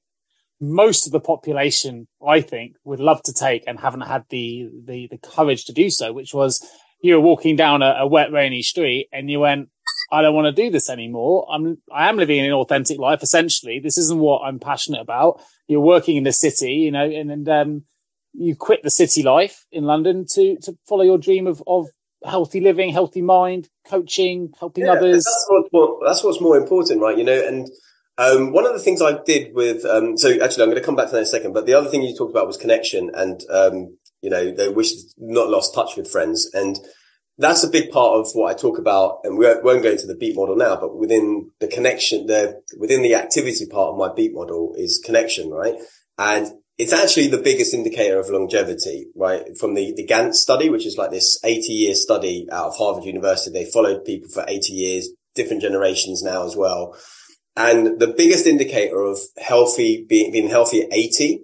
most 0.60 1.06
of 1.06 1.14
the 1.14 1.20
population, 1.20 2.08
I 2.26 2.42
think, 2.42 2.76
would 2.84 3.00
love 3.00 3.24
to 3.24 3.34
take 3.34 3.64
and 3.66 3.80
haven't 3.80 4.02
had 4.02 4.26
the, 4.30 4.70
the, 4.86 5.08
the 5.10 5.18
courage 5.18 5.66
to 5.66 5.74
do 5.74 5.90
so, 5.90 6.12
which 6.12 6.34
was 6.34 6.66
you 7.02 7.14
were 7.14 7.22
walking 7.22 7.56
down 7.56 7.82
a, 7.82 7.96
a 8.00 8.08
wet, 8.08 8.32
rainy 8.32 8.62
street 8.62 9.08
and 9.14 9.30
you 9.30 9.40
went, 9.40 9.70
I 10.12 10.22
don't 10.22 10.36
want 10.36 10.54
to 10.54 10.64
do 10.64 10.70
this 10.70 10.90
anymore. 10.90 11.48
I'm, 11.52 11.78
I 11.94 12.10
am 12.10 12.18
living 12.18 12.40
an 12.40 12.52
authentic 12.52 12.98
life. 12.98 13.24
Essentially, 13.24 13.80
this 13.80 13.98
isn't 13.98 14.20
what 14.20 14.42
I'm 14.42 14.60
passionate 14.60 15.02
about. 15.02 15.42
You're 15.68 15.82
working 15.82 16.18
in 16.18 16.24
the 16.24 16.34
city, 16.34 16.74
you 16.74 16.92
know, 16.92 17.06
and, 17.06 17.32
and, 17.32 17.50
um, 17.50 17.84
you 18.38 18.56
quit 18.56 18.84
the 18.84 18.92
city 18.92 19.24
life 19.24 19.66
in 19.72 19.84
London 19.84 20.26
to, 20.34 20.58
to 20.62 20.78
follow 20.88 21.04
your 21.04 21.18
dream 21.18 21.48
of, 21.48 21.64
of 21.66 21.88
healthy 22.24 22.62
living, 22.62 22.92
healthy 22.92 23.22
mind, 23.22 23.68
coaching, 23.88 24.54
helping 24.60 24.86
yeah, 24.86 24.94
others. 24.94 25.26
That's, 25.26 25.48
what, 25.72 25.98
that's 26.06 26.24
what's 26.24 26.40
more 26.40 26.58
important, 26.58 27.02
right? 27.02 27.18
You 27.18 27.24
know, 27.24 27.48
and 27.48 27.68
um, 28.18 28.54
one 28.54 28.66
of 28.66 28.74
the 28.74 28.80
things 28.80 29.02
I 29.02 29.20
did 29.26 29.54
with, 29.54 29.86
um, 29.86 30.18
so 30.18 30.30
actually 30.30 30.64
I'm 30.64 30.70
going 30.70 30.76
to 30.76 30.86
come 30.86 30.96
back 30.96 31.08
to 31.08 31.12
that 31.14 31.18
in 31.20 31.24
a 31.24 31.28
second, 31.28 31.54
but 31.54 31.66
the 31.66 31.74
other 31.74 31.90
thing 31.90 32.04
you 32.04 32.16
talked 32.16 32.32
about 32.32 32.48
was 32.48 32.58
connection 32.58 33.12
and, 33.14 33.42
um, 33.50 33.98
you 34.22 34.30
know, 34.30 34.52
they 34.52 34.70
wish 34.70 34.92
not 35.18 35.50
lost 35.50 35.74
touch 35.74 35.96
with 35.98 36.10
friends. 36.10 36.50
And 36.54 36.78
that's 37.40 37.64
a 37.64 37.70
big 37.70 37.92
part 37.92 38.20
of 38.20 38.30
what 38.34 38.50
I 38.50 38.58
talk 38.58 38.78
about. 38.78 39.20
And 39.24 39.38
we 39.38 39.46
won't 39.46 39.84
go 39.84 39.92
into 39.92 40.08
the 40.08 40.16
beat 40.16 40.36
model 40.36 40.56
now, 40.56 40.76
but 40.76 40.96
within 40.96 41.52
the 41.60 41.68
connection, 41.68 42.28
the, 42.28 42.62
within 42.78 43.02
the 43.02 43.16
activity 43.16 43.66
part 43.68 43.90
of 43.90 43.98
my 43.98 44.12
beat 44.14 44.34
model 44.34 44.74
is 44.78 45.02
connection, 45.04 45.50
right? 45.50 45.76
And 46.18 46.48
it's 46.78 46.94
actually 46.94 47.28
the 47.28 47.40
biggest 47.40 47.74
indicator 47.74 48.20
of 48.20 48.30
longevity, 48.30 49.08
right? 49.16 49.58
From 49.58 49.74
the, 49.74 49.94
the 49.96 50.06
Grant 50.06 50.36
study, 50.36 50.70
which 50.70 50.86
is 50.86 50.98
like 50.98 51.10
this 51.10 51.40
80 51.44 51.74
year 51.74 51.96
study 51.96 52.48
out 52.52 52.68
of 52.68 52.78
Harvard 52.78 53.04
University. 53.04 53.52
They 53.52 53.70
followed 53.70 54.06
people 54.06 54.30
for 54.30 54.46
80 54.48 54.74
years, 54.74 55.10
different 55.34 55.64
generations 55.64 56.22
now 56.22 56.46
as 56.46 56.56
well. 56.56 56.96
And 57.56 58.00
the 58.00 58.14
biggest 58.16 58.46
indicator 58.46 59.02
of 59.02 59.18
healthy, 59.38 60.06
being, 60.08 60.32
being 60.32 60.50
healthy 60.50 60.84
at 60.84 60.94
80 60.94 61.42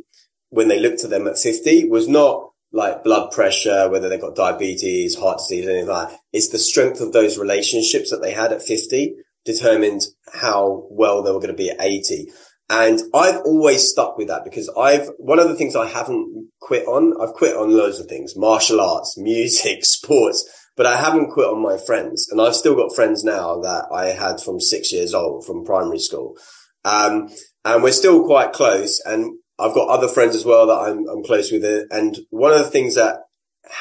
when 0.50 0.68
they 0.68 0.80
looked 0.80 1.04
at 1.04 1.10
them 1.10 1.28
at 1.28 1.40
50 1.40 1.90
was 1.90 2.08
not 2.08 2.52
like 2.72 3.04
blood 3.04 3.32
pressure, 3.32 3.90
whether 3.90 4.10
they've 4.10 4.22
got 4.22 4.36
diabetes, 4.36 5.16
heart 5.16 5.40
disease, 5.40 5.68
anything 5.68 5.88
like 5.88 6.10
that. 6.10 6.20
It's 6.32 6.50
the 6.50 6.60
strength 6.60 7.02
of 7.02 7.12
those 7.12 7.40
relationships 7.40 8.12
that 8.12 8.22
they 8.22 8.34
had 8.34 8.54
at 8.54 8.62
50 8.62 9.16
determined 9.46 10.02
how 10.32 10.88
well 10.92 11.24
they 11.24 11.32
were 11.32 11.40
going 11.40 11.48
to 11.48 11.58
be 11.58 11.72
at 11.72 11.82
80. 11.82 12.32
And 12.70 13.02
I've 13.14 13.42
always 13.42 13.90
stuck 13.90 14.18
with 14.18 14.30
that 14.30 14.44
because 14.44 14.70
I've, 14.78 15.10
one 15.18 15.40
of 15.40 15.50
the 15.50 15.56
things 15.56 15.76
I 15.76 15.88
haven't 15.88 16.50
quit 16.60 16.88
on, 16.88 17.14
I've 17.22 17.34
quit 17.34 17.56
on 17.56 17.76
loads 17.76 18.00
of 18.00 18.08
things, 18.08 18.36
martial 18.36 18.82
arts, 18.82 19.18
music, 19.18 19.86
sports, 19.86 20.48
but 20.76 20.86
I 20.86 20.98
haven't 20.98 21.32
quit 21.32 21.48
on 21.48 21.62
my 21.62 21.78
friends. 21.78 22.28
And 22.32 22.42
I've 22.42 22.56
still 22.56 22.76
got 22.76 22.96
friends 22.96 23.24
now 23.24 23.60
that 23.62 23.86
I 23.94 24.08
had 24.08 24.42
from 24.42 24.60
six 24.60 24.92
years 24.92 25.14
old 25.14 25.46
from 25.46 25.66
primary 25.66 26.00
school. 26.00 26.38
Um, 26.86 27.30
and 27.66 27.84
we're 27.84 27.92
still 27.92 28.26
quite 28.26 28.54
close. 28.54 29.00
And 29.06 29.38
I've 29.60 29.76
got 29.76 29.90
other 29.90 30.08
friends 30.08 30.36
as 30.36 30.46
well 30.46 30.68
that 30.68 30.90
I'm, 30.90 31.08
I'm 31.08 31.24
close 31.24 31.52
with. 31.52 31.64
And 31.92 32.18
one 32.30 32.54
of 32.54 32.60
the 32.60 32.72
things 32.72 32.96
that 32.96 33.20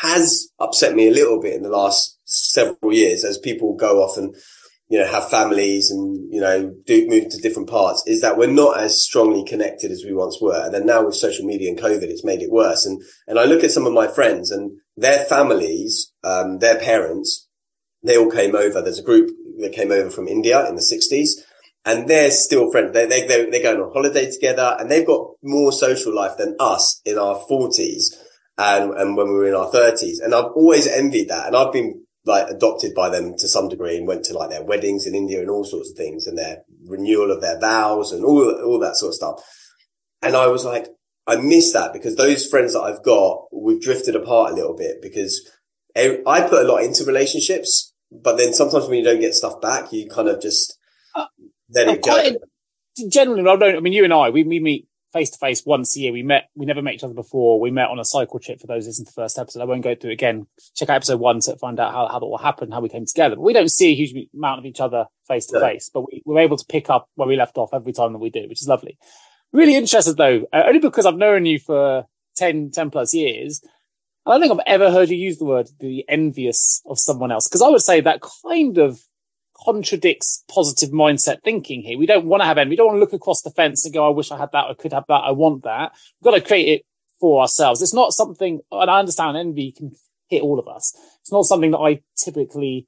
has 0.03 0.49
upset 0.59 0.95
me 0.95 1.09
a 1.09 1.12
little 1.12 1.40
bit 1.40 1.55
in 1.55 1.62
the 1.62 1.71
last 1.71 2.18
several 2.25 2.92
years 2.92 3.25
as 3.25 3.38
people 3.38 3.75
go 3.75 4.03
off 4.03 4.16
and, 4.16 4.35
you 4.92 4.98
know, 4.98 5.07
have 5.07 5.31
families 5.31 5.90
and, 5.90 6.31
you 6.31 6.38
know, 6.38 6.57
do 6.85 7.09
move 7.09 7.26
to 7.31 7.40
different 7.40 7.70
parts 7.70 8.05
is 8.07 8.20
that 8.20 8.37
we're 8.37 8.59
not 8.62 8.78
as 8.78 9.02
strongly 9.02 9.42
connected 9.42 9.90
as 9.90 10.05
we 10.05 10.12
once 10.12 10.37
were. 10.38 10.66
And 10.66 10.74
then 10.74 10.85
now 10.85 11.07
with 11.07 11.14
social 11.14 11.46
media 11.46 11.70
and 11.70 11.78
COVID, 11.78 12.02
it's 12.12 12.26
made 12.31 12.42
it 12.42 12.52
worse. 12.52 12.85
And, 12.85 13.00
and 13.26 13.38
I 13.38 13.44
look 13.46 13.64
at 13.64 13.70
some 13.70 13.87
of 13.87 13.94
my 13.94 14.07
friends 14.07 14.50
and 14.50 14.64
their 14.98 15.24
families, 15.24 16.12
um, 16.22 16.59
their 16.59 16.78
parents, 16.78 17.48
they 18.02 18.18
all 18.18 18.31
came 18.31 18.55
over. 18.55 18.83
There's 18.83 18.98
a 18.98 19.11
group 19.11 19.31
that 19.61 19.72
came 19.72 19.92
over 19.92 20.11
from 20.11 20.28
India 20.28 20.68
in 20.68 20.76
the 20.76 20.83
sixties 20.83 21.42
and 21.87 22.07
they're 22.07 22.31
still 22.31 22.70
friends. 22.70 22.92
They, 22.92 23.07
they, 23.07 23.26
they're, 23.26 23.50
they're 23.50 23.62
going 23.62 23.81
on 23.81 23.94
holiday 23.94 24.31
together 24.31 24.76
and 24.78 24.90
they've 24.90 25.07
got 25.07 25.26
more 25.42 25.72
social 25.72 26.14
life 26.14 26.37
than 26.37 26.55
us 26.61 27.00
in 27.07 27.16
our 27.16 27.37
forties 27.48 28.14
and, 28.59 28.92
and 28.92 29.16
when 29.16 29.28
we 29.28 29.37
were 29.37 29.48
in 29.48 29.55
our 29.55 29.72
thirties. 29.72 30.20
And 30.20 30.35
I've 30.35 30.52
always 30.55 30.87
envied 30.87 31.31
that. 31.31 31.46
And 31.46 31.57
I've 31.57 31.72
been 31.72 32.05
like 32.24 32.48
adopted 32.48 32.94
by 32.94 33.08
them 33.08 33.35
to 33.37 33.48
some 33.48 33.68
degree 33.68 33.96
and 33.96 34.06
went 34.06 34.24
to 34.24 34.35
like 34.35 34.50
their 34.50 34.62
weddings 34.62 35.06
in 35.06 35.14
India 35.14 35.40
and 35.40 35.50
all 35.50 35.64
sorts 35.64 35.90
of 35.90 35.96
things 35.96 36.26
and 36.26 36.38
their 36.38 36.62
renewal 36.87 37.30
of 37.30 37.40
their 37.40 37.58
vows 37.58 38.12
and 38.12 38.24
all, 38.24 38.48
all 38.64 38.78
that 38.78 38.96
sort 38.96 39.11
of 39.11 39.14
stuff. 39.14 39.40
And 40.22 40.37
I 40.37 40.46
was 40.46 40.64
like, 40.64 40.87
I 41.26 41.37
miss 41.37 41.72
that 41.72 41.92
because 41.92 42.16
those 42.16 42.46
friends 42.46 42.74
that 42.74 42.82
I've 42.82 43.02
got, 43.02 43.46
we've 43.52 43.80
drifted 43.80 44.14
apart 44.14 44.52
a 44.52 44.54
little 44.54 44.76
bit 44.76 45.02
because 45.02 45.48
I 45.96 46.46
put 46.48 46.64
a 46.64 46.68
lot 46.68 46.85
into 46.85 47.04
relationships, 47.04 47.92
but 48.11 48.37
then 48.37 48.52
sometimes 48.54 48.87
when 48.87 48.98
you 48.98 49.04
don't 49.04 49.20
get 49.20 49.35
stuff 49.35 49.61
back, 49.61 49.92
you 49.92 50.08
kind 50.08 50.28
of 50.28 50.40
just, 50.40 50.78
uh, 51.14 51.26
then 51.68 51.88
it 51.88 52.02
quite, 52.02 52.37
generally, 53.08 53.40
I 53.42 53.56
don't. 53.56 53.76
I 53.76 53.80
mean, 53.80 53.92
you 53.92 54.04
and 54.04 54.12
I, 54.12 54.30
we, 54.30 54.42
we 54.44 54.61
meet 54.61 54.88
face 55.12 55.31
to 55.31 55.38
face 55.38 55.64
once 55.66 55.96
a 55.96 56.01
year. 56.01 56.12
We 56.12 56.22
met, 56.22 56.48
we 56.55 56.66
never 56.66 56.83
met 56.83 56.94
each 56.94 57.05
other 57.05 57.14
before. 57.14 57.61
We 57.61 57.70
met 57.70 57.88
on 57.88 57.98
a 57.98 58.05
cycle 58.05 58.38
trip 58.38 58.61
for 58.61 58.66
those 58.66 58.87
to 58.96 59.05
the 59.05 59.11
first 59.11 59.38
episode. 59.38 59.61
I 59.61 59.66
won't 59.66 59.83
go 59.83 59.94
through 59.94 60.11
it 60.11 60.14
again. 60.14 60.46
Check 60.75 60.88
out 60.88 60.96
episode 60.96 61.20
one 61.20 61.40
to 61.40 61.57
find 61.57 61.79
out 61.79 61.92
how, 61.92 62.09
how 62.09 62.18
that 62.18 62.27
all 62.27 62.38
happened, 62.38 62.72
how 62.72 62.81
we 62.81 62.88
came 62.88 63.07
together. 63.07 63.37
But 63.37 63.42
we 63.42 63.53
don't 63.53 63.70
see 63.70 63.92
a 63.92 63.94
huge 63.94 64.14
amount 64.35 64.61
of 64.61 64.66
each 64.66 64.81
other 64.81 65.07
face 65.29 65.46
to 65.46 65.61
face, 65.61 65.90
but 65.92 66.03
we, 66.03 66.22
we're 66.25 66.40
able 66.40 66.57
to 66.57 66.64
pick 66.66 66.90
up 66.90 67.09
where 67.14 67.29
we 67.29 67.37
left 67.37 67.59
off 67.59 67.70
every 67.72 67.92
time 67.92 68.12
that 68.12 68.18
we 68.18 68.31
do, 68.31 68.48
which 68.48 68.62
is 68.62 68.68
lovely. 68.68 68.98
Really 69.53 69.75
interested 69.75 70.16
though, 70.16 70.46
uh, 70.53 70.62
only 70.66 70.81
because 70.81 71.07
I've 71.07 71.16
known 71.16 71.46
you 71.46 71.59
for 71.59 72.07
10, 72.37 72.70
10 72.70 72.90
plus 72.90 73.14
years. 73.14 73.62
I 74.25 74.33
don't 74.33 74.40
think 74.40 74.53
I've 74.53 74.66
ever 74.66 74.90
heard 74.90 75.11
you 75.11 75.16
use 75.16 75.38
the 75.38 75.44
word 75.44 75.68
be 75.79 76.05
envious 76.09 76.81
of 76.87 76.98
someone 76.98 77.33
else. 77.33 77.48
Cause 77.48 77.61
I 77.61 77.68
would 77.68 77.83
say 77.83 78.01
that 78.01 78.22
kind 78.51 78.79
of 78.79 79.01
contradicts 79.64 80.44
positive 80.48 80.90
mindset 80.90 81.42
thinking 81.42 81.83
here. 81.83 81.98
We 81.98 82.07
don't 82.07 82.27
want 82.27 82.42
to 82.42 82.46
have 82.46 82.59
envy. 82.59 82.70
We 82.70 82.77
don't 82.77 82.87
want 82.87 82.96
to 82.96 83.01
look 83.01 83.12
across 83.12 83.42
the 83.42 83.51
fence 83.51 83.85
and 83.85 83.94
go, 83.94 84.07
I 84.07 84.11
wish 84.11 84.31
I 84.31 84.38
had 84.38 84.53
that. 84.53 84.64
I 84.64 84.75
could 84.75 84.92
have 84.92 85.05
that. 85.09 85.22
I 85.25 85.33
want 85.33 85.64
that. 85.64 85.92
We've 86.20 86.33
got 86.33 86.38
to 86.38 86.44
create 86.44 86.68
it 86.68 86.87
for 87.20 87.40
ourselves. 87.40 87.83
It's 87.83 87.94
not 87.94 88.12
something, 88.12 88.61
and 88.70 88.90
I 88.90 88.98
understand 88.98 89.37
envy 89.37 89.72
can 89.72 89.92
hit 90.29 90.42
all 90.42 90.59
of 90.59 90.68
us. 90.68 90.92
It's 91.20 91.33
not 91.33 91.44
something 91.44 91.70
that 91.72 91.79
I 91.79 92.03
typically 92.16 92.87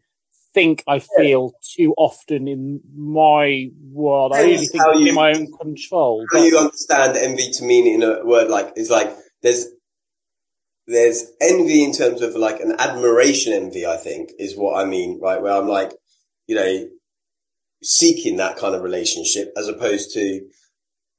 think 0.55 0.83
I 0.87 1.01
feel 1.01 1.53
yeah. 1.53 1.87
too 1.87 1.95
often 1.97 2.49
in 2.49 2.81
my 2.97 3.71
world. 3.91 4.33
I 4.33 4.43
really 4.43 4.67
think 4.67 4.83
it's 4.87 5.09
in 5.09 5.15
my 5.15 5.31
own 5.31 5.53
control. 5.59 6.25
How 6.33 6.39
but, 6.39 6.47
you 6.47 6.59
understand 6.59 7.17
envy 7.17 7.51
to 7.51 7.65
mean 7.65 7.87
in 7.87 8.03
a 8.03 8.25
word 8.25 8.49
like, 8.49 8.73
is 8.77 8.91
like, 8.91 9.15
there's, 9.43 9.67
there's 10.87 11.25
envy 11.41 11.83
in 11.83 11.93
terms 11.93 12.23
of 12.23 12.35
like 12.37 12.61
an 12.61 12.77
admiration 12.79 13.53
envy, 13.53 13.85
I 13.85 13.97
think 13.97 14.31
is 14.39 14.57
what 14.57 14.81
I 14.81 14.85
mean, 14.85 15.21
right? 15.21 15.43
Where 15.43 15.53
I'm 15.53 15.69
like, 15.69 15.93
you 16.47 16.55
know, 16.55 16.89
seeking 17.83 18.37
that 18.37 18.57
kind 18.57 18.75
of 18.75 18.83
relationship 18.83 19.53
as 19.57 19.69
opposed 19.69 20.13
to 20.15 20.41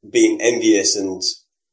being 0.10 0.40
envious 0.42 0.96
and 0.96 1.22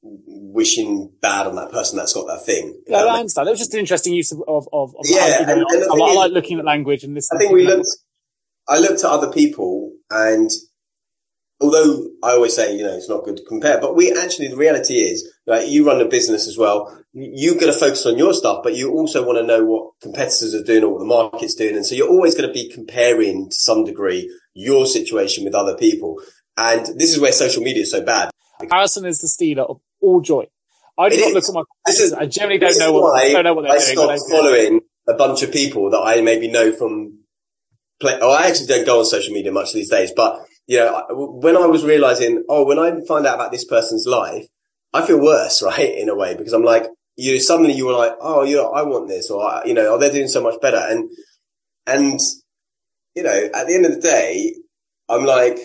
wishing 0.03 1.12
bad 1.21 1.47
on 1.47 1.55
that 1.57 1.71
person 1.71 1.97
that's 1.97 2.12
got 2.12 2.27
that 2.27 2.45
thing. 2.45 2.81
Yeah, 2.87 3.05
I 3.05 3.19
understand. 3.21 3.49
It 3.49 3.53
was 3.53 3.61
just 3.61 3.75
an 3.75 3.81
interesting 3.81 4.15
use 4.15 4.33
of, 4.33 4.43
of, 4.49 4.67
of 4.73 4.95
yeah. 5.05 5.43
and, 5.43 5.51
and 5.51 5.65
I, 5.65 5.95
I, 5.95 6.15
like 6.15 6.33
looking 6.33 6.59
at 6.59 6.65
language 6.65 7.05
and 7.05 7.17
this. 7.17 7.31
I 7.33 7.38
think 7.38 7.53
we 7.53 7.67
looked, 7.67 7.88
I 8.69 8.79
looked 8.79 9.05
at 9.05 9.11
other 9.11 9.31
people 9.31 9.93
and 10.11 10.51
although 11.61 12.09
I 12.22 12.32
always 12.32 12.54
say, 12.54 12.76
you 12.76 12.85
know, 12.85 12.94
it's 12.94 13.08
not 13.08 13.24
good 13.24 13.37
to 13.38 13.44
compare, 13.44 13.80
but 13.80 13.96
we 13.96 14.12
actually, 14.12 14.48
the 14.48 14.56
reality 14.56 14.94
is, 14.94 15.28
like, 15.46 15.68
you 15.68 15.85
run 15.85 16.00
a 16.00 16.04
business 16.04 16.46
as 16.46 16.56
well. 16.56 16.96
You're 17.12 17.56
going 17.56 17.72
to 17.72 17.78
focus 17.78 18.06
on 18.06 18.16
your 18.16 18.32
stuff, 18.32 18.62
but 18.62 18.74
you 18.74 18.92
also 18.92 19.26
want 19.26 19.38
to 19.38 19.44
know 19.44 19.64
what 19.64 19.90
competitors 20.00 20.54
are 20.54 20.62
doing 20.62 20.85
or 20.85 20.92
what 20.92 21.00
the 21.00 21.04
market's 21.04 21.54
doing. 21.54 21.74
And 21.74 21.85
so 21.85 21.94
you're 21.94 22.08
always 22.08 22.35
going 22.35 22.46
to 22.46 22.52
be 22.52 22.70
comparing 22.70 23.50
to 23.50 23.54
some 23.54 23.85
degree 23.85 24.32
your 24.54 24.87
situation 24.87 25.44
with 25.44 25.54
other 25.54 25.76
people. 25.76 26.20
And 26.56 26.87
this 26.98 27.12
is 27.12 27.18
where 27.18 27.32
social 27.32 27.62
media 27.62 27.82
is 27.82 27.90
so 27.90 28.02
bad. 28.02 28.30
Harrison 28.70 29.04
is 29.04 29.18
the 29.18 29.28
stealer 29.28 29.64
of 29.64 29.80
all 30.00 30.20
joy. 30.20 30.46
I 30.96 31.08
do 31.08 31.18
not 31.18 31.32
look 31.32 31.48
at 31.48 31.54
my. 31.54 31.62
This 31.87 32.00
is, 32.00 32.12
I 32.12 32.26
generally 32.26 32.58
don't 32.58 32.78
know 32.78 32.92
what. 32.92 33.20
I 33.20 33.32
don't 33.32 33.44
know 33.44 33.54
what 33.54 33.62
they're 33.62 33.72
I 33.72 33.94
doing. 33.94 34.11
I 34.11 34.16
stopped 34.16 34.30
following 34.30 34.80
a 35.08 35.14
bunch 35.14 35.42
of 35.42 35.50
people 35.50 35.90
that 35.90 36.00
I 36.00 36.20
maybe 36.20 36.48
know 36.48 36.72
from. 36.72 37.18
Play, 38.00 38.18
oh, 38.20 38.32
I 38.32 38.48
actually 38.48 38.66
don't 38.66 38.85
go 38.85 38.98
on 38.98 39.04
social 39.04 39.32
media 39.32 39.52
much 39.52 39.72
these 39.72 39.88
days, 39.88 40.12
but 40.14 40.44
you 40.66 40.79
know, 40.79 41.05
when 41.11 41.57
I 41.57 41.66
was 41.66 41.85
realizing, 41.85 42.44
oh, 42.48 42.64
when 42.64 42.79
I 42.79 42.92
find 43.07 43.27
out 43.27 43.35
about 43.35 43.53
this 43.53 43.64
person's 43.64 44.07
life, 44.07 44.46
I 44.92 45.05
feel 45.05 45.20
worse, 45.20 45.62
right? 45.66 45.94
In 45.94 46.09
a 46.09 46.14
way, 46.14 46.35
because 46.35 46.53
I'm 46.53 46.64
like, 46.64 46.87
you 47.16 47.40
suddenly 47.40 47.72
you 47.72 47.87
were 47.87 47.92
like, 47.92 48.12
oh, 48.20 48.42
you 48.42 48.57
know, 48.57 48.72
I 48.72 48.83
want 48.83 49.09
this, 49.09 49.31
or 49.31 49.62
you 49.64 49.75
know, 49.75 49.94
oh, 49.94 49.98
they're 49.98 50.12
doing 50.12 50.29
so 50.29 50.42
much 50.42 50.61
better, 50.61 50.79
and 50.79 51.11
and 51.87 52.20
you 53.14 53.22
know, 53.22 53.51
at 53.55 53.66
the 53.66 53.75
end 53.75 53.87
of 53.87 53.94
the 53.94 54.01
day, 54.01 54.55
I'm 55.09 55.27
like, 55.27 55.59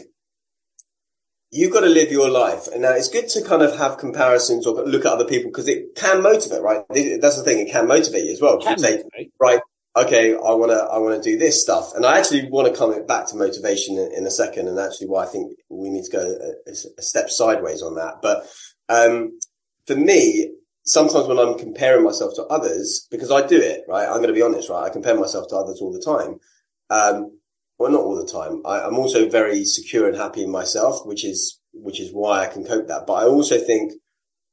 you've 1.51 1.71
got 1.71 1.81
to 1.81 1.87
live 1.87 2.11
your 2.11 2.29
life. 2.29 2.67
And 2.67 2.81
now 2.81 2.91
it's 2.91 3.09
good 3.09 3.29
to 3.29 3.43
kind 3.43 3.61
of 3.61 3.77
have 3.77 3.97
comparisons 3.97 4.67
or 4.67 4.83
look 4.85 5.05
at 5.05 5.13
other 5.13 5.25
people 5.25 5.49
because 5.51 5.67
it 5.67 5.95
can 5.95 6.21
motivate, 6.21 6.61
right? 6.61 6.83
That's 6.89 7.37
the 7.37 7.43
thing. 7.43 7.65
It 7.65 7.71
can 7.71 7.87
motivate 7.87 8.25
you 8.25 8.33
as 8.33 8.41
well. 8.41 8.61
You 8.61 8.77
say, 8.77 9.03
right, 9.39 9.61
okay, 9.97 10.33
I 10.33 10.51
want 10.53 10.71
to, 10.71 10.77
I 10.77 10.97
want 10.99 11.21
to 11.21 11.29
do 11.29 11.37
this 11.37 11.61
stuff. 11.61 11.93
And 11.95 12.05
I 12.05 12.17
actually 12.17 12.49
want 12.49 12.71
to 12.71 12.77
come 12.77 13.05
back 13.05 13.27
to 13.27 13.35
motivation 13.35 13.97
in, 13.97 14.11
in 14.17 14.25
a 14.25 14.31
second. 14.31 14.67
And 14.67 14.79
actually 14.79 15.07
why 15.07 15.23
I 15.23 15.27
think 15.27 15.57
we 15.69 15.89
need 15.89 16.03
to 16.05 16.11
go 16.11 16.53
a, 16.67 16.71
a 16.71 17.01
step 17.01 17.29
sideways 17.29 17.81
on 17.81 17.95
that. 17.95 18.15
But, 18.21 18.47
um, 18.89 19.39
for 19.85 19.95
me, 19.95 20.51
sometimes 20.85 21.27
when 21.27 21.39
I'm 21.39 21.57
comparing 21.57 22.03
myself 22.03 22.33
to 22.35 22.43
others, 22.43 23.07
because 23.09 23.31
I 23.31 23.45
do 23.45 23.59
it, 23.59 23.83
right? 23.87 24.05
I'm 24.05 24.17
going 24.17 24.27
to 24.27 24.33
be 24.33 24.41
honest, 24.41 24.69
right? 24.69 24.83
I 24.83 24.89
compare 24.89 25.15
myself 25.15 25.47
to 25.49 25.55
others 25.55 25.79
all 25.81 25.91
the 25.91 26.01
time. 26.01 26.39
Um, 26.89 27.39
well, 27.79 27.91
not 27.91 28.01
all 28.01 28.15
the 28.15 28.31
time. 28.31 28.61
I, 28.65 28.87
am 28.87 28.97
also 28.97 29.29
very 29.29 29.63
secure 29.63 30.07
and 30.07 30.17
happy 30.17 30.43
in 30.43 30.51
myself, 30.51 31.05
which 31.05 31.23
is, 31.23 31.59
which 31.73 31.99
is 31.99 32.11
why 32.11 32.43
I 32.43 32.47
can 32.47 32.65
cope 32.65 32.87
that. 32.87 33.05
But 33.05 33.13
I 33.13 33.25
also 33.25 33.57
think 33.59 33.93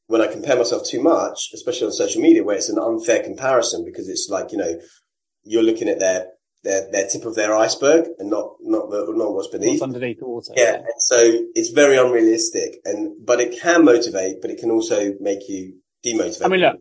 when 0.06 0.20
I 0.20 0.26
compare 0.26 0.56
myself 0.56 0.86
too 0.86 1.02
much, 1.02 1.50
especially 1.54 1.86
on 1.86 1.92
social 1.92 2.20
media, 2.20 2.44
where 2.44 2.56
it's 2.56 2.68
an 2.68 2.78
unfair 2.78 3.22
comparison 3.22 3.84
because 3.84 4.08
it's 4.08 4.28
like, 4.28 4.52
you 4.52 4.58
know, 4.58 4.78
you're 5.44 5.62
looking 5.62 5.88
at 5.88 5.98
their, 5.98 6.28
their, 6.62 6.90
their 6.90 7.06
tip 7.08 7.24
of 7.24 7.34
their 7.34 7.54
iceberg 7.54 8.06
and 8.18 8.30
not, 8.30 8.54
not 8.60 8.90
the, 8.90 9.12
not 9.14 9.34
what's 9.34 9.48
beneath. 9.48 9.80
What's 9.80 9.82
underneath 9.82 10.18
the 10.18 10.26
water. 10.26 10.52
Yeah. 10.56 10.82
so 10.98 11.16
it's 11.54 11.70
very 11.70 11.96
unrealistic 11.96 12.80
and, 12.84 13.14
but 13.24 13.40
it 13.40 13.60
can 13.60 13.84
motivate, 13.84 14.40
but 14.40 14.50
it 14.50 14.58
can 14.58 14.70
also 14.70 15.14
make 15.20 15.48
you 15.48 15.74
demotivate. 16.04 16.44
I 16.44 16.48
mean, 16.48 16.60
look, 16.60 16.76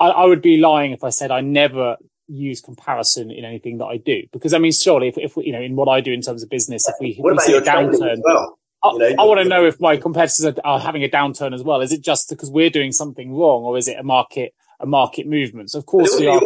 I, 0.00 0.08
I 0.08 0.24
would 0.24 0.42
be 0.42 0.58
lying 0.58 0.92
if 0.92 1.04
I 1.04 1.10
said 1.10 1.30
I 1.30 1.40
never 1.40 1.96
use 2.26 2.60
comparison 2.60 3.30
in 3.30 3.44
anything 3.44 3.78
that 3.78 3.86
I 3.86 3.98
do. 3.98 4.22
Because 4.32 4.54
I 4.54 4.58
mean, 4.58 4.72
surely 4.72 5.08
if, 5.08 5.18
if 5.18 5.36
you 5.36 5.52
know, 5.52 5.60
in 5.60 5.76
what 5.76 5.88
I 5.88 6.00
do 6.00 6.12
in 6.12 6.20
terms 6.20 6.42
of 6.42 6.50
business, 6.50 6.88
if 6.88 6.94
we, 7.00 7.10
if 7.10 7.24
we 7.24 7.38
see 7.38 7.56
a 7.56 7.60
downturn, 7.60 8.20
well? 8.24 8.58
you 8.84 8.98
know, 8.98 9.06
I, 9.06 9.22
I 9.22 9.24
want 9.24 9.40
to 9.40 9.48
know 9.48 9.64
if 9.64 9.80
my 9.80 9.96
competitors 9.96 10.44
are, 10.44 10.54
are, 10.64 10.80
having 10.80 11.04
a 11.04 11.08
downturn 11.08 11.54
as 11.54 11.62
well. 11.62 11.80
Is 11.80 11.92
it 11.92 12.02
just 12.02 12.28
because 12.28 12.50
we're 12.50 12.70
doing 12.70 12.92
something 12.92 13.32
wrong 13.32 13.62
or 13.62 13.78
is 13.78 13.88
it 13.88 13.98
a 13.98 14.02
market, 14.02 14.52
a 14.80 14.86
market 14.86 15.26
movement? 15.26 15.70
So 15.70 15.78
of 15.78 15.86
course 15.86 16.20
you're, 16.20 16.40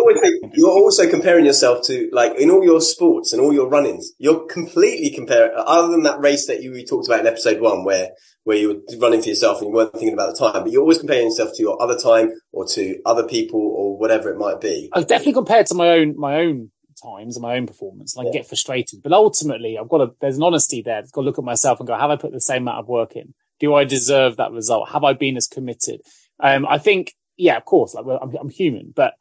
you're 0.55 0.71
also 0.71 1.09
comparing 1.09 1.45
yourself 1.45 1.87
to 1.87 2.09
like 2.13 2.37
in 2.37 2.51
all 2.51 2.65
your 2.65 2.81
sports 2.81 3.33
and 3.33 3.41
all 3.43 3.53
your 3.53 3.69
runnings, 3.69 4.13
you're 4.19 4.47
completely 4.47 5.11
comparing, 5.11 5.53
other 5.57 5.89
than 5.89 6.03
that 6.03 6.21
race 6.21 6.47
that 6.47 6.63
you 6.63 6.85
talked 6.87 7.09
about 7.09 7.21
in 7.21 7.27
episode 7.27 7.61
one 7.61 7.85
where 7.85 8.11
where 8.45 8.57
you 8.57 8.69
were 8.69 8.99
running 8.99 9.21
for 9.21 9.29
yourself 9.29 9.61
and 9.61 9.69
you 9.69 9.75
weren't 9.75 9.93
thinking 9.93 10.15
about 10.15 10.35
the 10.35 10.39
time, 10.39 10.63
but 10.63 10.73
you're 10.73 10.81
always 10.81 10.99
comparing 10.99 11.27
yourself 11.27 11.51
to 11.55 11.63
your 11.63 11.83
other 11.83 11.99
time 11.99 12.33
or 12.53 12.67
to 12.67 12.99
other 13.05 13.25
people 13.25 13.61
or 13.61 13.99
whatever 13.99 14.31
it 14.31 14.39
might 14.39 14.59
be. 14.59 14.89
I've 14.95 15.07
definitely 15.07 15.35
compared 15.35 15.67
to 15.67 15.75
my 15.75 15.91
own, 15.91 16.19
my 16.19 16.37
own 16.37 16.71
times 17.03 17.37
and 17.37 17.43
my 17.43 17.57
own 17.57 17.67
performance 17.67 18.17
and 18.17 18.27
I 18.27 18.31
yeah. 18.31 18.39
get 18.39 18.49
frustrated, 18.49 19.03
but 19.03 19.13
ultimately 19.13 19.77
I've 19.79 19.91
got 19.91 19.99
to, 19.99 20.15
there's 20.23 20.39
an 20.39 20.43
honesty 20.43 20.81
there. 20.81 20.97
I've 20.97 21.13
got 21.13 21.21
to 21.21 21.27
look 21.27 21.39
at 21.39 21.45
myself 21.45 21.79
and 21.79 21.87
go, 21.87 21.95
have 21.95 22.09
I 22.09 22.17
put 22.17 22.33
the 22.33 22.41
same 22.41 22.63
amount 22.63 22.79
of 22.79 22.89
work 22.89 23.17
in? 23.17 23.35
Do 23.61 23.75
I 23.75 23.85
deserve 23.85 24.39
that 24.39 24.53
result? 24.53 24.89
Have 24.93 25.05
I 25.05 25.13
been 25.13 25.37
as 25.37 25.47
committed? 25.47 26.01
Um, 26.41 26.65
I 26.67 26.79
think, 26.79 27.13
yeah, 27.39 27.57
of 27.57 27.65
course, 27.65 27.95
like 27.95 28.05
well, 28.05 28.19
I'm, 28.21 28.35
I'm 28.37 28.51
human, 28.51 28.93
but 28.95 29.15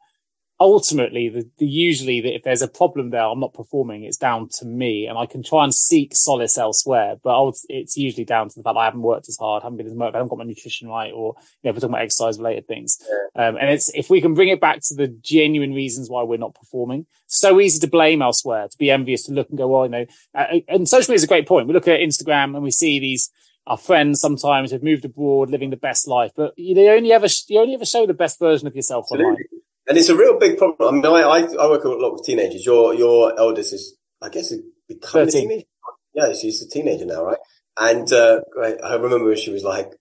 ultimately 0.60 1.28
the, 1.28 1.48
the 1.58 1.66
usually 1.66 2.20
that 2.20 2.34
if 2.34 2.42
there's 2.42 2.62
a 2.62 2.68
problem 2.68 3.10
there, 3.10 3.22
I'm 3.22 3.38
not 3.38 3.54
performing, 3.54 4.02
it's 4.02 4.16
down 4.16 4.48
to 4.54 4.66
me 4.66 5.06
and 5.06 5.16
I 5.16 5.24
can 5.24 5.42
try 5.42 5.62
and 5.62 5.72
seek 5.72 6.16
solace 6.16 6.58
elsewhere, 6.58 7.14
but 7.22 7.54
it's 7.68 7.96
usually 7.96 8.24
down 8.24 8.48
to 8.48 8.54
the 8.56 8.64
fact 8.64 8.76
I 8.76 8.84
haven't 8.84 9.02
worked 9.02 9.28
as 9.28 9.36
hard, 9.36 9.62
haven't 9.62 9.78
been 9.78 9.86
as 9.86 9.94
much, 9.94 10.14
I 10.14 10.16
haven't 10.16 10.30
got 10.30 10.38
my 10.38 10.44
nutrition 10.44 10.88
right, 10.88 11.12
or, 11.12 11.36
you 11.38 11.44
know, 11.62 11.70
if 11.70 11.76
we're 11.76 11.80
talking 11.80 11.94
about 11.94 12.02
exercise 12.02 12.38
related 12.38 12.66
things. 12.66 12.98
Um, 13.36 13.56
and 13.56 13.70
it's, 13.70 13.88
if 13.94 14.10
we 14.10 14.20
can 14.20 14.34
bring 14.34 14.48
it 14.48 14.60
back 14.60 14.80
to 14.88 14.94
the 14.96 15.06
genuine 15.06 15.74
reasons 15.74 16.10
why 16.10 16.24
we're 16.24 16.38
not 16.38 16.56
performing, 16.56 17.06
so 17.28 17.60
easy 17.60 17.78
to 17.78 17.86
blame 17.86 18.20
elsewhere, 18.20 18.66
to 18.66 18.78
be 18.78 18.90
envious, 18.90 19.26
to 19.26 19.32
look 19.32 19.48
and 19.50 19.58
go, 19.58 19.68
well, 19.68 19.84
you 19.84 19.90
know, 19.90 20.06
uh, 20.34 20.58
and 20.66 20.88
social 20.88 21.12
media 21.12 21.18
is 21.18 21.24
a 21.24 21.28
great 21.28 21.46
point. 21.46 21.68
We 21.68 21.74
look 21.74 21.86
at 21.86 22.00
Instagram 22.00 22.56
and 22.56 22.64
we 22.64 22.72
see 22.72 22.98
these, 22.98 23.30
our 23.68 23.76
friends 23.76 24.20
sometimes 24.20 24.72
have 24.72 24.82
moved 24.82 25.04
abroad, 25.04 25.50
living 25.50 25.68
the 25.68 25.76
best 25.76 26.08
life, 26.08 26.32
but 26.34 26.54
you 26.56 26.74
only 26.90 27.12
ever, 27.12 27.26
you 27.48 27.60
only 27.60 27.74
ever 27.74 27.84
show 27.84 28.06
the 28.06 28.14
best 28.14 28.38
version 28.38 28.66
of 28.66 28.74
yourself 28.74 29.04
Absolutely. 29.04 29.26
online. 29.26 29.44
And 29.86 29.98
it's 29.98 30.08
a 30.08 30.16
real 30.16 30.38
big 30.38 30.56
problem. 30.56 30.88
I 30.88 30.92
mean, 30.92 31.06
I, 31.06 31.20
I, 31.20 31.64
I 31.64 31.68
work 31.68 31.84
a 31.84 31.88
lot 31.90 32.14
with 32.14 32.24
teenagers. 32.24 32.64
Your, 32.64 32.94
your 32.94 33.38
eldest 33.38 33.74
is, 33.74 33.96
I 34.22 34.30
guess, 34.30 34.54
becoming 34.88 35.28
a 35.28 35.30
teenager. 35.30 35.66
Yeah, 36.14 36.32
she's 36.32 36.62
a 36.62 36.68
teenager 36.68 37.04
now, 37.04 37.24
right? 37.24 37.38
And, 37.78 38.10
uh, 38.10 38.40
I, 38.82 38.94
remember 38.94 39.36
she 39.36 39.52
was 39.52 39.64
like, 39.64 39.92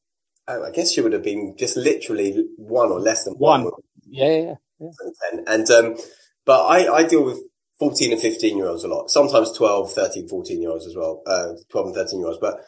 I 0.47 0.71
guess 0.73 0.93
she 0.93 1.01
would 1.01 1.11
have 1.11 1.23
been 1.23 1.55
just 1.57 1.75
literally 1.75 2.45
one 2.55 2.89
or 2.89 3.01
less 3.01 3.25
than 3.25 3.33
one. 3.33 3.65
one. 3.65 3.73
Yeah, 4.09 4.29
yeah, 4.29 4.53
yeah. 4.79 5.41
And, 5.45 5.69
um, 5.69 5.97
but 6.45 6.65
I, 6.65 6.87
I 6.91 7.03
deal 7.03 7.25
with 7.25 7.41
14 7.79 8.13
and 8.13 8.21
15 8.21 8.57
year 8.57 8.67
olds 8.67 8.85
a 8.85 8.87
lot, 8.87 9.09
sometimes 9.09 9.51
12, 9.51 9.91
13, 9.91 10.29
14 10.29 10.61
year 10.61 10.71
olds 10.71 10.87
as 10.87 10.95
well, 10.95 11.21
uh, 11.27 11.49
12 11.69 11.87
and 11.87 11.95
13 11.95 12.19
year 12.19 12.27
olds. 12.27 12.39
But 12.39 12.61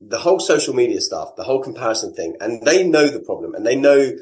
the 0.00 0.18
whole 0.18 0.40
social 0.40 0.74
media 0.74 1.00
stuff, 1.00 1.36
the 1.36 1.44
whole 1.44 1.62
comparison 1.62 2.14
thing, 2.14 2.36
and 2.40 2.62
they 2.62 2.86
know 2.86 3.08
the 3.08 3.20
problem 3.20 3.54
and 3.54 3.66
they 3.66 3.76
know 3.76 4.12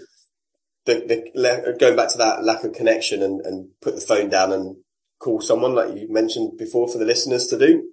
the, 0.87 1.33
the, 1.35 1.77
going 1.79 1.97
back 1.97 2.11
to 2.11 2.19
that 2.19 2.45
lack 2.45 2.63
of 2.65 2.73
connection 2.73 3.23
and, 3.23 3.41
and 3.41 3.71
put 3.81 3.95
the 3.95 4.01
phone 4.01 4.29
down 4.29 4.53
and 4.53 4.77
call 5.19 5.41
someone 5.41 5.75
like 5.75 5.97
you 5.97 6.07
mentioned 6.11 6.59
before 6.59 6.89
for 6.89 6.99
the 6.99 7.05
listeners 7.05 7.47
to 7.47 7.59
do. 7.59 7.91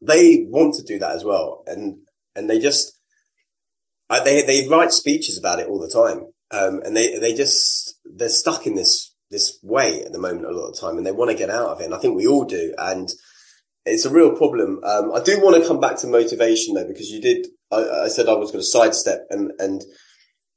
They 0.00 0.46
want 0.48 0.74
to 0.76 0.82
do 0.82 0.98
that 0.98 1.14
as 1.14 1.24
well. 1.24 1.64
And, 1.66 1.98
and 2.34 2.48
they 2.48 2.58
just, 2.58 2.98
they, 4.08 4.42
they 4.42 4.66
write 4.68 4.92
speeches 4.92 5.38
about 5.38 5.58
it 5.58 5.68
all 5.68 5.78
the 5.78 5.90
time. 5.90 6.26
Um, 6.50 6.80
and 6.84 6.96
they, 6.96 7.18
they 7.18 7.34
just, 7.34 7.98
they're 8.04 8.30
stuck 8.30 8.66
in 8.66 8.74
this, 8.74 9.14
this 9.30 9.58
way 9.62 10.02
at 10.02 10.12
the 10.12 10.18
moment 10.18 10.46
a 10.46 10.50
lot 10.50 10.70
of 10.70 10.80
time 10.80 10.96
and 10.96 11.06
they 11.06 11.12
want 11.12 11.30
to 11.30 11.36
get 11.36 11.50
out 11.50 11.68
of 11.68 11.80
it. 11.80 11.84
And 11.84 11.94
I 11.94 11.98
think 11.98 12.16
we 12.16 12.26
all 12.26 12.44
do. 12.44 12.74
And 12.78 13.10
it's 13.84 14.04
a 14.04 14.10
real 14.10 14.36
problem. 14.36 14.80
Um, 14.84 15.12
I 15.14 15.20
do 15.22 15.40
want 15.40 15.60
to 15.60 15.66
come 15.66 15.80
back 15.80 15.96
to 15.98 16.06
motivation 16.06 16.74
though, 16.74 16.86
because 16.86 17.10
you 17.10 17.20
did, 17.20 17.46
I, 17.70 18.04
I 18.04 18.08
said 18.08 18.28
I 18.28 18.34
was 18.34 18.50
going 18.50 18.62
to 18.62 18.66
sidestep 18.66 19.26
and, 19.30 19.52
and 19.58 19.82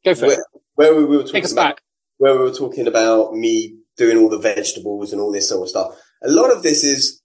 Go 0.03 0.15
for 0.15 0.25
it 0.25 0.39
where 0.75 0.95
we 0.95 1.05
were 1.05 1.23
talking 1.23 1.43
about, 1.43 1.55
back. 1.55 1.81
where 2.17 2.33
we 2.33 2.43
were 2.43 2.53
talking 2.53 2.87
about 2.87 3.33
me 3.33 3.77
doing 3.97 4.17
all 4.17 4.29
the 4.29 4.39
vegetables 4.39 5.11
and 5.11 5.21
all 5.21 5.31
this 5.31 5.49
sort 5.49 5.63
of 5.63 5.69
stuff. 5.69 5.95
A 6.23 6.29
lot 6.29 6.51
of 6.51 6.63
this 6.63 6.83
is, 6.83 7.21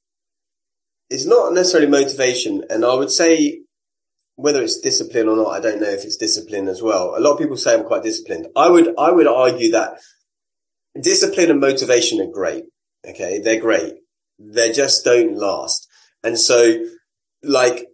is 1.08 1.26
not 1.26 1.54
necessarily 1.54 1.90
motivation. 1.90 2.64
And 2.68 2.84
I 2.84 2.94
would 2.94 3.10
say 3.10 3.60
whether 4.34 4.62
it's 4.62 4.80
discipline 4.80 5.28
or 5.28 5.36
not, 5.36 5.48
I 5.48 5.60
don't 5.60 5.80
know 5.80 5.88
if 5.88 6.04
it's 6.04 6.16
discipline 6.16 6.68
as 6.68 6.82
well. 6.82 7.14
A 7.16 7.20
lot 7.20 7.32
of 7.32 7.38
people 7.38 7.56
say 7.56 7.74
I'm 7.74 7.84
quite 7.84 8.02
disciplined. 8.02 8.48
I 8.54 8.68
would, 8.68 8.92
I 8.98 9.10
would 9.10 9.26
argue 9.26 9.70
that 9.70 10.00
discipline 11.00 11.50
and 11.50 11.60
motivation 11.60 12.20
are 12.20 12.30
great. 12.30 12.64
Okay. 13.08 13.38
They're 13.38 13.60
great. 13.60 13.94
They 14.38 14.72
just 14.72 15.04
don't 15.04 15.36
last. 15.36 15.88
And 16.22 16.38
so 16.38 16.84
like 17.42 17.86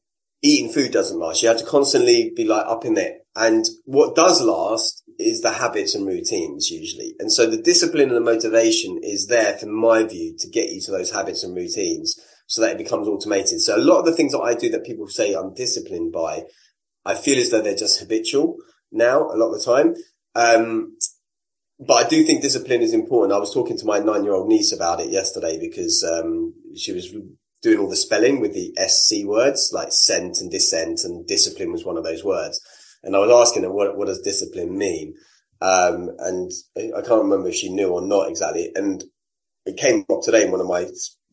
eating 0.42 0.72
food 0.72 0.92
doesn't 0.92 1.18
last. 1.18 1.42
You 1.42 1.48
have 1.48 1.58
to 1.58 1.66
constantly 1.66 2.32
be 2.34 2.44
like 2.44 2.66
up 2.66 2.84
in 2.84 2.94
there. 2.94 3.18
And 3.36 3.64
what 3.84 4.14
does 4.14 4.42
last 4.42 5.02
is 5.18 5.40
the 5.40 5.52
habits 5.52 5.94
and 5.94 6.06
routines 6.06 6.70
usually. 6.70 7.14
And 7.18 7.32
so 7.32 7.48
the 7.48 7.60
discipline 7.60 8.08
and 8.08 8.16
the 8.16 8.20
motivation 8.20 8.98
is 9.02 9.28
there 9.28 9.56
from 9.56 9.72
my 9.72 10.02
view 10.02 10.36
to 10.38 10.48
get 10.48 10.70
you 10.70 10.80
to 10.82 10.90
those 10.90 11.12
habits 11.12 11.44
and 11.44 11.56
routines 11.56 12.18
so 12.46 12.60
that 12.60 12.72
it 12.72 12.78
becomes 12.78 13.08
automated. 13.08 13.60
So 13.60 13.76
a 13.76 13.78
lot 13.78 14.00
of 14.00 14.04
the 14.04 14.14
things 14.14 14.32
that 14.32 14.40
I 14.40 14.54
do 14.54 14.68
that 14.70 14.84
people 14.84 15.06
say 15.08 15.34
I'm 15.34 15.54
disciplined 15.54 16.12
by, 16.12 16.42
I 17.04 17.14
feel 17.14 17.38
as 17.38 17.50
though 17.50 17.62
they're 17.62 17.74
just 17.74 18.00
habitual 18.00 18.56
now 18.90 19.30
a 19.30 19.36
lot 19.36 19.52
of 19.52 19.58
the 19.58 19.64
time. 19.64 19.94
Um, 20.34 20.96
but 21.86 22.06
I 22.06 22.08
do 22.08 22.22
think 22.24 22.42
discipline 22.42 22.82
is 22.82 22.94
important. 22.94 23.32
I 23.32 23.38
was 23.38 23.52
talking 23.52 23.78
to 23.78 23.86
my 23.86 23.98
nine 23.98 24.24
year 24.24 24.34
old 24.34 24.48
niece 24.48 24.72
about 24.72 25.00
it 25.00 25.10
yesterday 25.10 25.58
because, 25.58 26.04
um, 26.04 26.54
she 26.76 26.92
was 26.92 27.14
doing 27.62 27.78
all 27.78 27.88
the 27.88 27.96
spelling 27.96 28.40
with 28.40 28.54
the 28.54 28.74
SC 28.88 29.24
words 29.24 29.70
like 29.72 29.92
scent 29.92 30.40
and 30.40 30.50
dissent 30.50 31.04
and 31.04 31.26
discipline 31.26 31.72
was 31.72 31.84
one 31.84 31.96
of 31.96 32.04
those 32.04 32.24
words. 32.24 32.60
And 33.02 33.16
I 33.16 33.20
was 33.20 33.30
asking 33.30 33.62
her, 33.62 33.72
what, 33.72 33.96
what 33.96 34.06
does 34.06 34.20
discipline 34.20 34.76
mean? 34.76 35.14
Um, 35.60 36.10
and 36.18 36.50
I 36.76 37.00
can't 37.02 37.22
remember 37.22 37.48
if 37.48 37.54
she 37.54 37.72
knew 37.72 37.88
or 37.88 38.02
not 38.02 38.28
exactly. 38.28 38.72
And 38.74 39.04
it 39.64 39.76
came 39.76 40.04
up 40.10 40.22
today 40.22 40.44
in 40.44 40.50
one 40.50 40.60
of 40.60 40.66
my 40.66 40.86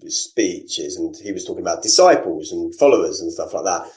speeches 0.08 0.97
and 0.97 1.16
he 1.22 1.32
was 1.32 1.45
talking 1.45 1.64
about 1.64 1.82
disciples 1.82 2.52
and 2.52 2.74
followers 2.76 3.22
and 3.22 3.34
stuff 3.34 3.54
like 3.54 3.66
that. 3.66 3.89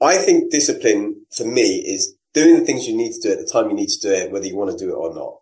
I 0.00 0.16
think 0.18 0.50
discipline 0.50 1.26
for 1.36 1.44
me 1.44 1.78
is 1.78 2.16
doing 2.32 2.58
the 2.58 2.64
things 2.64 2.86
you 2.86 2.96
need 2.96 3.12
to 3.12 3.20
do 3.20 3.32
at 3.32 3.38
the 3.38 3.50
time 3.50 3.70
you 3.70 3.76
need 3.76 3.88
to 3.88 4.00
do 4.00 4.12
it, 4.12 4.30
whether 4.30 4.46
you 4.46 4.56
want 4.56 4.70
to 4.70 4.84
do 4.84 4.90
it 4.90 4.96
or 4.96 5.14
not. 5.14 5.34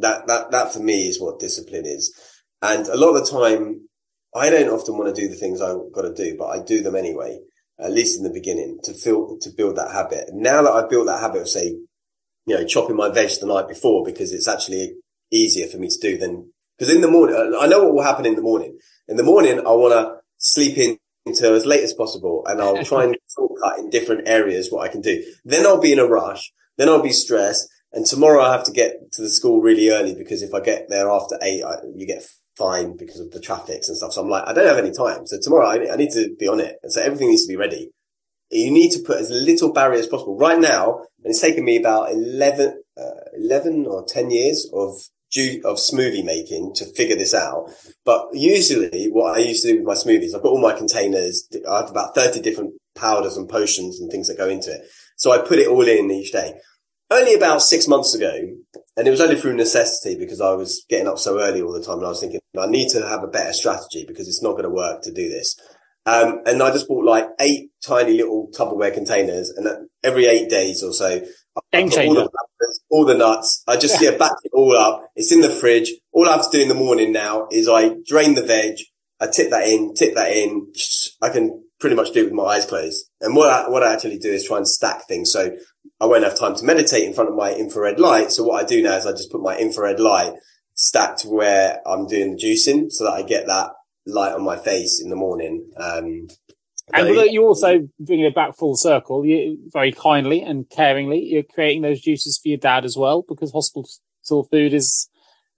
That, 0.00 0.26
that, 0.26 0.50
that 0.50 0.72
for 0.72 0.80
me 0.80 1.08
is 1.08 1.20
what 1.20 1.38
discipline 1.38 1.86
is. 1.86 2.14
And 2.62 2.86
a 2.88 2.96
lot 2.96 3.14
of 3.14 3.24
the 3.24 3.30
time, 3.30 3.88
I 4.34 4.50
don't 4.50 4.68
often 4.68 4.96
want 4.96 5.14
to 5.14 5.20
do 5.20 5.28
the 5.28 5.36
things 5.36 5.60
I've 5.60 5.92
got 5.92 6.02
to 6.02 6.14
do, 6.14 6.36
but 6.36 6.46
I 6.46 6.62
do 6.62 6.82
them 6.82 6.96
anyway, 6.96 7.38
at 7.78 7.92
least 7.92 8.18
in 8.18 8.24
the 8.24 8.30
beginning 8.30 8.78
to 8.84 8.94
feel, 8.94 9.38
to 9.40 9.50
build 9.50 9.76
that 9.76 9.92
habit. 9.92 10.30
Now 10.32 10.62
that 10.62 10.72
I've 10.72 10.90
built 10.90 11.06
that 11.06 11.20
habit 11.20 11.42
of 11.42 11.48
say, 11.48 11.76
you 12.46 12.54
know, 12.54 12.64
chopping 12.64 12.96
my 12.96 13.10
veg 13.10 13.30
the 13.40 13.46
night 13.46 13.68
before 13.68 14.04
because 14.04 14.32
it's 14.32 14.48
actually 14.48 14.94
easier 15.30 15.66
for 15.66 15.78
me 15.78 15.88
to 15.88 15.98
do 16.00 16.18
than, 16.18 16.52
because 16.78 16.94
in 16.94 17.00
the 17.00 17.10
morning, 17.10 17.36
I 17.36 17.66
know 17.66 17.84
what 17.84 17.94
will 17.94 18.02
happen 18.02 18.26
in 18.26 18.36
the 18.36 18.42
morning. 18.42 18.78
In 19.06 19.16
the 19.16 19.22
morning, 19.22 19.58
I 19.58 19.70
want 19.72 19.92
to 19.92 20.16
sleep 20.38 20.78
in 20.78 20.98
until 21.26 21.54
as 21.54 21.66
late 21.66 21.84
as 21.84 21.92
possible 21.92 22.44
and 22.46 22.60
I'll 22.60 22.84
try 22.84 23.04
and 23.04 23.16
shortcut 23.34 23.78
in 23.78 23.90
different 23.90 24.26
areas 24.28 24.70
what 24.70 24.88
I 24.88 24.90
can 24.90 25.00
do. 25.00 25.22
Then 25.44 25.66
I'll 25.66 25.80
be 25.80 25.92
in 25.92 25.98
a 25.98 26.06
rush. 26.06 26.52
Then 26.76 26.88
I'll 26.88 27.02
be 27.02 27.12
stressed. 27.12 27.68
And 27.92 28.04
tomorrow 28.04 28.42
I 28.42 28.52
have 28.52 28.64
to 28.64 28.72
get 28.72 29.12
to 29.12 29.22
the 29.22 29.30
school 29.30 29.60
really 29.60 29.90
early 29.90 30.14
because 30.14 30.42
if 30.42 30.52
I 30.52 30.60
get 30.60 30.88
there 30.88 31.10
after 31.10 31.38
eight, 31.42 31.64
I, 31.64 31.76
you 31.94 32.06
get 32.06 32.22
fined 32.56 32.98
because 32.98 33.20
of 33.20 33.30
the 33.30 33.40
traffics 33.40 33.88
and 33.88 33.96
stuff. 33.96 34.12
So 34.12 34.22
I'm 34.22 34.28
like, 34.28 34.46
I 34.46 34.52
don't 34.52 34.66
have 34.66 34.84
any 34.84 34.92
time. 34.92 35.26
So 35.26 35.38
tomorrow 35.40 35.68
I, 35.68 35.92
I 35.92 35.96
need 35.96 36.10
to 36.10 36.34
be 36.38 36.48
on 36.48 36.60
it. 36.60 36.76
And 36.82 36.92
so 36.92 37.00
everything 37.00 37.30
needs 37.30 37.46
to 37.46 37.52
be 37.52 37.56
ready. 37.56 37.90
You 38.50 38.70
need 38.70 38.90
to 38.92 39.00
put 39.00 39.18
as 39.18 39.30
little 39.30 39.72
barrier 39.72 40.00
as 40.00 40.06
possible. 40.06 40.36
Right 40.36 40.58
now, 40.58 41.04
and 41.22 41.30
it's 41.30 41.40
taken 41.40 41.64
me 41.64 41.76
about 41.76 42.12
11, 42.12 42.82
uh, 42.98 43.10
11 43.36 43.86
or 43.86 44.04
10 44.04 44.30
years 44.30 44.68
of 44.72 44.94
of 45.36 45.76
smoothie 45.76 46.24
making 46.24 46.72
to 46.74 46.86
figure 46.86 47.16
this 47.16 47.34
out. 47.34 47.70
But 48.04 48.28
usually 48.32 49.10
what 49.10 49.36
I 49.36 49.40
used 49.40 49.62
to 49.62 49.72
do 49.72 49.76
with 49.76 49.86
my 49.86 49.94
smoothies, 49.94 50.34
I've 50.34 50.42
got 50.42 50.48
all 50.48 50.60
my 50.60 50.72
containers. 50.72 51.46
I 51.68 51.80
have 51.80 51.90
about 51.90 52.14
30 52.14 52.40
different 52.40 52.72
powders 52.96 53.36
and 53.36 53.46
potions 53.46 54.00
and 54.00 54.10
things 54.10 54.28
that 54.28 54.38
go 54.38 54.48
into 54.48 54.72
it. 54.72 54.86
So 55.16 55.30
I 55.30 55.46
put 55.46 55.58
it 55.58 55.68
all 55.68 55.86
in 55.86 56.10
each 56.10 56.32
day. 56.32 56.54
Only 57.10 57.34
about 57.34 57.62
six 57.62 57.88
months 57.88 58.14
ago, 58.14 58.32
and 58.96 59.08
it 59.08 59.10
was 59.10 59.20
only 59.20 59.36
through 59.36 59.54
necessity 59.54 60.18
because 60.18 60.40
I 60.40 60.52
was 60.52 60.84
getting 60.88 61.08
up 61.08 61.18
so 61.18 61.40
early 61.40 61.62
all 61.62 61.72
the 61.72 61.82
time 61.82 61.98
and 61.98 62.06
I 62.06 62.10
was 62.10 62.20
thinking, 62.20 62.40
I 62.58 62.66
need 62.66 62.90
to 62.90 63.06
have 63.06 63.22
a 63.22 63.28
better 63.28 63.52
strategy 63.52 64.04
because 64.06 64.28
it's 64.28 64.42
not 64.42 64.52
going 64.52 64.64
to 64.64 64.70
work 64.70 65.02
to 65.02 65.12
do 65.12 65.28
this. 65.28 65.58
Um, 66.04 66.40
and 66.46 66.62
I 66.62 66.70
just 66.70 66.88
bought 66.88 67.04
like 67.04 67.28
eight 67.40 67.70
tiny 67.84 68.14
little 68.14 68.50
Tupperware 68.54 68.92
containers 68.92 69.50
and 69.50 69.88
every 70.02 70.26
eight 70.26 70.48
days 70.48 70.82
or 70.82 70.92
so, 70.92 71.22
Game 71.72 71.90
changer. 71.90 72.20
All 72.20 72.28
the, 72.28 72.78
all 72.90 73.04
the, 73.04 73.14
nuts. 73.14 73.62
I 73.66 73.76
just 73.76 74.00
yeah, 74.00 74.16
back 74.16 74.32
it 74.44 74.52
all 74.54 74.76
up. 74.76 75.10
It's 75.16 75.32
in 75.32 75.40
the 75.40 75.50
fridge. 75.50 75.92
All 76.12 76.28
I 76.28 76.32
have 76.32 76.50
to 76.50 76.56
do 76.56 76.62
in 76.62 76.68
the 76.68 76.74
morning 76.74 77.12
now 77.12 77.48
is 77.50 77.68
I 77.68 77.96
drain 78.06 78.34
the 78.34 78.42
veg. 78.42 78.76
I 79.20 79.26
tip 79.26 79.50
that 79.50 79.66
in, 79.66 79.94
tip 79.94 80.14
that 80.14 80.30
in. 80.30 80.72
I 81.20 81.30
can 81.30 81.64
pretty 81.80 81.96
much 81.96 82.12
do 82.12 82.20
it 82.20 82.24
with 82.24 82.32
my 82.32 82.44
eyes 82.44 82.66
closed. 82.66 83.10
And 83.20 83.34
what 83.34 83.50
I, 83.50 83.68
what 83.68 83.82
I 83.82 83.92
actually 83.92 84.18
do 84.18 84.30
is 84.30 84.46
try 84.46 84.58
and 84.58 84.68
stack 84.68 85.06
things. 85.08 85.32
So 85.32 85.56
I 86.00 86.06
won't 86.06 86.24
have 86.24 86.38
time 86.38 86.54
to 86.56 86.64
meditate 86.64 87.04
in 87.04 87.12
front 87.12 87.30
of 87.30 87.36
my 87.36 87.52
infrared 87.52 87.98
light. 87.98 88.30
So 88.30 88.44
what 88.44 88.62
I 88.62 88.66
do 88.66 88.82
now 88.82 88.96
is 88.96 89.06
I 89.06 89.12
just 89.12 89.32
put 89.32 89.42
my 89.42 89.56
infrared 89.56 89.98
light 89.98 90.32
stacked 90.74 91.22
where 91.22 91.80
I'm 91.86 92.06
doing 92.06 92.36
the 92.36 92.42
juicing 92.42 92.90
so 92.90 93.04
that 93.04 93.12
I 93.12 93.22
get 93.22 93.46
that 93.46 93.70
light 94.06 94.32
on 94.32 94.44
my 94.44 94.56
face 94.56 95.00
in 95.02 95.10
the 95.10 95.16
morning. 95.16 95.70
Um, 95.76 96.28
and 96.92 97.32
you 97.32 97.44
also 97.44 97.88
bring 98.00 98.20
it 98.20 98.34
back 98.34 98.56
full 98.56 98.76
circle. 98.76 99.26
You 99.26 99.58
very 99.72 99.92
kindly 99.92 100.40
and 100.40 100.66
caringly, 100.68 101.20
you're 101.24 101.42
creating 101.42 101.82
those 101.82 102.00
juices 102.00 102.38
for 102.40 102.48
your 102.48 102.58
dad 102.58 102.84
as 102.84 102.96
well, 102.96 103.24
because 103.28 103.52
hospital 103.52 103.84
food 104.50 104.72
is 104.72 105.10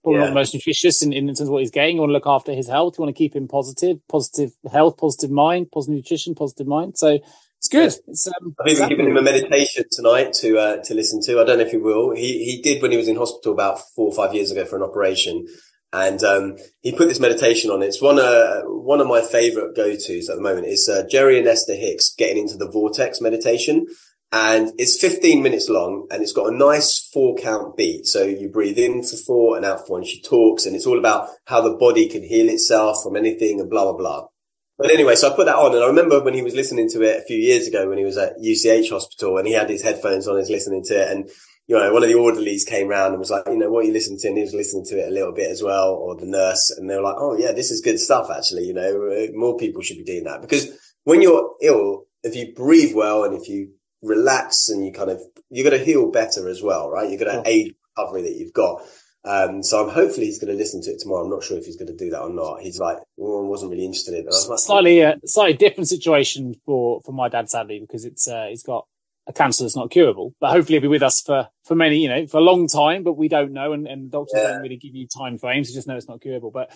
probably 0.03 0.19
yeah. 0.19 0.25
not 0.25 0.31
the 0.31 0.35
most 0.35 0.53
nutritious 0.53 1.01
in, 1.01 1.13
in 1.13 1.27
terms 1.27 1.41
of 1.41 1.49
what 1.49 1.61
he's 1.61 1.71
getting. 1.71 1.95
You 1.95 2.01
want 2.01 2.09
to 2.09 2.13
look 2.13 2.27
after 2.27 2.53
his 2.53 2.67
health. 2.67 2.95
You 2.97 3.03
want 3.03 3.15
to 3.15 3.17
keep 3.17 3.35
him 3.35 3.47
positive, 3.47 3.97
positive 4.09 4.51
health, 4.69 4.97
positive 4.97 5.31
mind, 5.31 5.67
positive 5.71 5.95
nutrition, 5.95 6.35
positive 6.35 6.67
mind. 6.67 6.97
So 6.97 7.19
good. 7.71 7.93
It's, 8.07 8.27
um, 8.27 8.55
I 8.59 8.65
think 8.65 8.79
we're 8.79 8.89
giving 8.89 9.07
him 9.07 9.17
a 9.17 9.21
meditation 9.21 9.85
tonight 9.91 10.33
to 10.33 10.57
uh, 10.57 10.77
to 10.83 10.93
listen 10.93 11.21
to. 11.23 11.39
I 11.39 11.43
don't 11.43 11.57
know 11.57 11.65
if 11.65 11.71
he 11.71 11.77
will. 11.77 12.13
He 12.15 12.43
he 12.45 12.61
did 12.61 12.81
when 12.81 12.91
he 12.91 12.97
was 12.97 13.07
in 13.07 13.15
hospital 13.15 13.53
about 13.53 13.79
four 13.95 14.07
or 14.07 14.13
five 14.13 14.35
years 14.35 14.51
ago 14.51 14.65
for 14.65 14.75
an 14.75 14.83
operation. 14.83 15.47
And 15.93 16.23
um, 16.23 16.55
he 16.81 16.93
put 16.93 17.09
this 17.09 17.19
meditation 17.19 17.69
on. 17.69 17.81
It's 17.81 18.01
one 18.01 18.19
uh, 18.19 18.61
one 18.61 19.01
of 19.01 19.07
my 19.07 19.21
favorite 19.21 19.75
go 19.75 19.91
tos 19.91 20.29
at 20.29 20.35
the 20.35 20.41
moment. 20.41 20.67
It's 20.67 20.87
uh, 20.87 21.05
Jerry 21.09 21.37
and 21.37 21.47
Esther 21.47 21.75
Hicks 21.75 22.13
getting 22.15 22.43
into 22.43 22.55
the 22.55 22.69
vortex 22.69 23.19
meditation, 23.19 23.87
and 24.31 24.71
it's 24.77 24.97
15 25.01 25.43
minutes 25.43 25.67
long, 25.67 26.07
and 26.09 26.21
it's 26.21 26.31
got 26.31 26.53
a 26.53 26.55
nice 26.55 27.09
four 27.11 27.35
count 27.35 27.75
beat. 27.75 28.05
So 28.05 28.23
you 28.23 28.47
breathe 28.47 28.77
in 28.77 29.03
for 29.03 29.17
four 29.17 29.57
and 29.57 29.65
out 29.65 29.81
for 29.81 29.87
four, 29.87 29.97
and 29.97 30.07
she 30.07 30.21
talks, 30.21 30.65
and 30.65 30.77
it's 30.77 30.85
all 30.85 30.97
about 30.97 31.27
how 31.45 31.59
the 31.59 31.75
body 31.75 32.07
can 32.07 32.23
heal 32.23 32.47
itself 32.47 33.03
from 33.03 33.17
anything, 33.17 33.59
and 33.59 33.69
blah 33.69 33.83
blah 33.83 33.97
blah. 33.97 34.27
But 34.81 34.91
anyway, 34.91 35.15
so 35.15 35.31
I 35.31 35.35
put 35.35 35.45
that 35.45 35.55
on, 35.55 35.73
and 35.73 35.83
I 35.83 35.87
remember 35.87 36.23
when 36.23 36.33
he 36.33 36.41
was 36.41 36.55
listening 36.55 36.89
to 36.89 37.01
it 37.01 37.21
a 37.21 37.25
few 37.25 37.37
years 37.37 37.67
ago 37.67 37.87
when 37.87 37.97
he 37.97 38.05
was 38.05 38.17
at 38.17 38.33
UCH 38.39 38.89
hospital, 38.89 39.37
and 39.37 39.47
he 39.47 39.53
had 39.53 39.69
his 39.69 39.83
headphones 39.83 40.27
on, 40.27 40.37
he's 40.37 40.49
listening 40.49 40.83
to 40.85 40.95
it, 40.95 41.11
and 41.11 41.29
you 41.67 41.77
know, 41.77 41.93
one 41.93 42.03
of 42.03 42.09
the 42.09 42.15
orderlies 42.15 42.65
came 42.65 42.89
round 42.89 43.13
and 43.13 43.19
was 43.19 43.29
like, 43.29 43.43
you 43.47 43.57
know, 43.57 43.69
what 43.69 43.85
are 43.85 43.87
you 43.87 43.93
listening 43.93 44.19
to? 44.19 44.27
And 44.27 44.37
he 44.37 44.43
was 44.43 44.53
listening 44.53 44.83
to 44.87 44.97
it 44.99 45.07
a 45.07 45.11
little 45.11 45.31
bit 45.31 45.49
as 45.49 45.63
well, 45.63 45.93
or 45.93 46.17
the 46.17 46.25
nurse. 46.25 46.69
And 46.75 46.89
they 46.89 46.95
were 46.95 47.03
like, 47.03 47.15
oh 47.17 47.37
yeah, 47.37 47.53
this 47.53 47.71
is 47.71 47.79
good 47.79 47.97
stuff. 47.97 48.29
Actually, 48.29 48.65
you 48.65 48.73
know, 48.73 49.27
more 49.33 49.57
people 49.57 49.81
should 49.81 49.97
be 49.97 50.03
doing 50.03 50.25
that 50.25 50.41
because 50.41 50.67
when 51.03 51.21
you're 51.21 51.51
ill, 51.61 52.07
if 52.23 52.35
you 52.35 52.53
breathe 52.53 52.93
well 52.93 53.23
and 53.23 53.39
if 53.39 53.47
you 53.47 53.71
relax 54.01 54.67
and 54.67 54.85
you 54.85 54.91
kind 54.91 55.11
of, 55.11 55.21
you're 55.49 55.69
going 55.69 55.79
to 55.79 55.85
heal 55.85 56.11
better 56.11 56.49
as 56.49 56.61
well, 56.61 56.89
right? 56.89 57.09
You're 57.09 57.19
going 57.19 57.41
to 57.41 57.49
aid 57.49 57.73
recovery 57.95 58.23
that 58.23 58.35
you've 58.35 58.53
got. 58.53 58.81
Um, 59.23 59.61
so 59.61 59.83
I'm 59.83 59.93
hopefully 59.93 60.25
he's 60.25 60.39
going 60.39 60.51
to 60.51 60.57
listen 60.57 60.81
to 60.81 60.91
it 60.91 60.99
tomorrow. 60.99 61.23
I'm 61.23 61.29
not 61.29 61.43
sure 61.43 61.57
if 61.57 61.65
he's 61.65 61.75
going 61.75 61.95
to 61.95 61.95
do 61.95 62.09
that 62.09 62.21
or 62.21 62.29
not. 62.29 62.61
He's 62.61 62.79
like, 62.79 62.97
well, 63.17 63.43
wasn't 63.45 63.71
really 63.71 63.85
interested 63.85 64.15
in 64.15 64.21
it. 64.21 64.33
Like, 64.49 64.59
slightly, 64.59 65.03
uh, 65.03 65.15
slightly 65.25 65.55
different 65.55 65.89
situation 65.89 66.55
for, 66.65 67.01
for 67.05 67.11
my 67.11 67.29
dad, 67.29 67.49
sadly, 67.49 67.79
because 67.79 68.03
it's, 68.03 68.27
uh, 68.27 68.47
he's 68.49 68.63
got 68.63 68.87
a 69.27 69.33
cancer 69.33 69.63
that's 69.63 69.75
not 69.75 69.91
curable, 69.91 70.33
but 70.41 70.51
hopefully 70.51 70.75
he'll 70.75 70.81
be 70.81 70.87
with 70.87 71.03
us 71.03 71.21
for, 71.21 71.47
for 71.65 71.75
many, 71.75 71.97
you 71.97 72.09
know, 72.09 72.25
for 72.25 72.37
a 72.37 72.41
long 72.41 72.67
time, 72.67 73.03
but 73.03 73.13
we 73.13 73.27
don't 73.27 73.53
know. 73.53 73.73
And, 73.73 73.87
and 73.87 74.09
doctors 74.09 74.41
yeah. 74.41 74.53
don't 74.53 74.61
really 74.63 74.77
give 74.77 74.95
you 74.95 75.07
time 75.07 75.37
frames. 75.37 75.69
You 75.69 75.75
just 75.75 75.87
know 75.87 75.95
it's 75.95 76.09
not 76.09 76.21
curable. 76.21 76.49
But, 76.49 76.71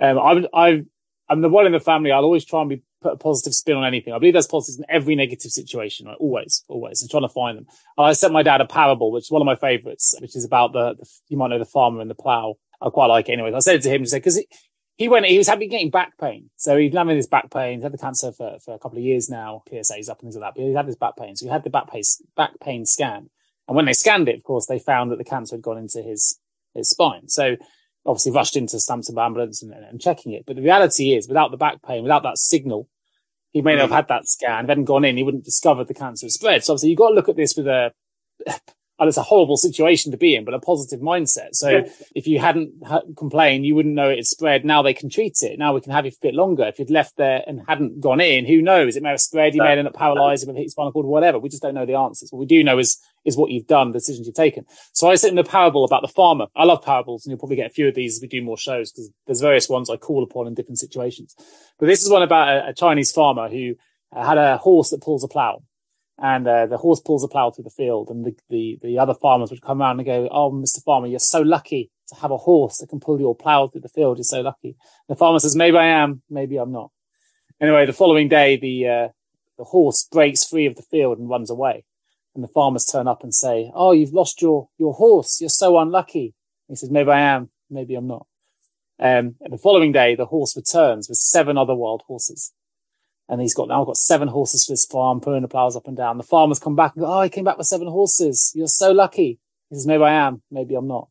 um, 0.00 0.18
I'm, 0.18 0.46
i 0.54 0.82
I'm 1.28 1.42
the 1.42 1.48
one 1.48 1.66
in 1.66 1.72
the 1.72 1.80
family. 1.80 2.10
I'll 2.10 2.24
always 2.24 2.44
try 2.44 2.60
and 2.60 2.70
be 2.70 2.82
put 3.00 3.14
a 3.14 3.16
positive 3.16 3.54
spin 3.54 3.76
on 3.76 3.84
anything. 3.84 4.12
I 4.12 4.18
believe 4.18 4.34
there's 4.34 4.46
positives 4.46 4.78
in 4.78 4.84
every 4.88 5.14
negative 5.14 5.50
situation. 5.50 6.06
Right? 6.06 6.16
Always, 6.20 6.64
always. 6.68 7.02
I'm 7.02 7.08
trying 7.08 7.22
to 7.22 7.28
find 7.28 7.58
them. 7.58 7.66
I 7.98 8.12
sent 8.12 8.32
my 8.32 8.42
dad 8.42 8.60
a 8.60 8.66
parable, 8.66 9.12
which 9.12 9.24
is 9.24 9.30
one 9.30 9.42
of 9.42 9.46
my 9.46 9.56
favorites, 9.56 10.14
which 10.20 10.36
is 10.36 10.44
about 10.44 10.72
the, 10.72 10.94
the 10.94 11.08
you 11.28 11.36
might 11.36 11.48
know 11.48 11.58
the 11.58 11.64
farmer 11.64 12.00
and 12.00 12.10
the 12.10 12.14
plow. 12.14 12.54
I 12.80 12.90
quite 12.90 13.06
like 13.06 13.28
it 13.28 13.32
anyways. 13.32 13.54
I 13.54 13.58
said 13.60 13.76
it 13.76 13.82
to 13.82 13.90
him 13.90 14.02
to 14.02 14.08
say, 14.08 14.20
cause 14.20 14.42
he 14.96 15.08
went, 15.08 15.24
he 15.24 15.38
was 15.38 15.48
having 15.48 15.70
getting 15.70 15.90
back 15.90 16.18
pain. 16.18 16.50
So 16.56 16.76
he'd 16.76 16.94
having 16.94 17.16
his 17.16 17.26
back 17.26 17.50
pain. 17.50 17.78
He's 17.78 17.84
had 17.84 17.92
the 17.92 17.98
cancer 17.98 18.32
for, 18.32 18.58
for 18.62 18.74
a 18.74 18.78
couple 18.78 18.98
of 18.98 19.04
years 19.04 19.30
now. 19.30 19.62
PSA's 19.68 20.10
up 20.10 20.20
and 20.20 20.28
into 20.28 20.40
that, 20.40 20.54
but 20.54 20.62
he 20.62 20.74
had 20.74 20.86
his 20.86 20.96
back 20.96 21.16
pain. 21.16 21.36
So 21.36 21.46
he 21.46 21.50
had 21.50 21.64
the 21.64 21.70
back 21.70 21.90
pain, 21.90 22.02
back 22.36 22.50
pain 22.62 22.84
scan. 22.84 23.30
And 23.66 23.76
when 23.76 23.86
they 23.86 23.94
scanned 23.94 24.28
it, 24.28 24.36
of 24.36 24.42
course, 24.42 24.66
they 24.66 24.78
found 24.78 25.10
that 25.10 25.16
the 25.16 25.24
cancer 25.24 25.56
had 25.56 25.62
gone 25.62 25.78
into 25.78 26.02
his, 26.02 26.38
his 26.74 26.90
spine. 26.90 27.28
So 27.28 27.56
obviously 28.06 28.32
rushed 28.32 28.56
into 28.56 28.80
Stamford 28.80 29.18
ambulance 29.18 29.62
and, 29.62 29.72
and, 29.72 30.00
checking 30.00 30.32
it. 30.32 30.44
But 30.46 30.56
the 30.56 30.62
reality 30.62 31.12
is 31.12 31.28
without 31.28 31.50
the 31.50 31.56
back 31.56 31.82
pain, 31.82 32.02
without 32.02 32.22
that 32.22 32.38
signal, 32.38 32.88
he 33.52 33.62
may 33.62 33.74
not 33.74 33.82
have 33.82 33.90
had 33.90 34.08
that 34.08 34.26
scan, 34.26 34.66
then 34.66 34.84
gone 34.84 35.04
in, 35.04 35.16
he 35.16 35.22
wouldn't 35.22 35.42
have 35.42 35.46
discovered 35.46 35.88
the 35.88 35.94
cancer 35.94 36.26
had 36.26 36.32
spread. 36.32 36.64
So 36.64 36.72
obviously 36.72 36.90
you've 36.90 36.98
got 36.98 37.08
to 37.10 37.14
look 37.14 37.28
at 37.28 37.36
this 37.36 37.54
with 37.56 37.66
a, 37.66 37.92
and 39.00 39.08
it's 39.08 39.16
a 39.16 39.22
horrible 39.22 39.56
situation 39.56 40.12
to 40.12 40.18
be 40.18 40.36
in, 40.36 40.44
but 40.44 40.52
a 40.52 40.60
positive 40.60 41.00
mindset. 41.00 41.54
So 41.54 41.70
yeah. 41.70 41.88
if 42.14 42.26
you 42.26 42.38
hadn't 42.38 42.74
ha- 42.86 43.00
complained, 43.16 43.64
you 43.64 43.74
wouldn't 43.74 43.94
know 43.94 44.10
it 44.10 44.16
had 44.16 44.26
spread. 44.26 44.62
Now 44.62 44.82
they 44.82 44.92
can 44.92 45.08
treat 45.08 45.38
it. 45.40 45.58
Now 45.58 45.72
we 45.72 45.80
can 45.80 45.92
have 45.92 46.04
it 46.04 46.14
a 46.14 46.18
bit 46.20 46.34
longer. 46.34 46.64
If 46.64 46.78
you'd 46.78 46.90
left 46.90 47.16
there 47.16 47.42
and 47.46 47.62
hadn't 47.66 48.00
gone 48.00 48.20
in, 48.20 48.44
who 48.44 48.60
knows? 48.60 48.96
It 48.96 49.02
may 49.02 49.08
have 49.08 49.20
spread. 49.22 49.54
You 49.54 49.62
may 49.62 49.72
end 49.72 49.88
up 49.88 49.94
paralyzed 49.94 50.46
with 50.46 50.54
hit 50.54 50.70
spinal 50.70 50.92
cord, 50.92 51.06
whatever. 51.06 51.38
We 51.38 51.48
just 51.48 51.62
don't 51.62 51.74
know 51.74 51.86
the 51.86 51.94
answers. 51.94 52.30
What 52.30 52.40
we 52.40 52.46
do 52.46 52.62
know 52.62 52.78
is, 52.78 52.98
is 53.24 53.38
what 53.38 53.50
you've 53.50 53.66
done, 53.66 53.88
the 53.92 53.98
decisions 54.00 54.26
you've 54.26 54.36
taken. 54.36 54.66
So 54.92 55.10
I 55.10 55.14
said 55.14 55.30
in 55.30 55.36
the 55.36 55.44
parable 55.44 55.86
about 55.86 56.02
the 56.02 56.08
farmer. 56.08 56.48
I 56.54 56.64
love 56.64 56.84
parables 56.84 57.24
and 57.24 57.30
you'll 57.30 57.38
probably 57.38 57.56
get 57.56 57.70
a 57.70 57.74
few 57.74 57.88
of 57.88 57.94
these 57.94 58.16
as 58.16 58.20
we 58.20 58.28
do 58.28 58.42
more 58.42 58.58
shows 58.58 58.92
because 58.92 59.10
there's 59.26 59.40
various 59.40 59.70
ones 59.70 59.88
I 59.88 59.96
call 59.96 60.22
upon 60.22 60.46
in 60.46 60.52
different 60.52 60.78
situations. 60.78 61.34
But 61.78 61.86
this 61.86 62.02
is 62.02 62.10
one 62.10 62.22
about 62.22 62.48
a, 62.48 62.68
a 62.68 62.74
Chinese 62.74 63.12
farmer 63.12 63.48
who 63.48 63.76
uh, 64.14 64.26
had 64.26 64.36
a 64.36 64.58
horse 64.58 64.90
that 64.90 65.00
pulls 65.00 65.24
a 65.24 65.28
plow 65.28 65.62
and 66.20 66.46
uh, 66.46 66.66
the 66.66 66.76
horse 66.76 67.00
pulls 67.00 67.22
the 67.22 67.28
plow 67.28 67.50
through 67.50 67.64
the 67.64 67.70
field 67.70 68.10
and 68.10 68.26
the, 68.26 68.36
the, 68.50 68.78
the 68.82 68.98
other 68.98 69.14
farmers 69.14 69.50
would 69.50 69.62
come 69.62 69.80
around 69.80 69.98
and 69.98 70.06
go, 70.06 70.28
Oh, 70.30 70.52
Mr. 70.52 70.82
Farmer, 70.84 71.06
you're 71.06 71.18
so 71.18 71.40
lucky 71.40 71.90
to 72.08 72.14
have 72.16 72.30
a 72.30 72.36
horse 72.36 72.78
that 72.78 72.90
can 72.90 73.00
pull 73.00 73.18
your 73.18 73.34
plow 73.34 73.68
through 73.68 73.80
the 73.80 73.88
field. 73.88 74.18
You're 74.18 74.24
so 74.24 74.42
lucky. 74.42 74.76
The 75.08 75.16
farmer 75.16 75.38
says, 75.38 75.56
maybe 75.56 75.78
I 75.78 75.86
am, 75.86 76.22
maybe 76.28 76.58
I'm 76.58 76.72
not. 76.72 76.90
Anyway, 77.58 77.86
the 77.86 77.94
following 77.94 78.28
day, 78.28 78.56
the, 78.56 78.86
uh, 78.86 79.08
the 79.56 79.64
horse 79.64 80.06
breaks 80.10 80.44
free 80.44 80.66
of 80.66 80.76
the 80.76 80.82
field 80.82 81.18
and 81.18 81.28
runs 81.28 81.50
away. 81.50 81.84
And 82.34 82.44
the 82.44 82.48
farmers 82.48 82.84
turn 82.84 83.08
up 83.08 83.22
and 83.22 83.34
say, 83.34 83.70
Oh, 83.74 83.92
you've 83.92 84.12
lost 84.12 84.42
your, 84.42 84.68
your 84.78 84.92
horse. 84.92 85.40
You're 85.40 85.48
so 85.48 85.78
unlucky. 85.78 86.34
he 86.68 86.76
says, 86.76 86.90
maybe 86.90 87.10
I 87.10 87.20
am, 87.20 87.50
maybe 87.70 87.94
I'm 87.94 88.06
not. 88.06 88.26
Um, 88.98 89.36
and 89.40 89.52
the 89.52 89.58
following 89.58 89.92
day, 89.92 90.14
the 90.14 90.26
horse 90.26 90.54
returns 90.54 91.08
with 91.08 91.16
seven 91.16 91.56
other 91.56 91.74
wild 91.74 92.02
horses. 92.06 92.52
And 93.30 93.40
he's 93.40 93.54
got 93.54 93.68
now 93.68 93.80
I've 93.80 93.86
got 93.86 93.96
seven 93.96 94.26
horses 94.26 94.66
for 94.66 94.72
this 94.72 94.84
farm, 94.84 95.20
pulling 95.20 95.42
the 95.42 95.48
plows 95.48 95.76
up 95.76 95.86
and 95.86 95.96
down. 95.96 96.18
The 96.18 96.24
farmers 96.24 96.58
come 96.58 96.74
back 96.74 96.96
and 96.96 97.04
go, 97.04 97.10
Oh, 97.10 97.22
he 97.22 97.30
came 97.30 97.44
back 97.44 97.58
with 97.58 97.68
seven 97.68 97.86
horses. 97.86 98.50
You're 98.56 98.66
so 98.66 98.90
lucky. 98.90 99.38
He 99.68 99.76
says, 99.76 99.86
maybe 99.86 100.02
I 100.02 100.14
am, 100.14 100.42
maybe 100.50 100.74
I'm 100.74 100.88
not. 100.88 101.08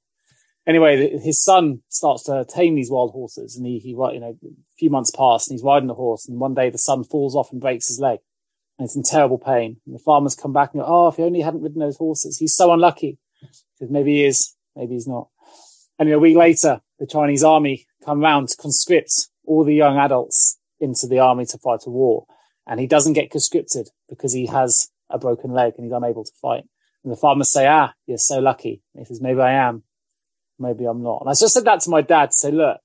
Anyway, 0.67 1.17
his 1.17 1.41
son 1.41 1.82
starts 1.88 2.24
to 2.24 2.45
tame 2.47 2.76
these 2.76 2.91
wild 2.91 3.11
horses 3.11 3.55
and 3.55 3.65
he, 3.65 3.80
he, 3.80 3.91
you 3.91 4.20
know, 4.20 4.38
a 4.43 4.49
few 4.78 4.89
months 4.89 5.11
pass 5.11 5.47
and 5.47 5.55
he's 5.55 5.63
riding 5.63 5.88
the 5.88 5.93
horse 5.93 6.28
and 6.28 6.41
one 6.41 6.53
day 6.53 6.70
the 6.70 6.78
son 6.78 7.05
falls 7.05 7.36
off 7.36 7.53
and 7.53 7.61
breaks 7.61 7.88
his 7.88 8.01
leg. 8.01 8.20
and 8.78 8.86
it's 8.86 8.97
in 8.97 9.03
terrible 9.03 9.38
pain. 9.38 9.78
And 9.86 9.95
the 9.95 9.99
farmers 9.99 10.36
come 10.36 10.51
back 10.51 10.74
and 10.74 10.82
go, 10.82 10.88
Oh, 10.88 11.07
if 11.07 11.15
he 11.15 11.24
only 11.24 11.39
hadn't 11.39 11.61
ridden 11.61 11.80
those 11.80 11.97
horses, 11.97 12.38
he's 12.38 12.53
so 12.53 12.74
unlucky. 12.74 13.17
Because 13.80 13.89
maybe 13.89 14.15
he 14.15 14.26
is, 14.26 14.55
maybe 14.76 14.95
he's 14.95 15.07
not. 15.07 15.30
And 15.97 16.11
a 16.11 16.20
week 16.20 16.36
later, 16.36 16.82
the 16.99 17.07
Chinese 17.07 17.45
army 17.45 17.88
come 18.03 18.20
round 18.20 18.49
to 18.49 18.57
conscript 18.57 19.30
all 19.45 19.63
the 19.63 19.74
young 19.74 19.97
adults 19.97 20.59
into 20.80 21.07
the 21.07 21.19
army 21.19 21.45
to 21.45 21.57
fight 21.57 21.82
a 21.86 21.89
war. 21.89 22.25
And 22.67 22.80
he 22.80 22.88
doesn't 22.88 23.13
get 23.13 23.32
conscripted 23.32 23.89
because 24.07 24.34
he 24.34 24.45
has 24.47 24.89
a 25.09 25.17
broken 25.17 25.51
leg 25.51 25.73
and 25.77 25.86
he's 25.86 25.93
unable 25.93 26.23
to 26.23 26.32
fight. 26.41 26.63
And 27.03 27.11
the 27.11 27.17
farmers 27.17 27.51
say, 27.51 27.65
ah, 27.65 27.93
you're 28.05 28.17
so 28.17 28.39
lucky. 28.39 28.82
And 28.93 29.01
he 29.01 29.05
says, 29.05 29.21
maybe 29.21 29.39
I 29.39 29.53
am. 29.53 29.84
Maybe 30.59 30.86
I'm 30.86 31.01
not. 31.01 31.21
And 31.21 31.30
I 31.30 31.34
just 31.34 31.53
said 31.53 31.65
that 31.65 31.80
to 31.82 31.89
my 31.89 32.01
dad 32.01 32.27
to 32.27 32.38
say, 32.38 32.51
look, 32.51 32.80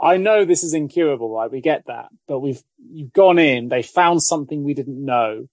I 0.00 0.16
know 0.16 0.44
this 0.44 0.64
is 0.64 0.74
incurable, 0.74 1.34
right? 1.34 1.50
We 1.50 1.60
get 1.60 1.86
that, 1.86 2.08
but 2.26 2.40
we've, 2.40 2.62
you've 2.78 3.12
gone 3.12 3.38
in, 3.38 3.68
they 3.68 3.82
found 3.82 4.22
something 4.22 4.64
we 4.64 4.74
didn't 4.74 5.04
know. 5.04 5.46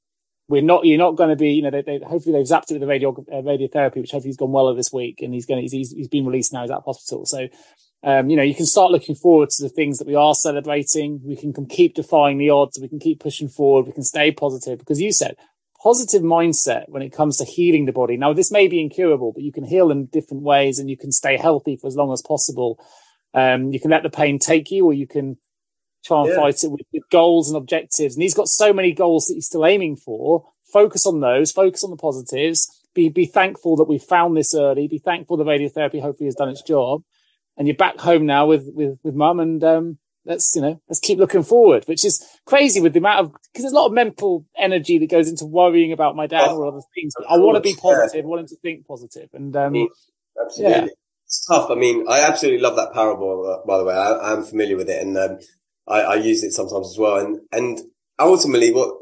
We're 0.47 0.63
not, 0.63 0.85
you're 0.85 0.97
not 0.97 1.15
going 1.15 1.29
to 1.29 1.35
be, 1.35 1.51
you 1.51 1.61
know, 1.61 1.69
they, 1.69 1.83
they, 1.83 1.99
hopefully 1.99 2.33
they've 2.33 2.47
zapped 2.47 2.71
it 2.71 2.73
with 2.73 2.81
the 2.81 2.87
radio, 2.87 3.11
uh, 3.11 3.43
radiotherapy, 3.43 3.97
which 3.97 4.11
hopefully 4.11 4.29
he's 4.29 4.37
gone 4.37 4.51
well 4.51 4.73
this 4.73 4.91
week 4.91 5.21
and 5.21 5.33
he's 5.33 5.45
going 5.45 5.67
to, 5.67 5.77
he's, 5.77 5.91
he's 5.91 6.07
been 6.07 6.25
released 6.25 6.51
now. 6.51 6.61
He's 6.61 6.71
out 6.71 6.79
of 6.79 6.85
hospital. 6.85 7.25
So, 7.27 7.47
um, 8.03 8.29
you 8.29 8.37
know, 8.37 8.43
you 8.43 8.55
can 8.55 8.65
start 8.65 8.91
looking 8.91 9.15
forward 9.15 9.49
to 9.49 9.63
the 9.63 9.69
things 9.69 9.97
that 9.97 10.07
we 10.07 10.15
are 10.15 10.33
celebrating. 10.33 11.19
We 11.23 11.35
can 11.35 11.53
keep 11.65 11.95
defying 11.95 12.37
the 12.37 12.49
odds. 12.49 12.79
We 12.79 12.87
can 12.87 12.99
keep 12.99 13.19
pushing 13.19 13.49
forward. 13.49 13.87
We 13.87 13.91
can 13.91 14.03
stay 14.03 14.31
positive 14.31 14.79
because 14.79 15.01
you 15.01 15.11
said 15.11 15.35
positive 15.81 16.21
mindset 16.21 16.83
when 16.87 17.01
it 17.01 17.11
comes 17.11 17.37
to 17.37 17.45
healing 17.45 17.85
the 17.85 17.91
body. 17.91 18.17
Now, 18.17 18.33
this 18.33 18.51
may 18.51 18.67
be 18.67 18.81
incurable, 18.81 19.31
but 19.31 19.43
you 19.43 19.51
can 19.51 19.63
heal 19.63 19.91
in 19.91 20.05
different 20.07 20.43
ways 20.43 20.79
and 20.79 20.89
you 20.89 20.97
can 20.97 21.11
stay 21.11 21.37
healthy 21.37 21.75
for 21.75 21.87
as 21.87 21.95
long 21.95 22.11
as 22.11 22.21
possible. 22.21 22.79
Um, 23.33 23.71
you 23.71 23.79
can 23.79 23.91
let 23.91 24.03
the 24.03 24.09
pain 24.09 24.39
take 24.39 24.71
you 24.71 24.85
or 24.85 24.93
you 24.93 25.07
can 25.07 25.37
try 26.05 26.21
and 26.21 26.29
yeah. 26.29 26.35
fight 26.35 26.63
it 26.63 26.71
with, 26.71 26.81
with, 26.93 27.03
goals 27.09 27.49
and 27.49 27.57
objectives. 27.57 28.15
And 28.15 28.23
he's 28.23 28.33
got 28.33 28.47
so 28.47 28.73
many 28.73 28.93
goals 28.93 29.25
that 29.25 29.35
he's 29.35 29.45
still 29.45 29.65
aiming 29.65 29.97
for. 29.97 30.45
Focus 30.71 31.05
on 31.05 31.19
those, 31.19 31.51
focus 31.51 31.83
on 31.83 31.91
the 31.91 31.97
positives. 31.97 32.67
Be, 32.93 33.09
be 33.09 33.25
thankful 33.25 33.75
that 33.77 33.87
we 33.87 33.99
found 33.99 34.35
this 34.35 34.53
early. 34.53 34.87
Be 34.87 34.99
thankful 34.99 35.37
the 35.37 35.43
radiotherapy 35.43 36.01
hopefully 36.01 36.27
has 36.27 36.35
done 36.35 36.49
its 36.49 36.61
job. 36.61 37.03
And 37.59 37.67
you're 37.67 37.77
back 37.77 37.99
home 37.99 38.25
now 38.25 38.47
with, 38.47 38.67
with, 38.73 38.97
with 39.03 39.13
mum 39.13 39.39
and, 39.39 39.63
um, 39.63 39.99
let's 40.25 40.55
you 40.55 40.61
know 40.61 40.79
let's 40.87 40.99
keep 40.99 41.17
looking 41.17 41.43
forward 41.43 41.83
which 41.85 42.05
is 42.05 42.23
crazy 42.45 42.79
with 42.79 42.93
the 42.93 42.99
amount 42.99 43.19
of 43.19 43.31
because 43.31 43.63
there's 43.63 43.73
a 43.73 43.75
lot 43.75 43.87
of 43.87 43.93
mental 43.93 44.45
energy 44.57 44.99
that 44.99 45.09
goes 45.09 45.27
into 45.27 45.45
worrying 45.45 45.91
about 45.91 46.15
my 46.15 46.27
dad 46.27 46.51
or 46.51 46.67
other 46.67 46.81
things 46.93 47.13
i 47.29 47.37
want 47.37 47.55
to 47.55 47.61
be 47.61 47.75
positive 47.75 48.23
yeah. 48.23 48.29
want 48.29 48.41
him 48.41 48.47
to 48.47 48.55
think 48.57 48.85
positive 48.85 49.29
and 49.33 49.55
um 49.55 49.87
absolutely 50.41 50.75
yeah. 50.75 50.87
it's 51.25 51.45
tough 51.45 51.71
i 51.71 51.75
mean 51.75 52.05
i 52.09 52.21
absolutely 52.21 52.61
love 52.61 52.75
that 52.75 52.93
parable 52.93 53.45
uh, 53.45 53.65
by 53.65 53.77
the 53.77 53.83
way 53.83 53.93
I, 53.93 54.33
am 54.33 54.43
familiar 54.43 54.77
with 54.77 54.89
it 54.89 55.01
and 55.01 55.17
um, 55.17 55.39
I, 55.87 56.01
I 56.01 56.15
use 56.15 56.43
it 56.43 56.51
sometimes 56.51 56.91
as 56.91 56.97
well 56.97 57.17
and 57.17 57.39
and 57.51 57.79
ultimately 58.19 58.71
what 58.71 58.93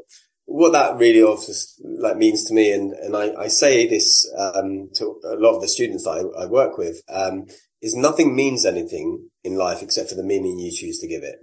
what 0.46 0.72
that 0.72 0.96
really 0.96 1.22
also 1.22 1.52
like 1.84 2.16
means 2.16 2.44
to 2.44 2.54
me 2.54 2.72
and 2.72 2.92
and 2.92 3.16
i, 3.16 3.34
I 3.34 3.48
say 3.48 3.86
this 3.86 4.26
um, 4.36 4.88
to 4.94 5.20
a 5.24 5.36
lot 5.36 5.56
of 5.56 5.60
the 5.60 5.68
students 5.68 6.04
that 6.04 6.10
i, 6.10 6.44
I 6.44 6.46
work 6.46 6.78
with 6.78 7.02
um, 7.08 7.46
is 7.80 7.94
nothing 7.94 8.34
means 8.34 8.64
anything 8.64 9.28
in 9.44 9.56
life 9.56 9.82
except 9.82 10.08
for 10.08 10.14
the 10.14 10.24
meaning 10.24 10.58
you 10.58 10.72
choose 10.72 10.98
to 11.00 11.08
give 11.08 11.22
it. 11.22 11.36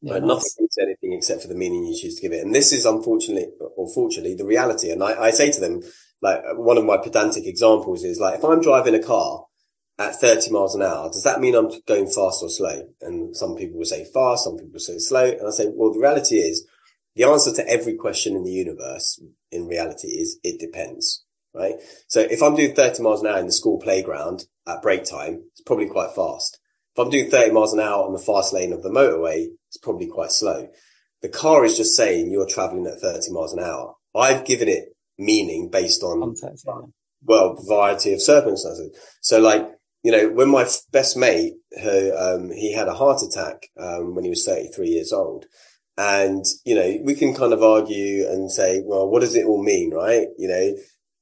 Yeah, 0.00 0.14
right? 0.14 0.22
Nothing 0.22 0.50
means 0.58 0.76
anything 0.80 1.12
except 1.12 1.42
for 1.42 1.48
the 1.48 1.54
meaning 1.54 1.84
you 1.84 1.98
choose 2.00 2.16
to 2.16 2.22
give 2.22 2.32
it. 2.32 2.44
And 2.44 2.54
this 2.54 2.72
is 2.72 2.86
unfortunately, 2.86 3.48
or 3.76 3.88
fortunately, 3.92 4.34
the 4.34 4.46
reality. 4.46 4.90
And 4.90 5.02
I, 5.02 5.20
I 5.20 5.30
say 5.30 5.50
to 5.50 5.60
them, 5.60 5.82
like 6.22 6.40
one 6.54 6.78
of 6.78 6.84
my 6.84 6.96
pedantic 6.96 7.46
examples 7.46 8.04
is 8.04 8.20
like, 8.20 8.38
if 8.38 8.44
I'm 8.44 8.60
driving 8.60 8.94
a 8.94 9.02
car 9.02 9.44
at 9.98 10.14
30 10.14 10.50
miles 10.50 10.74
an 10.74 10.82
hour, 10.82 11.10
does 11.10 11.24
that 11.24 11.40
mean 11.40 11.54
I'm 11.54 11.70
going 11.86 12.06
fast 12.06 12.42
or 12.42 12.48
slow? 12.48 12.88
And 13.00 13.36
some 13.36 13.56
people 13.56 13.78
will 13.78 13.84
say 13.84 14.04
fast, 14.04 14.44
some 14.44 14.56
people 14.56 14.72
will 14.72 14.80
say 14.80 14.98
slow. 14.98 15.24
And 15.24 15.46
I 15.46 15.50
say, 15.50 15.66
well, 15.70 15.92
the 15.92 16.00
reality 16.00 16.36
is 16.36 16.66
the 17.16 17.24
answer 17.24 17.52
to 17.54 17.68
every 17.68 17.96
question 17.96 18.36
in 18.36 18.44
the 18.44 18.52
universe 18.52 19.20
in 19.50 19.66
reality 19.66 20.08
is 20.08 20.38
it 20.42 20.60
depends 20.60 21.24
right? 21.54 21.74
So 22.08 22.20
if 22.20 22.42
I'm 22.42 22.56
doing 22.56 22.74
30 22.74 23.02
miles 23.02 23.22
an 23.22 23.28
hour 23.28 23.38
in 23.38 23.46
the 23.46 23.52
school 23.52 23.78
playground 23.78 24.44
at 24.66 24.82
break 24.82 25.04
time, 25.04 25.44
it's 25.52 25.62
probably 25.62 25.88
quite 25.88 26.14
fast. 26.14 26.58
If 26.94 27.04
I'm 27.04 27.10
doing 27.10 27.30
30 27.30 27.52
miles 27.52 27.72
an 27.72 27.80
hour 27.80 28.04
on 28.04 28.12
the 28.12 28.18
fast 28.18 28.52
lane 28.52 28.72
of 28.72 28.82
the 28.82 28.90
motorway, 28.90 29.46
it's 29.68 29.78
probably 29.78 30.08
quite 30.08 30.32
slow. 30.32 30.68
The 31.22 31.28
car 31.28 31.64
is 31.64 31.76
just 31.76 31.96
saying 31.96 32.30
you're 32.30 32.46
traveling 32.46 32.86
at 32.86 33.00
30 33.00 33.32
miles 33.32 33.52
an 33.52 33.62
hour. 33.62 33.94
I've 34.14 34.44
given 34.44 34.68
it 34.68 34.96
meaning 35.18 35.68
based 35.70 36.02
on, 36.02 36.20
Context, 36.20 36.64
yeah. 36.66 36.80
well, 37.22 37.56
variety 37.68 38.12
of 38.12 38.22
circumstances. 38.22 38.96
So 39.20 39.38
like, 39.40 39.68
you 40.02 40.10
know, 40.10 40.30
when 40.30 40.48
my 40.48 40.66
best 40.92 41.16
mate, 41.16 41.54
her, 41.80 42.12
um, 42.16 42.50
he 42.50 42.72
had 42.72 42.88
a 42.88 42.94
heart 42.94 43.20
attack, 43.22 43.68
um, 43.78 44.14
when 44.14 44.24
he 44.24 44.30
was 44.30 44.44
33 44.44 44.88
years 44.88 45.12
old. 45.12 45.44
And, 45.98 46.44
you 46.64 46.74
know, 46.74 46.98
we 47.04 47.14
can 47.14 47.34
kind 47.34 47.52
of 47.52 47.62
argue 47.62 48.26
and 48.26 48.50
say, 48.50 48.82
well, 48.82 49.08
what 49.08 49.20
does 49.20 49.36
it 49.36 49.44
all 49.44 49.62
mean? 49.62 49.92
Right. 49.92 50.28
You 50.38 50.48
know, 50.48 50.74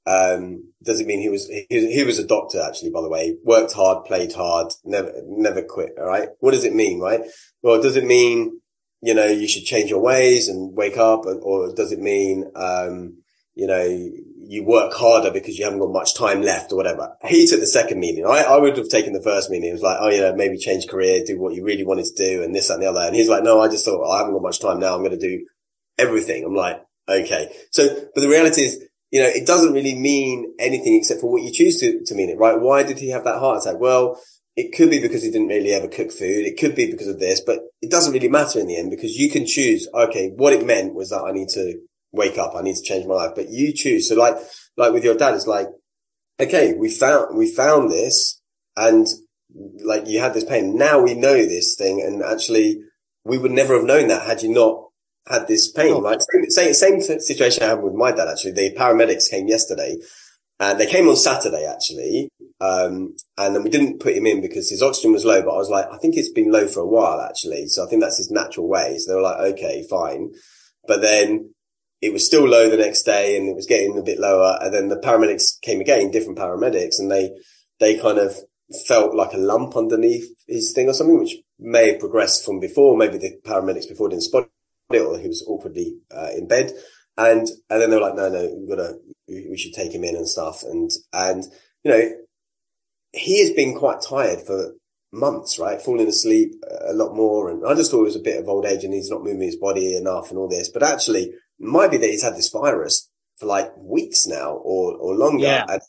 um, 0.08 0.72
does 0.82 1.00
it 1.00 1.06
mean 1.06 1.20
he 1.20 1.28
was, 1.28 1.46
he, 1.48 1.66
he, 1.68 2.02
was 2.02 2.18
a 2.18 2.26
doctor 2.26 2.62
actually, 2.66 2.90
by 2.90 3.02
the 3.02 3.10
way, 3.10 3.36
worked 3.44 3.74
hard, 3.74 4.06
played 4.06 4.32
hard, 4.32 4.72
never, 4.82 5.12
never 5.26 5.60
quit. 5.62 5.90
All 5.98 6.06
right. 6.06 6.30
What 6.40 6.52
does 6.52 6.64
it 6.64 6.74
mean? 6.74 6.98
Right. 6.98 7.20
Well, 7.62 7.82
does 7.82 7.96
it 7.96 8.04
mean, 8.04 8.60
you 9.02 9.12
know, 9.12 9.26
you 9.26 9.46
should 9.46 9.64
change 9.64 9.90
your 9.90 10.00
ways 10.00 10.48
and 10.48 10.74
wake 10.74 10.96
up 10.96 11.26
or, 11.26 11.34
or 11.34 11.74
does 11.74 11.92
it 11.92 11.98
mean, 11.98 12.50
um, 12.56 13.18
you 13.54 13.66
know, 13.66 13.84
you 13.84 14.64
work 14.64 14.94
harder 14.94 15.30
because 15.30 15.58
you 15.58 15.64
haven't 15.64 15.80
got 15.80 15.92
much 15.92 16.14
time 16.14 16.40
left 16.40 16.72
or 16.72 16.76
whatever. 16.76 17.14
He 17.26 17.46
took 17.46 17.60
the 17.60 17.66
second 17.66 18.00
meaning. 18.00 18.24
I, 18.24 18.44
I 18.44 18.56
would 18.56 18.78
have 18.78 18.88
taken 18.88 19.12
the 19.12 19.22
first 19.22 19.50
meaning. 19.50 19.68
It 19.68 19.74
was 19.74 19.82
like, 19.82 19.98
oh, 20.00 20.08
you 20.08 20.22
know, 20.22 20.34
maybe 20.34 20.56
change 20.56 20.86
career, 20.86 21.22
do 21.26 21.38
what 21.38 21.54
you 21.54 21.64
really 21.64 21.84
wanted 21.84 22.06
to 22.06 22.14
do 22.14 22.42
and 22.42 22.54
this, 22.54 22.70
and 22.70 22.82
the 22.82 22.88
other. 22.88 23.00
And 23.00 23.14
he's 23.14 23.28
like, 23.28 23.42
no, 23.42 23.60
I 23.60 23.68
just 23.68 23.84
thought, 23.84 24.00
oh, 24.02 24.10
I 24.10 24.18
haven't 24.18 24.32
got 24.32 24.42
much 24.42 24.60
time 24.60 24.80
now. 24.80 24.94
I'm 24.94 25.04
going 25.04 25.18
to 25.18 25.18
do 25.18 25.44
everything. 25.98 26.44
I'm 26.44 26.54
like, 26.54 26.80
okay. 27.06 27.52
So, 27.72 27.88
but 28.14 28.20
the 28.22 28.28
reality 28.28 28.62
is 28.62 28.87
you 29.10 29.20
know, 29.20 29.28
it 29.28 29.46
doesn't 29.46 29.72
really 29.72 29.94
mean 29.94 30.54
anything 30.58 30.94
except 30.94 31.20
for 31.20 31.30
what 31.30 31.42
you 31.42 31.52
choose 31.52 31.80
to, 31.80 32.04
to 32.04 32.14
mean 32.14 32.28
it, 32.28 32.38
right? 32.38 32.60
Why 32.60 32.82
did 32.82 32.98
he 32.98 33.10
have 33.10 33.24
that 33.24 33.38
heart 33.38 33.62
attack? 33.62 33.80
Well, 33.80 34.20
it 34.56 34.76
could 34.76 34.90
be 34.90 35.00
because 35.00 35.22
he 35.22 35.30
didn't 35.30 35.48
really 35.48 35.72
ever 35.72 35.88
cook 35.88 36.10
food. 36.10 36.44
It 36.44 36.58
could 36.58 36.74
be 36.74 36.90
because 36.90 37.08
of 37.08 37.20
this, 37.20 37.40
but 37.40 37.60
it 37.80 37.90
doesn't 37.90 38.12
really 38.12 38.28
matter 38.28 38.58
in 38.58 38.66
the 38.66 38.76
end 38.76 38.90
because 38.90 39.16
you 39.16 39.30
can 39.30 39.46
choose, 39.46 39.88
okay, 39.94 40.32
what 40.36 40.52
it 40.52 40.66
meant 40.66 40.94
was 40.94 41.10
that 41.10 41.22
I 41.22 41.32
need 41.32 41.48
to 41.50 41.80
wake 42.12 42.38
up. 42.38 42.54
I 42.54 42.62
need 42.62 42.76
to 42.76 42.82
change 42.82 43.06
my 43.06 43.14
life, 43.14 43.32
but 43.34 43.50
you 43.50 43.72
choose. 43.72 44.08
So 44.08 44.16
like, 44.16 44.36
like 44.76 44.92
with 44.92 45.04
your 45.04 45.14
dad, 45.14 45.34
it's 45.34 45.46
like, 45.46 45.68
okay, 46.40 46.74
we 46.74 46.90
found, 46.90 47.36
we 47.36 47.50
found 47.50 47.90
this 47.90 48.40
and 48.76 49.06
like 49.84 50.06
you 50.06 50.20
had 50.20 50.34
this 50.34 50.44
pain. 50.44 50.76
Now 50.76 51.00
we 51.00 51.14
know 51.14 51.34
this 51.34 51.74
thing 51.76 52.02
and 52.02 52.22
actually 52.22 52.80
we 53.24 53.38
would 53.38 53.52
never 53.52 53.74
have 53.74 53.84
known 53.84 54.08
that 54.08 54.26
had 54.26 54.42
you 54.42 54.52
not 54.52 54.87
had 55.28 55.46
this 55.46 55.70
pain, 55.70 55.94
oh. 55.94 56.00
right? 56.00 56.20
Same, 56.48 56.72
same, 56.72 57.00
same 57.00 57.20
situation 57.20 57.62
I 57.62 57.68
had 57.68 57.82
with 57.82 57.94
my 57.94 58.12
dad, 58.12 58.28
actually. 58.28 58.52
The 58.52 58.74
paramedics 58.74 59.30
came 59.30 59.48
yesterday 59.48 59.96
and 60.60 60.80
they 60.80 60.86
came 60.86 61.08
on 61.08 61.16
Saturday, 61.16 61.66
actually. 61.66 62.30
Um, 62.60 63.14
and 63.36 63.54
then 63.54 63.62
we 63.62 63.70
didn't 63.70 64.00
put 64.00 64.16
him 64.16 64.26
in 64.26 64.40
because 64.40 64.70
his 64.70 64.82
oxygen 64.82 65.12
was 65.12 65.24
low, 65.24 65.42
but 65.42 65.54
I 65.54 65.58
was 65.58 65.70
like, 65.70 65.86
I 65.92 65.98
think 65.98 66.16
it's 66.16 66.32
been 66.32 66.50
low 66.50 66.66
for 66.66 66.80
a 66.80 66.86
while, 66.86 67.20
actually. 67.20 67.68
So 67.68 67.84
I 67.84 67.88
think 67.88 68.02
that's 68.02 68.18
his 68.18 68.30
natural 68.30 68.68
way. 68.68 68.96
So 68.98 69.12
they 69.12 69.16
were 69.16 69.22
like, 69.22 69.52
okay, 69.52 69.86
fine. 69.88 70.32
But 70.86 71.02
then 71.02 71.54
it 72.00 72.12
was 72.12 72.24
still 72.24 72.48
low 72.48 72.70
the 72.70 72.76
next 72.76 73.02
day 73.02 73.36
and 73.36 73.48
it 73.48 73.56
was 73.56 73.66
getting 73.66 73.98
a 73.98 74.02
bit 74.02 74.18
lower. 74.18 74.58
And 74.60 74.72
then 74.72 74.88
the 74.88 74.96
paramedics 74.96 75.60
came 75.60 75.80
again, 75.80 76.10
different 76.10 76.38
paramedics, 76.38 76.98
and 76.98 77.10
they, 77.10 77.30
they 77.80 77.98
kind 77.98 78.18
of 78.18 78.36
felt 78.86 79.14
like 79.14 79.32
a 79.32 79.38
lump 79.38 79.76
underneath 79.76 80.28
his 80.46 80.72
thing 80.72 80.88
or 80.88 80.92
something, 80.92 81.18
which 81.18 81.36
may 81.58 81.92
have 81.92 82.00
progressed 82.00 82.44
from 82.44 82.60
before. 82.60 82.96
Maybe 82.96 83.18
the 83.18 83.38
paramedics 83.44 83.88
before 83.88 84.08
didn't 84.08 84.22
spot 84.22 84.48
or 84.96 85.18
he 85.18 85.28
was 85.28 85.44
awkwardly 85.46 85.98
uh, 86.10 86.30
in 86.36 86.48
bed. 86.48 86.72
And, 87.16 87.48
and 87.68 87.82
then 87.82 87.90
they 87.90 87.96
were 87.96 88.02
like, 88.02 88.14
no, 88.14 88.28
no, 88.28 88.54
we've 88.56 88.68
got 88.68 88.76
to, 88.76 88.98
we 89.28 89.56
should 89.56 89.74
take 89.74 89.92
him 89.92 90.04
in 90.04 90.16
and 90.16 90.28
stuff. 90.28 90.62
And, 90.62 90.90
and, 91.12 91.44
you 91.82 91.90
know, 91.90 92.10
he 93.12 93.40
has 93.42 93.50
been 93.50 93.76
quite 93.76 94.00
tired 94.00 94.40
for 94.40 94.74
months, 95.12 95.58
right? 95.58 95.82
Falling 95.82 96.06
asleep 96.06 96.54
a 96.86 96.92
lot 96.92 97.14
more. 97.14 97.50
And 97.50 97.66
I 97.66 97.74
just 97.74 97.90
thought 97.90 98.00
it 98.00 98.04
was 98.04 98.16
a 98.16 98.20
bit 98.20 98.40
of 98.40 98.48
old 98.48 98.66
age 98.66 98.84
and 98.84 98.94
he's 98.94 99.10
not 99.10 99.24
moving 99.24 99.42
his 99.42 99.56
body 99.56 99.96
enough 99.96 100.30
and 100.30 100.38
all 100.38 100.48
this, 100.48 100.68
but 100.68 100.82
actually 100.82 101.24
it 101.24 101.34
might 101.58 101.90
be 101.90 101.96
that 101.96 102.10
he's 102.10 102.22
had 102.22 102.36
this 102.36 102.50
virus 102.50 103.10
for 103.36 103.46
like 103.46 103.72
weeks 103.76 104.26
now 104.26 104.52
or, 104.52 104.94
or 104.94 105.14
longer 105.14 105.44
yeah. 105.44 105.66
and 105.68 105.82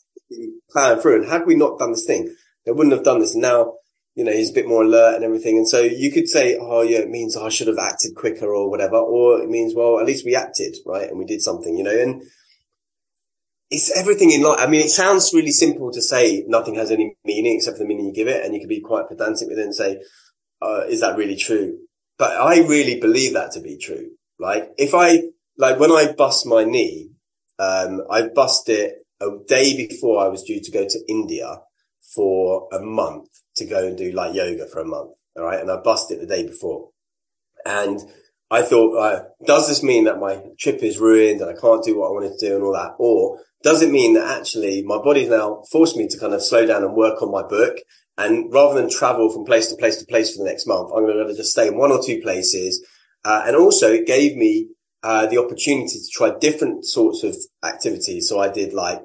plowing 0.72 1.00
through. 1.00 1.22
And 1.22 1.30
had 1.30 1.46
we 1.46 1.56
not 1.56 1.78
done 1.78 1.92
this 1.92 2.06
thing, 2.06 2.36
they 2.66 2.72
wouldn't 2.72 2.96
have 2.96 3.06
done 3.06 3.20
this. 3.20 3.36
Now 3.36 3.76
you 4.16 4.24
know, 4.24 4.32
he's 4.32 4.52
a 4.52 4.54
bit 4.54 4.68
more 4.68 4.84
alert 4.84 5.16
and 5.16 5.24
everything. 5.24 5.58
And 5.58 5.68
so 5.68 5.82
you 5.82 6.12
could 6.12 6.28
say, 6.28 6.58
oh, 6.60 6.82
yeah, 6.82 7.00
it 7.00 7.10
means 7.10 7.38
I 7.38 7.50
should 7.50 7.68
have 7.68 7.78
acted 7.78 8.16
quicker 8.16 8.54
or 8.54 8.70
whatever. 8.70 8.98
Or 8.98 9.42
it 9.42 9.50
means, 9.50 9.74
well, 9.76 10.00
at 10.00 10.06
least 10.06 10.26
we 10.26 10.36
acted, 10.36 10.76
right? 10.86 11.10
And 11.10 11.18
we 11.18 11.26
did 11.26 11.42
something, 11.42 11.78
you 11.78 11.84
know, 11.84 11.98
and 11.98 12.24
it's 13.70 13.96
everything 13.96 14.32
in 14.32 14.42
life. 14.42 14.60
I 14.60 14.68
mean, 14.68 14.82
it 14.82 14.90
sounds 14.90 15.34
really 15.34 15.52
simple 15.52 15.92
to 15.92 16.02
say 16.02 16.44
nothing 16.48 16.76
has 16.76 16.92
any 16.92 17.16
meaning 17.24 17.56
except 17.56 17.78
for 17.78 17.84
the 17.84 17.88
meaning 17.88 18.08
you 18.08 18.14
give 18.14 18.28
it. 18.28 18.44
And 18.44 18.54
you 18.54 18.60
can 18.60 18.70
be 18.70 18.82
quite 18.82 19.08
pedantic 19.08 19.48
with 19.48 19.60
it 19.60 19.64
and 19.64 19.76
say, 19.76 20.02
uh, 20.62 20.82
is 20.88 21.02
that 21.02 21.18
really 21.18 21.38
true? 21.38 21.78
But 22.18 22.32
I 22.32 22.62
really 22.68 23.00
believe 23.00 23.34
that 23.34 23.52
to 23.54 23.62
be 23.62 23.78
true. 23.78 24.10
Like 24.40 24.72
if 24.78 24.94
I, 24.94 25.24
like 25.58 25.80
when 25.80 25.92
I 25.92 26.12
bust 26.12 26.46
my 26.46 26.64
knee, 26.64 27.12
um, 27.60 28.02
I 28.10 28.24
bust 28.24 28.68
it 28.70 28.96
a 29.22 29.30
day 29.48 29.88
before 29.88 30.24
I 30.24 30.28
was 30.28 30.44
due 30.44 30.60
to 30.62 30.72
go 30.72 30.86
to 30.88 31.00
India 31.08 31.62
for 32.16 32.68
a 32.72 32.80
month 32.80 33.30
to 33.58 33.66
go 33.66 33.88
and 33.88 33.98
do 33.98 34.12
like 34.12 34.34
yoga 34.34 34.68
for 34.68 34.80
a 34.80 34.86
month. 34.86 35.12
All 35.38 35.44
right. 35.44 35.60
And 35.60 35.72
I 35.72 35.78
busted 35.78 36.20
the 36.20 36.26
day 36.26 36.46
before 36.46 36.90
and 37.66 38.00
I 38.52 38.64
thought, 38.64 38.98
uh, 38.98 39.24
does 39.46 39.68
this 39.68 39.84
mean 39.84 40.06
that 40.06 40.20
my 40.20 40.42
trip 40.60 40.82
is 40.82 40.98
ruined 40.98 41.42
and 41.42 41.50
I 41.50 41.60
can't 41.60 41.84
do 41.84 42.00
what 42.00 42.08
I 42.08 42.12
wanted 42.12 42.40
to 42.40 42.48
do 42.48 42.56
and 42.56 42.64
all 42.64 42.74
that? 42.74 42.96
Or 42.98 43.40
does 43.62 43.82
it 43.82 43.92
mean 43.92 44.16
that 44.16 44.40
actually 44.40 44.82
my 44.84 44.98
body's 44.98 45.30
now 45.30 45.64
forced 45.72 45.98
me 45.98 46.08
to 46.08 46.20
kind 46.20 46.34
of 46.34 46.44
slow 46.44 46.66
down 46.66 46.84
and 46.84 46.96
work 46.96 47.22
on 47.22 47.32
my 47.32 47.44
book? 47.44 47.78
And 48.18 48.52
rather 48.52 48.80
than 48.80 48.90
travel 48.90 49.32
from 49.32 49.46
place 49.46 49.70
to 49.70 49.78
place 49.78 49.98
to 49.98 50.06
place 50.06 50.36
for 50.36 50.44
the 50.44 50.50
next 50.50 50.68
month, 50.68 50.90
I'm 50.96 51.06
going 51.06 51.28
to 51.28 51.36
just 51.36 51.52
stay 51.52 51.68
in 51.68 51.78
one 51.78 51.92
or 51.92 52.04
two 52.04 52.22
places. 52.22 52.86
Uh, 53.24 53.44
and 53.46 53.56
also 53.56 53.92
it 53.92 54.08
gave 54.08 54.36
me, 54.36 54.70
uh, 55.04 55.28
the 55.28 55.38
opportunity 55.38 56.00
to 56.00 56.10
try 56.12 56.32
different 56.40 56.86
sorts 56.86 57.24
of 57.24 57.38
activities. 57.64 58.28
So 58.28 58.40
I 58.40 58.50
did 58.50 58.74
like, 58.74 59.02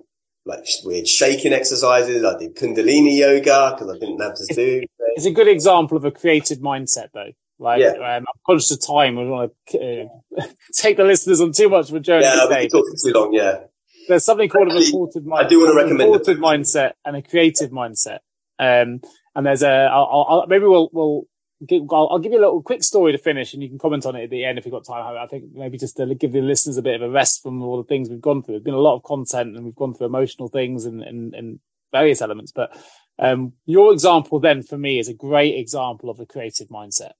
like 0.46 0.64
weird 0.84 1.08
shaking 1.08 1.52
exercises. 1.52 2.24
I 2.24 2.38
did 2.38 2.56
Kundalini 2.56 3.18
yoga 3.18 3.74
because 3.74 3.94
I 3.94 3.98
didn't 3.98 4.20
have 4.20 4.34
to 4.34 4.54
do. 4.54 4.82
It's 5.16 5.26
a 5.26 5.30
good 5.30 5.48
example 5.48 5.96
of 5.96 6.04
a 6.04 6.10
creative 6.10 6.58
mindset 6.58 7.08
though. 7.12 7.30
Like, 7.58 7.80
yeah. 7.80 7.92
um, 7.92 8.24
I'm 8.28 8.40
conscious 8.44 8.72
of 8.72 8.84
time. 8.84 9.16
I 9.18 9.22
want 9.24 9.52
to 9.68 10.08
uh, 10.38 10.42
take 10.74 10.96
the 10.96 11.04
listeners 11.04 11.40
on 11.40 11.52
too 11.52 11.68
much 11.68 11.88
of 11.88 11.94
a 11.94 12.00
journey. 12.00 12.24
Yeah, 12.24 12.46
we're 12.46 12.68
talking 12.68 12.94
too 13.02 13.12
long. 13.12 13.32
Yeah. 13.32 13.60
There's 14.08 14.24
something 14.24 14.48
called 14.48 14.68
Actually, 14.68 14.82
a 14.82 14.86
reported 14.86 15.24
mindset. 15.24 15.44
I 15.44 15.48
do 15.48 15.58
want 15.60 15.70
to 15.70 15.76
recommend 15.76 16.00
a 16.00 16.12
reported 16.12 16.38
mindset 16.38 16.92
and 17.04 17.16
a 17.16 17.22
creative 17.22 17.70
mindset. 17.70 18.18
Um, 18.58 19.00
and 19.34 19.46
there's 19.46 19.62
a, 19.62 19.70
I'll, 19.70 20.26
I'll, 20.28 20.46
maybe 20.46 20.64
we'll, 20.64 20.90
we'll 20.92 21.26
I'll, 21.70 22.08
I'll, 22.10 22.18
give 22.18 22.32
you 22.32 22.38
a 22.38 22.44
little 22.44 22.62
quick 22.62 22.82
story 22.82 23.12
to 23.12 23.18
finish 23.18 23.54
and 23.54 23.62
you 23.62 23.68
can 23.68 23.78
comment 23.78 24.06
on 24.06 24.16
it 24.16 24.24
at 24.24 24.30
the 24.30 24.44
end 24.44 24.58
if 24.58 24.64
you've 24.64 24.72
got 24.72 24.84
time. 24.84 25.16
I 25.16 25.26
think 25.26 25.44
maybe 25.52 25.78
just 25.78 25.96
to 25.96 26.14
give 26.14 26.32
the 26.32 26.40
listeners 26.40 26.76
a 26.76 26.82
bit 26.82 26.94
of 26.94 27.02
a 27.02 27.10
rest 27.10 27.42
from 27.42 27.62
all 27.62 27.76
the 27.76 27.88
things 27.88 28.08
we've 28.08 28.20
gone 28.20 28.42
through. 28.42 28.54
There's 28.54 28.64
been 28.64 28.74
a 28.74 28.78
lot 28.78 28.96
of 28.96 29.02
content 29.02 29.56
and 29.56 29.64
we've 29.64 29.74
gone 29.74 29.94
through 29.94 30.06
emotional 30.06 30.48
things 30.48 30.84
and, 30.84 31.02
and, 31.02 31.34
and 31.34 31.60
various 31.92 32.22
elements, 32.22 32.52
but, 32.52 32.76
um, 33.18 33.52
your 33.64 33.92
example 33.92 34.40
then 34.40 34.62
for 34.62 34.76
me 34.76 34.98
is 34.98 35.08
a 35.08 35.14
great 35.14 35.56
example 35.56 36.10
of 36.10 36.18
a 36.18 36.26
creative 36.26 36.68
mindset. 36.68 37.12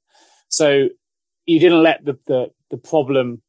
So 0.48 0.88
you 1.46 1.60
didn't 1.60 1.82
let 1.82 2.04
the, 2.04 2.18
the, 2.26 2.50
the 2.70 2.78
problem 2.78 3.42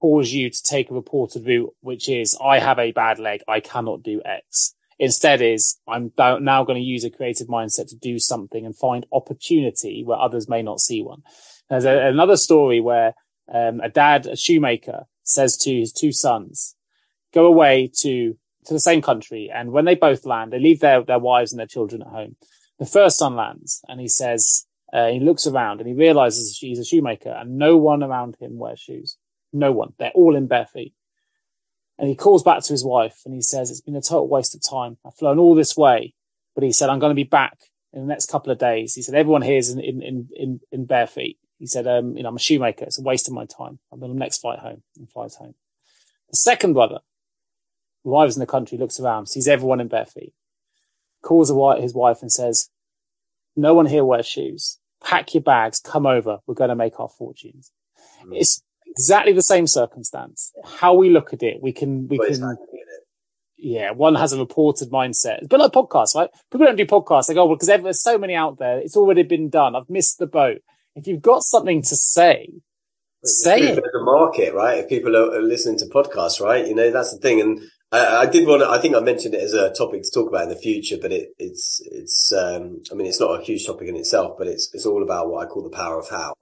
cause 0.00 0.32
you 0.32 0.50
to 0.50 0.62
take 0.62 0.90
a 0.90 0.94
reported 0.94 1.46
route, 1.46 1.72
which 1.80 2.08
is 2.08 2.36
I 2.44 2.58
have 2.58 2.78
a 2.78 2.92
bad 2.92 3.18
leg. 3.18 3.40
I 3.48 3.60
cannot 3.60 4.02
do 4.02 4.20
X. 4.24 4.74
Instead 4.98 5.42
is 5.42 5.78
I'm 5.88 6.12
now 6.18 6.64
going 6.64 6.80
to 6.80 6.86
use 6.86 7.04
a 7.04 7.10
creative 7.10 7.48
mindset 7.48 7.88
to 7.88 7.96
do 7.96 8.18
something 8.18 8.64
and 8.64 8.76
find 8.76 9.06
opportunity 9.12 10.02
where 10.04 10.18
others 10.18 10.48
may 10.48 10.62
not 10.62 10.80
see 10.80 11.02
one. 11.02 11.22
There's 11.68 11.84
a, 11.84 12.06
another 12.06 12.36
story 12.36 12.80
where 12.80 13.14
um, 13.52 13.80
a 13.80 13.88
dad, 13.88 14.26
a 14.26 14.36
shoemaker 14.36 15.04
says 15.22 15.56
to 15.58 15.74
his 15.74 15.92
two 15.92 16.12
sons, 16.12 16.76
go 17.32 17.46
away 17.46 17.90
to, 18.00 18.36
to 18.66 18.72
the 18.72 18.80
same 18.80 19.02
country. 19.02 19.50
And 19.52 19.72
when 19.72 19.84
they 19.84 19.94
both 19.94 20.26
land, 20.26 20.52
they 20.52 20.58
leave 20.58 20.80
their, 20.80 21.02
their 21.02 21.18
wives 21.18 21.52
and 21.52 21.58
their 21.58 21.66
children 21.66 22.02
at 22.02 22.08
home. 22.08 22.36
The 22.78 22.86
first 22.86 23.18
son 23.18 23.36
lands 23.36 23.82
and 23.88 24.00
he 24.00 24.08
says, 24.08 24.66
uh, 24.92 25.08
he 25.08 25.18
looks 25.18 25.46
around 25.46 25.80
and 25.80 25.88
he 25.88 25.94
realizes 25.94 26.56
he's 26.56 26.78
a 26.78 26.84
shoemaker 26.84 27.30
and 27.30 27.58
no 27.58 27.76
one 27.76 28.02
around 28.02 28.36
him 28.40 28.58
wears 28.58 28.80
shoes. 28.80 29.16
No 29.52 29.72
one. 29.72 29.92
They're 29.98 30.12
all 30.14 30.36
in 30.36 30.46
bare 30.46 30.66
feet. 30.66 30.94
And 31.98 32.08
he 32.08 32.16
calls 32.16 32.42
back 32.42 32.62
to 32.62 32.72
his 32.72 32.84
wife 32.84 33.20
and 33.24 33.34
he 33.34 33.40
says, 33.40 33.70
it's 33.70 33.80
been 33.80 33.96
a 33.96 34.02
total 34.02 34.28
waste 34.28 34.54
of 34.54 34.62
time. 34.68 34.98
I've 35.06 35.14
flown 35.14 35.38
all 35.38 35.54
this 35.54 35.76
way, 35.76 36.14
but 36.54 36.64
he 36.64 36.72
said, 36.72 36.88
I'm 36.88 36.98
going 36.98 37.10
to 37.10 37.14
be 37.14 37.22
back 37.22 37.58
in 37.92 38.00
the 38.00 38.06
next 38.06 38.30
couple 38.30 38.52
of 38.52 38.58
days. 38.58 38.94
He 38.94 39.02
said, 39.02 39.14
everyone 39.14 39.42
here 39.42 39.58
is 39.58 39.70
in, 39.70 39.80
in, 39.80 40.28
in, 40.34 40.60
in 40.72 40.84
bare 40.86 41.06
feet. 41.06 41.38
He 41.58 41.66
said, 41.66 41.86
um, 41.86 42.16
you 42.16 42.24
know, 42.24 42.30
I'm 42.30 42.36
a 42.36 42.40
shoemaker. 42.40 42.84
It's 42.84 42.98
a 42.98 43.02
waste 43.02 43.28
of 43.28 43.34
my 43.34 43.46
time. 43.46 43.78
I'm 43.92 44.02
on 44.02 44.10
the 44.10 44.16
next 44.16 44.38
flight 44.38 44.58
home 44.58 44.82
and 44.98 45.08
flies 45.08 45.36
home. 45.36 45.54
The 46.30 46.36
second 46.36 46.72
brother 46.72 46.98
arrives 48.04 48.36
in 48.36 48.40
the 48.40 48.46
country, 48.46 48.76
looks 48.76 48.98
around, 48.98 49.26
sees 49.26 49.46
everyone 49.46 49.80
in 49.80 49.88
bare 49.88 50.06
feet, 50.06 50.34
calls 51.22 51.48
his 51.80 51.94
wife 51.94 52.22
and 52.22 52.32
says, 52.32 52.70
no 53.56 53.72
one 53.72 53.86
here 53.86 54.04
wears 54.04 54.26
shoes 54.26 54.80
pack 55.04 55.34
your 55.34 55.42
bags, 55.42 55.78
come 55.78 56.06
over. 56.06 56.38
We're 56.46 56.54
going 56.54 56.70
to 56.70 56.74
make 56.74 56.98
our 56.98 57.08
fortunes. 57.08 57.70
Mm. 58.24 58.36
It's 58.36 58.62
exactly 58.96 59.32
the 59.32 59.42
same 59.42 59.66
circumstance. 59.66 60.52
How 60.64 60.94
we 60.94 61.10
look 61.10 61.32
at 61.32 61.42
it, 61.42 61.58
we 61.60 61.72
can, 61.72 62.08
we 62.08 62.18
can, 62.18 62.56
yeah, 63.56 63.92
one 63.92 64.14
has 64.14 64.32
a 64.32 64.38
reported 64.38 64.90
mindset. 64.90 65.38
It's 65.38 65.48
been 65.48 65.60
like 65.60 65.72
podcasts, 65.72 66.14
right? 66.14 66.28
People 66.52 66.66
don't 66.66 66.76
do 66.76 66.84
podcasts. 66.86 67.26
They 67.26 67.34
go, 67.34 67.46
well, 67.46 67.56
because 67.56 67.68
there's 67.68 68.02
so 68.02 68.18
many 68.18 68.34
out 68.34 68.58
there. 68.58 68.78
It's 68.78 68.96
already 68.96 69.22
been 69.22 69.48
done. 69.48 69.74
I've 69.74 69.88
missed 69.88 70.18
the 70.18 70.26
boat. 70.26 70.58
If 70.94 71.06
you've 71.06 71.22
got 71.22 71.42
something 71.42 71.80
to 71.82 71.96
say, 71.96 72.50
say 73.24 73.60
it. 73.60 73.76
The 73.76 74.02
market, 74.02 74.54
right? 74.54 74.78
If 74.78 74.88
people 74.88 75.16
are 75.16 75.40
listening 75.42 75.78
to 75.78 75.86
podcasts, 75.86 76.40
right? 76.40 76.66
You 76.66 76.74
know, 76.74 76.90
that's 76.90 77.12
the 77.14 77.18
thing. 77.18 77.40
And 77.40 77.60
I, 77.90 78.16
I, 78.18 78.26
did 78.26 78.46
want 78.46 78.62
to, 78.62 78.68
I 78.68 78.78
think 78.78 78.94
I 78.94 79.00
mentioned 79.00 79.34
it 79.34 79.42
as 79.42 79.54
a 79.54 79.72
topic 79.72 80.02
to 80.02 80.10
talk 80.12 80.28
about 80.28 80.44
in 80.44 80.48
the 80.50 80.56
future, 80.56 80.96
but 81.00 81.10
it, 81.10 81.30
it's, 81.38 81.80
it's, 81.90 82.32
um, 82.32 82.82
I 82.92 82.94
mean, 82.94 83.06
it's 83.06 83.20
not 83.20 83.40
a 83.40 83.42
huge 83.42 83.66
topic 83.66 83.88
in 83.88 83.96
itself, 83.96 84.36
but 84.36 84.46
it's, 84.46 84.70
it's 84.74 84.86
all 84.86 85.02
about 85.02 85.30
what 85.30 85.44
I 85.44 85.48
call 85.48 85.62
the 85.62 85.74
power 85.74 85.98
of 85.98 86.10
how, 86.10 86.34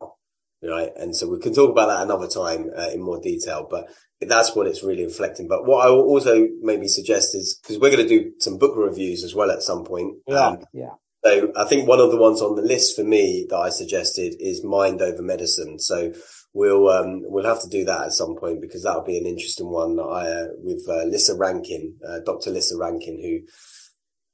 right? 0.62 0.90
And 0.96 1.16
so 1.16 1.28
we 1.28 1.38
can 1.38 1.54
talk 1.54 1.70
about 1.70 1.88
that 1.88 2.02
another 2.02 2.28
time 2.28 2.70
uh, 2.76 2.90
in 2.92 3.02
more 3.02 3.20
detail, 3.20 3.66
but 3.68 3.88
that's 4.20 4.54
what 4.54 4.66
it's 4.66 4.82
really 4.82 5.04
reflecting. 5.04 5.48
But 5.48 5.66
what 5.66 5.86
I 5.86 5.90
will 5.90 6.02
also 6.02 6.48
maybe 6.60 6.88
suggest 6.88 7.34
is, 7.34 7.58
because 7.60 7.78
we're 7.78 7.90
going 7.90 8.06
to 8.06 8.08
do 8.08 8.32
some 8.38 8.58
book 8.58 8.74
reviews 8.76 9.24
as 9.24 9.34
well 9.34 9.50
at 9.50 9.62
some 9.62 9.84
point. 9.84 10.16
Yeah. 10.26 10.46
Um, 10.46 10.64
yeah. 10.72 10.90
So 11.24 11.52
I 11.56 11.64
think 11.64 11.88
one 11.88 12.00
of 12.00 12.10
the 12.10 12.16
ones 12.16 12.42
on 12.42 12.56
the 12.56 12.62
list 12.62 12.96
for 12.96 13.04
me 13.04 13.46
that 13.48 13.56
I 13.56 13.70
suggested 13.70 14.34
is 14.40 14.64
Mind 14.64 15.00
Over 15.00 15.22
Medicine. 15.22 15.78
So 15.78 16.12
we'll 16.52 16.88
um, 16.88 17.22
we'll 17.24 17.44
have 17.44 17.62
to 17.62 17.68
do 17.68 17.84
that 17.84 18.02
at 18.02 18.12
some 18.12 18.34
point 18.34 18.60
because 18.60 18.82
that'll 18.82 19.04
be 19.04 19.18
an 19.18 19.26
interesting 19.26 19.68
one. 19.68 20.00
I 20.00 20.26
uh, 20.26 20.46
with 20.58 20.84
uh, 20.88 21.04
Lissa 21.04 21.36
Rankin, 21.36 21.96
uh, 22.06 22.18
Dr. 22.26 22.50
Lissa 22.50 22.76
Rankin, 22.76 23.20
who 23.22 23.46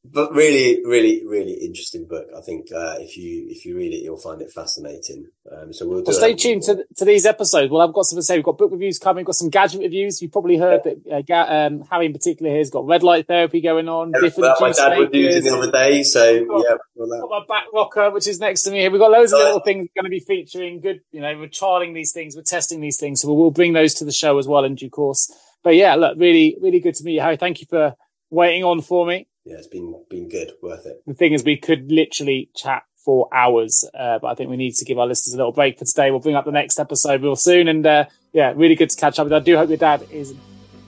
but 0.05 0.33
really, 0.33 0.81
really, 0.85 1.27
really 1.27 1.55
interesting 1.55 2.07
book. 2.07 2.29
I 2.37 2.41
think 2.41 2.69
uh, 2.73 2.97
if 2.99 3.17
you 3.17 3.47
if 3.49 3.65
you 3.65 3.77
read 3.77 3.93
it, 3.93 4.03
you'll 4.03 4.19
find 4.19 4.41
it 4.41 4.51
fascinating. 4.53 5.27
Um, 5.51 5.73
so 5.73 5.87
we'll, 5.87 6.03
well 6.05 6.15
stay 6.15 6.35
tuned 6.35 6.63
to, 6.65 6.85
to 6.97 7.05
these 7.05 7.27
episodes. 7.27 7.71
Well, 7.71 7.83
I've 7.83 7.93
got 7.93 8.05
something 8.05 8.21
to 8.21 8.25
say. 8.25 8.37
We've 8.37 8.45
got 8.45 8.59
book 8.59 8.71
reviews 8.71 8.99
coming. 8.99 9.23
We've 9.23 9.27
got 9.27 9.35
some 9.35 9.51
gadget 9.51 9.81
reviews. 9.81 10.23
You've 10.23 10.33
probably 10.33 10.57
heard 10.57 10.83
yeah. 11.05 11.21
that 11.27 11.31
uh, 11.31 11.67
um, 11.67 11.81
Hari 11.81 12.07
in 12.07 12.13
particular 12.13 12.51
here 12.51 12.59
has 12.59 12.71
got 12.71 12.87
red 12.87 13.03
light 13.03 13.27
therapy 13.27 13.61
going 13.61 13.89
on. 13.89 14.13
Yeah, 14.15 14.21
different 14.21 14.55
well, 14.61 14.61
my 14.61 14.73
dad 14.73 14.99
was 14.99 15.09
using 15.13 15.43
the 15.43 15.59
other 15.59 15.73
day, 15.73 16.03
so 16.03 16.45
got, 16.45 16.65
yeah. 16.69 16.77
Got 17.21 17.31
my 17.31 17.45
back 17.49 17.65
rocker, 17.73 18.11
which 18.11 18.29
is 18.29 18.41
next 18.41 18.63
to 18.63 18.71
me 18.71 18.81
here. 18.81 18.91
We've 18.91 19.01
got 19.01 19.11
loads 19.11 19.33
of 19.33 19.41
little 19.41 19.61
things 19.61 19.89
going 19.95 20.05
to 20.05 20.11
be 20.11 20.21
featuring. 20.21 20.81
Good, 20.81 21.01
you 21.11 21.21
know, 21.21 21.39
we're 21.39 21.49
trialing 21.49 21.95
these 21.95 22.13
things, 22.13 22.37
we're 22.37 22.43
testing 22.43 22.81
these 22.81 22.99
things, 22.99 23.21
so 23.21 23.33
we'll 23.33 23.51
bring 23.51 23.73
those 23.73 23.95
to 23.95 24.05
the 24.05 24.13
show 24.13 24.39
as 24.39 24.49
well 24.49 24.65
in 24.65 24.75
due 24.75 24.91
course. 24.91 25.33
But 25.63 25.75
yeah, 25.75 25.97
look, 25.97 26.17
really, 26.19 26.57
really 26.61 26.81
good 26.81 26.95
to 26.95 27.05
meet 27.05 27.15
you, 27.15 27.21
Hari. 27.21 27.37
Thank 27.37 27.61
you 27.61 27.67
for 27.69 27.95
waiting 28.31 28.65
on 28.65 28.81
for 28.81 29.07
me 29.07 29.27
yeah, 29.49 29.57
it's 29.57 29.67
been 29.67 29.95
been 30.11 30.29
good, 30.29 30.53
worth 30.63 30.85
it. 30.85 31.03
The 31.07 31.15
thing 31.15 31.33
is, 31.33 31.43
we 31.43 31.57
could 31.57 31.91
literally 31.91 32.51
chat 32.55 32.83
for 32.97 33.29
hours, 33.33 33.83
uh, 33.99 34.19
but 34.19 34.29
I 34.29 34.35
think 34.35 34.51
we 34.51 34.59
need 34.59 34.75
to 34.75 34.85
give 34.85 34.99
our 34.99 35.07
listeners 35.07 35.33
a 35.33 35.39
little 35.39 35.53
break 35.53 35.79
for 35.79 35.87
today. 35.87 36.11
We'll 36.11 36.21
bring 36.21 36.35
up 36.35 36.45
the 36.45 36.53
next 36.53 36.79
episode 36.79 37.23
real 37.23 37.35
soon, 37.35 37.67
and 37.67 37.87
uh, 37.87 38.05
yeah, 38.35 38.53
really 38.55 38.75
good 38.75 38.91
to 38.91 38.97
catch 38.97 39.19
up 39.19 39.25
with. 39.25 39.33
I 39.33 39.39
do 39.39 39.57
hope 39.57 39.71
your 39.71 39.79
dad 39.79 40.07
is. 40.11 40.35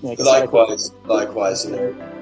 You 0.03 0.15
know, 0.15 0.23
likewise, 0.23 0.91
likewise. 1.07 1.65
You 1.65 1.73
know. 1.73 2.13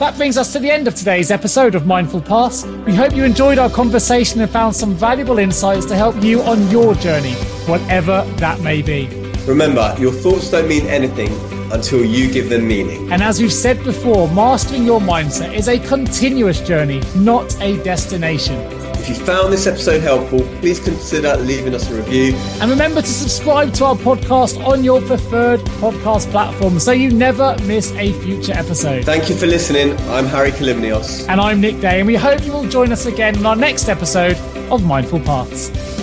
That 0.00 0.16
brings 0.16 0.36
us 0.36 0.52
to 0.52 0.58
the 0.58 0.70
end 0.70 0.88
of 0.88 0.96
today's 0.96 1.30
episode 1.30 1.76
of 1.76 1.86
Mindful 1.86 2.22
Paths. 2.22 2.64
We 2.64 2.96
hope 2.96 3.14
you 3.14 3.22
enjoyed 3.22 3.58
our 3.58 3.70
conversation 3.70 4.40
and 4.40 4.50
found 4.50 4.74
some 4.74 4.94
valuable 4.94 5.38
insights 5.38 5.86
to 5.86 5.94
help 5.94 6.20
you 6.24 6.42
on 6.42 6.68
your 6.70 6.94
journey, 6.96 7.34
whatever 7.66 8.22
that 8.38 8.58
may 8.60 8.82
be. 8.82 9.06
Remember, 9.46 9.94
your 9.98 10.12
thoughts 10.12 10.50
don't 10.50 10.66
mean 10.66 10.86
anything 10.86 11.30
until 11.72 12.04
you 12.04 12.30
give 12.30 12.48
them 12.48 12.66
meaning. 12.68 13.12
And 13.12 13.22
as 13.22 13.40
we've 13.40 13.52
said 13.52 13.82
before, 13.82 14.28
mastering 14.32 14.84
your 14.84 15.00
mindset 15.00 15.54
is 15.54 15.68
a 15.68 15.78
continuous 15.78 16.60
journey, 16.60 17.02
not 17.16 17.60
a 17.60 17.82
destination. 17.82 18.58
If 19.02 19.08
you 19.08 19.14
found 19.16 19.52
this 19.52 19.66
episode 19.66 20.00
helpful, 20.00 20.42
please 20.60 20.78
consider 20.78 21.36
leaving 21.38 21.74
us 21.74 21.90
a 21.90 21.94
review. 21.96 22.36
And 22.60 22.70
remember 22.70 23.00
to 23.00 23.08
subscribe 23.08 23.74
to 23.74 23.86
our 23.86 23.96
podcast 23.96 24.64
on 24.64 24.84
your 24.84 25.00
preferred 25.00 25.58
podcast 25.82 26.30
platform 26.30 26.78
so 26.78 26.92
you 26.92 27.10
never 27.10 27.56
miss 27.66 27.90
a 27.94 28.12
future 28.20 28.52
episode. 28.52 29.04
Thank 29.04 29.28
you 29.28 29.34
for 29.34 29.46
listening. 29.46 29.98
I'm 30.10 30.26
Hari 30.26 30.52
Kalymnios. 30.52 31.28
And 31.28 31.40
I'm 31.40 31.60
Nick 31.60 31.80
Day, 31.80 31.98
and 31.98 32.06
we 32.06 32.14
hope 32.14 32.44
you 32.44 32.52
will 32.52 32.68
join 32.68 32.92
us 32.92 33.06
again 33.06 33.36
in 33.36 33.44
our 33.44 33.56
next 33.56 33.88
episode 33.88 34.36
of 34.70 34.84
Mindful 34.84 35.18
Paths. 35.18 36.01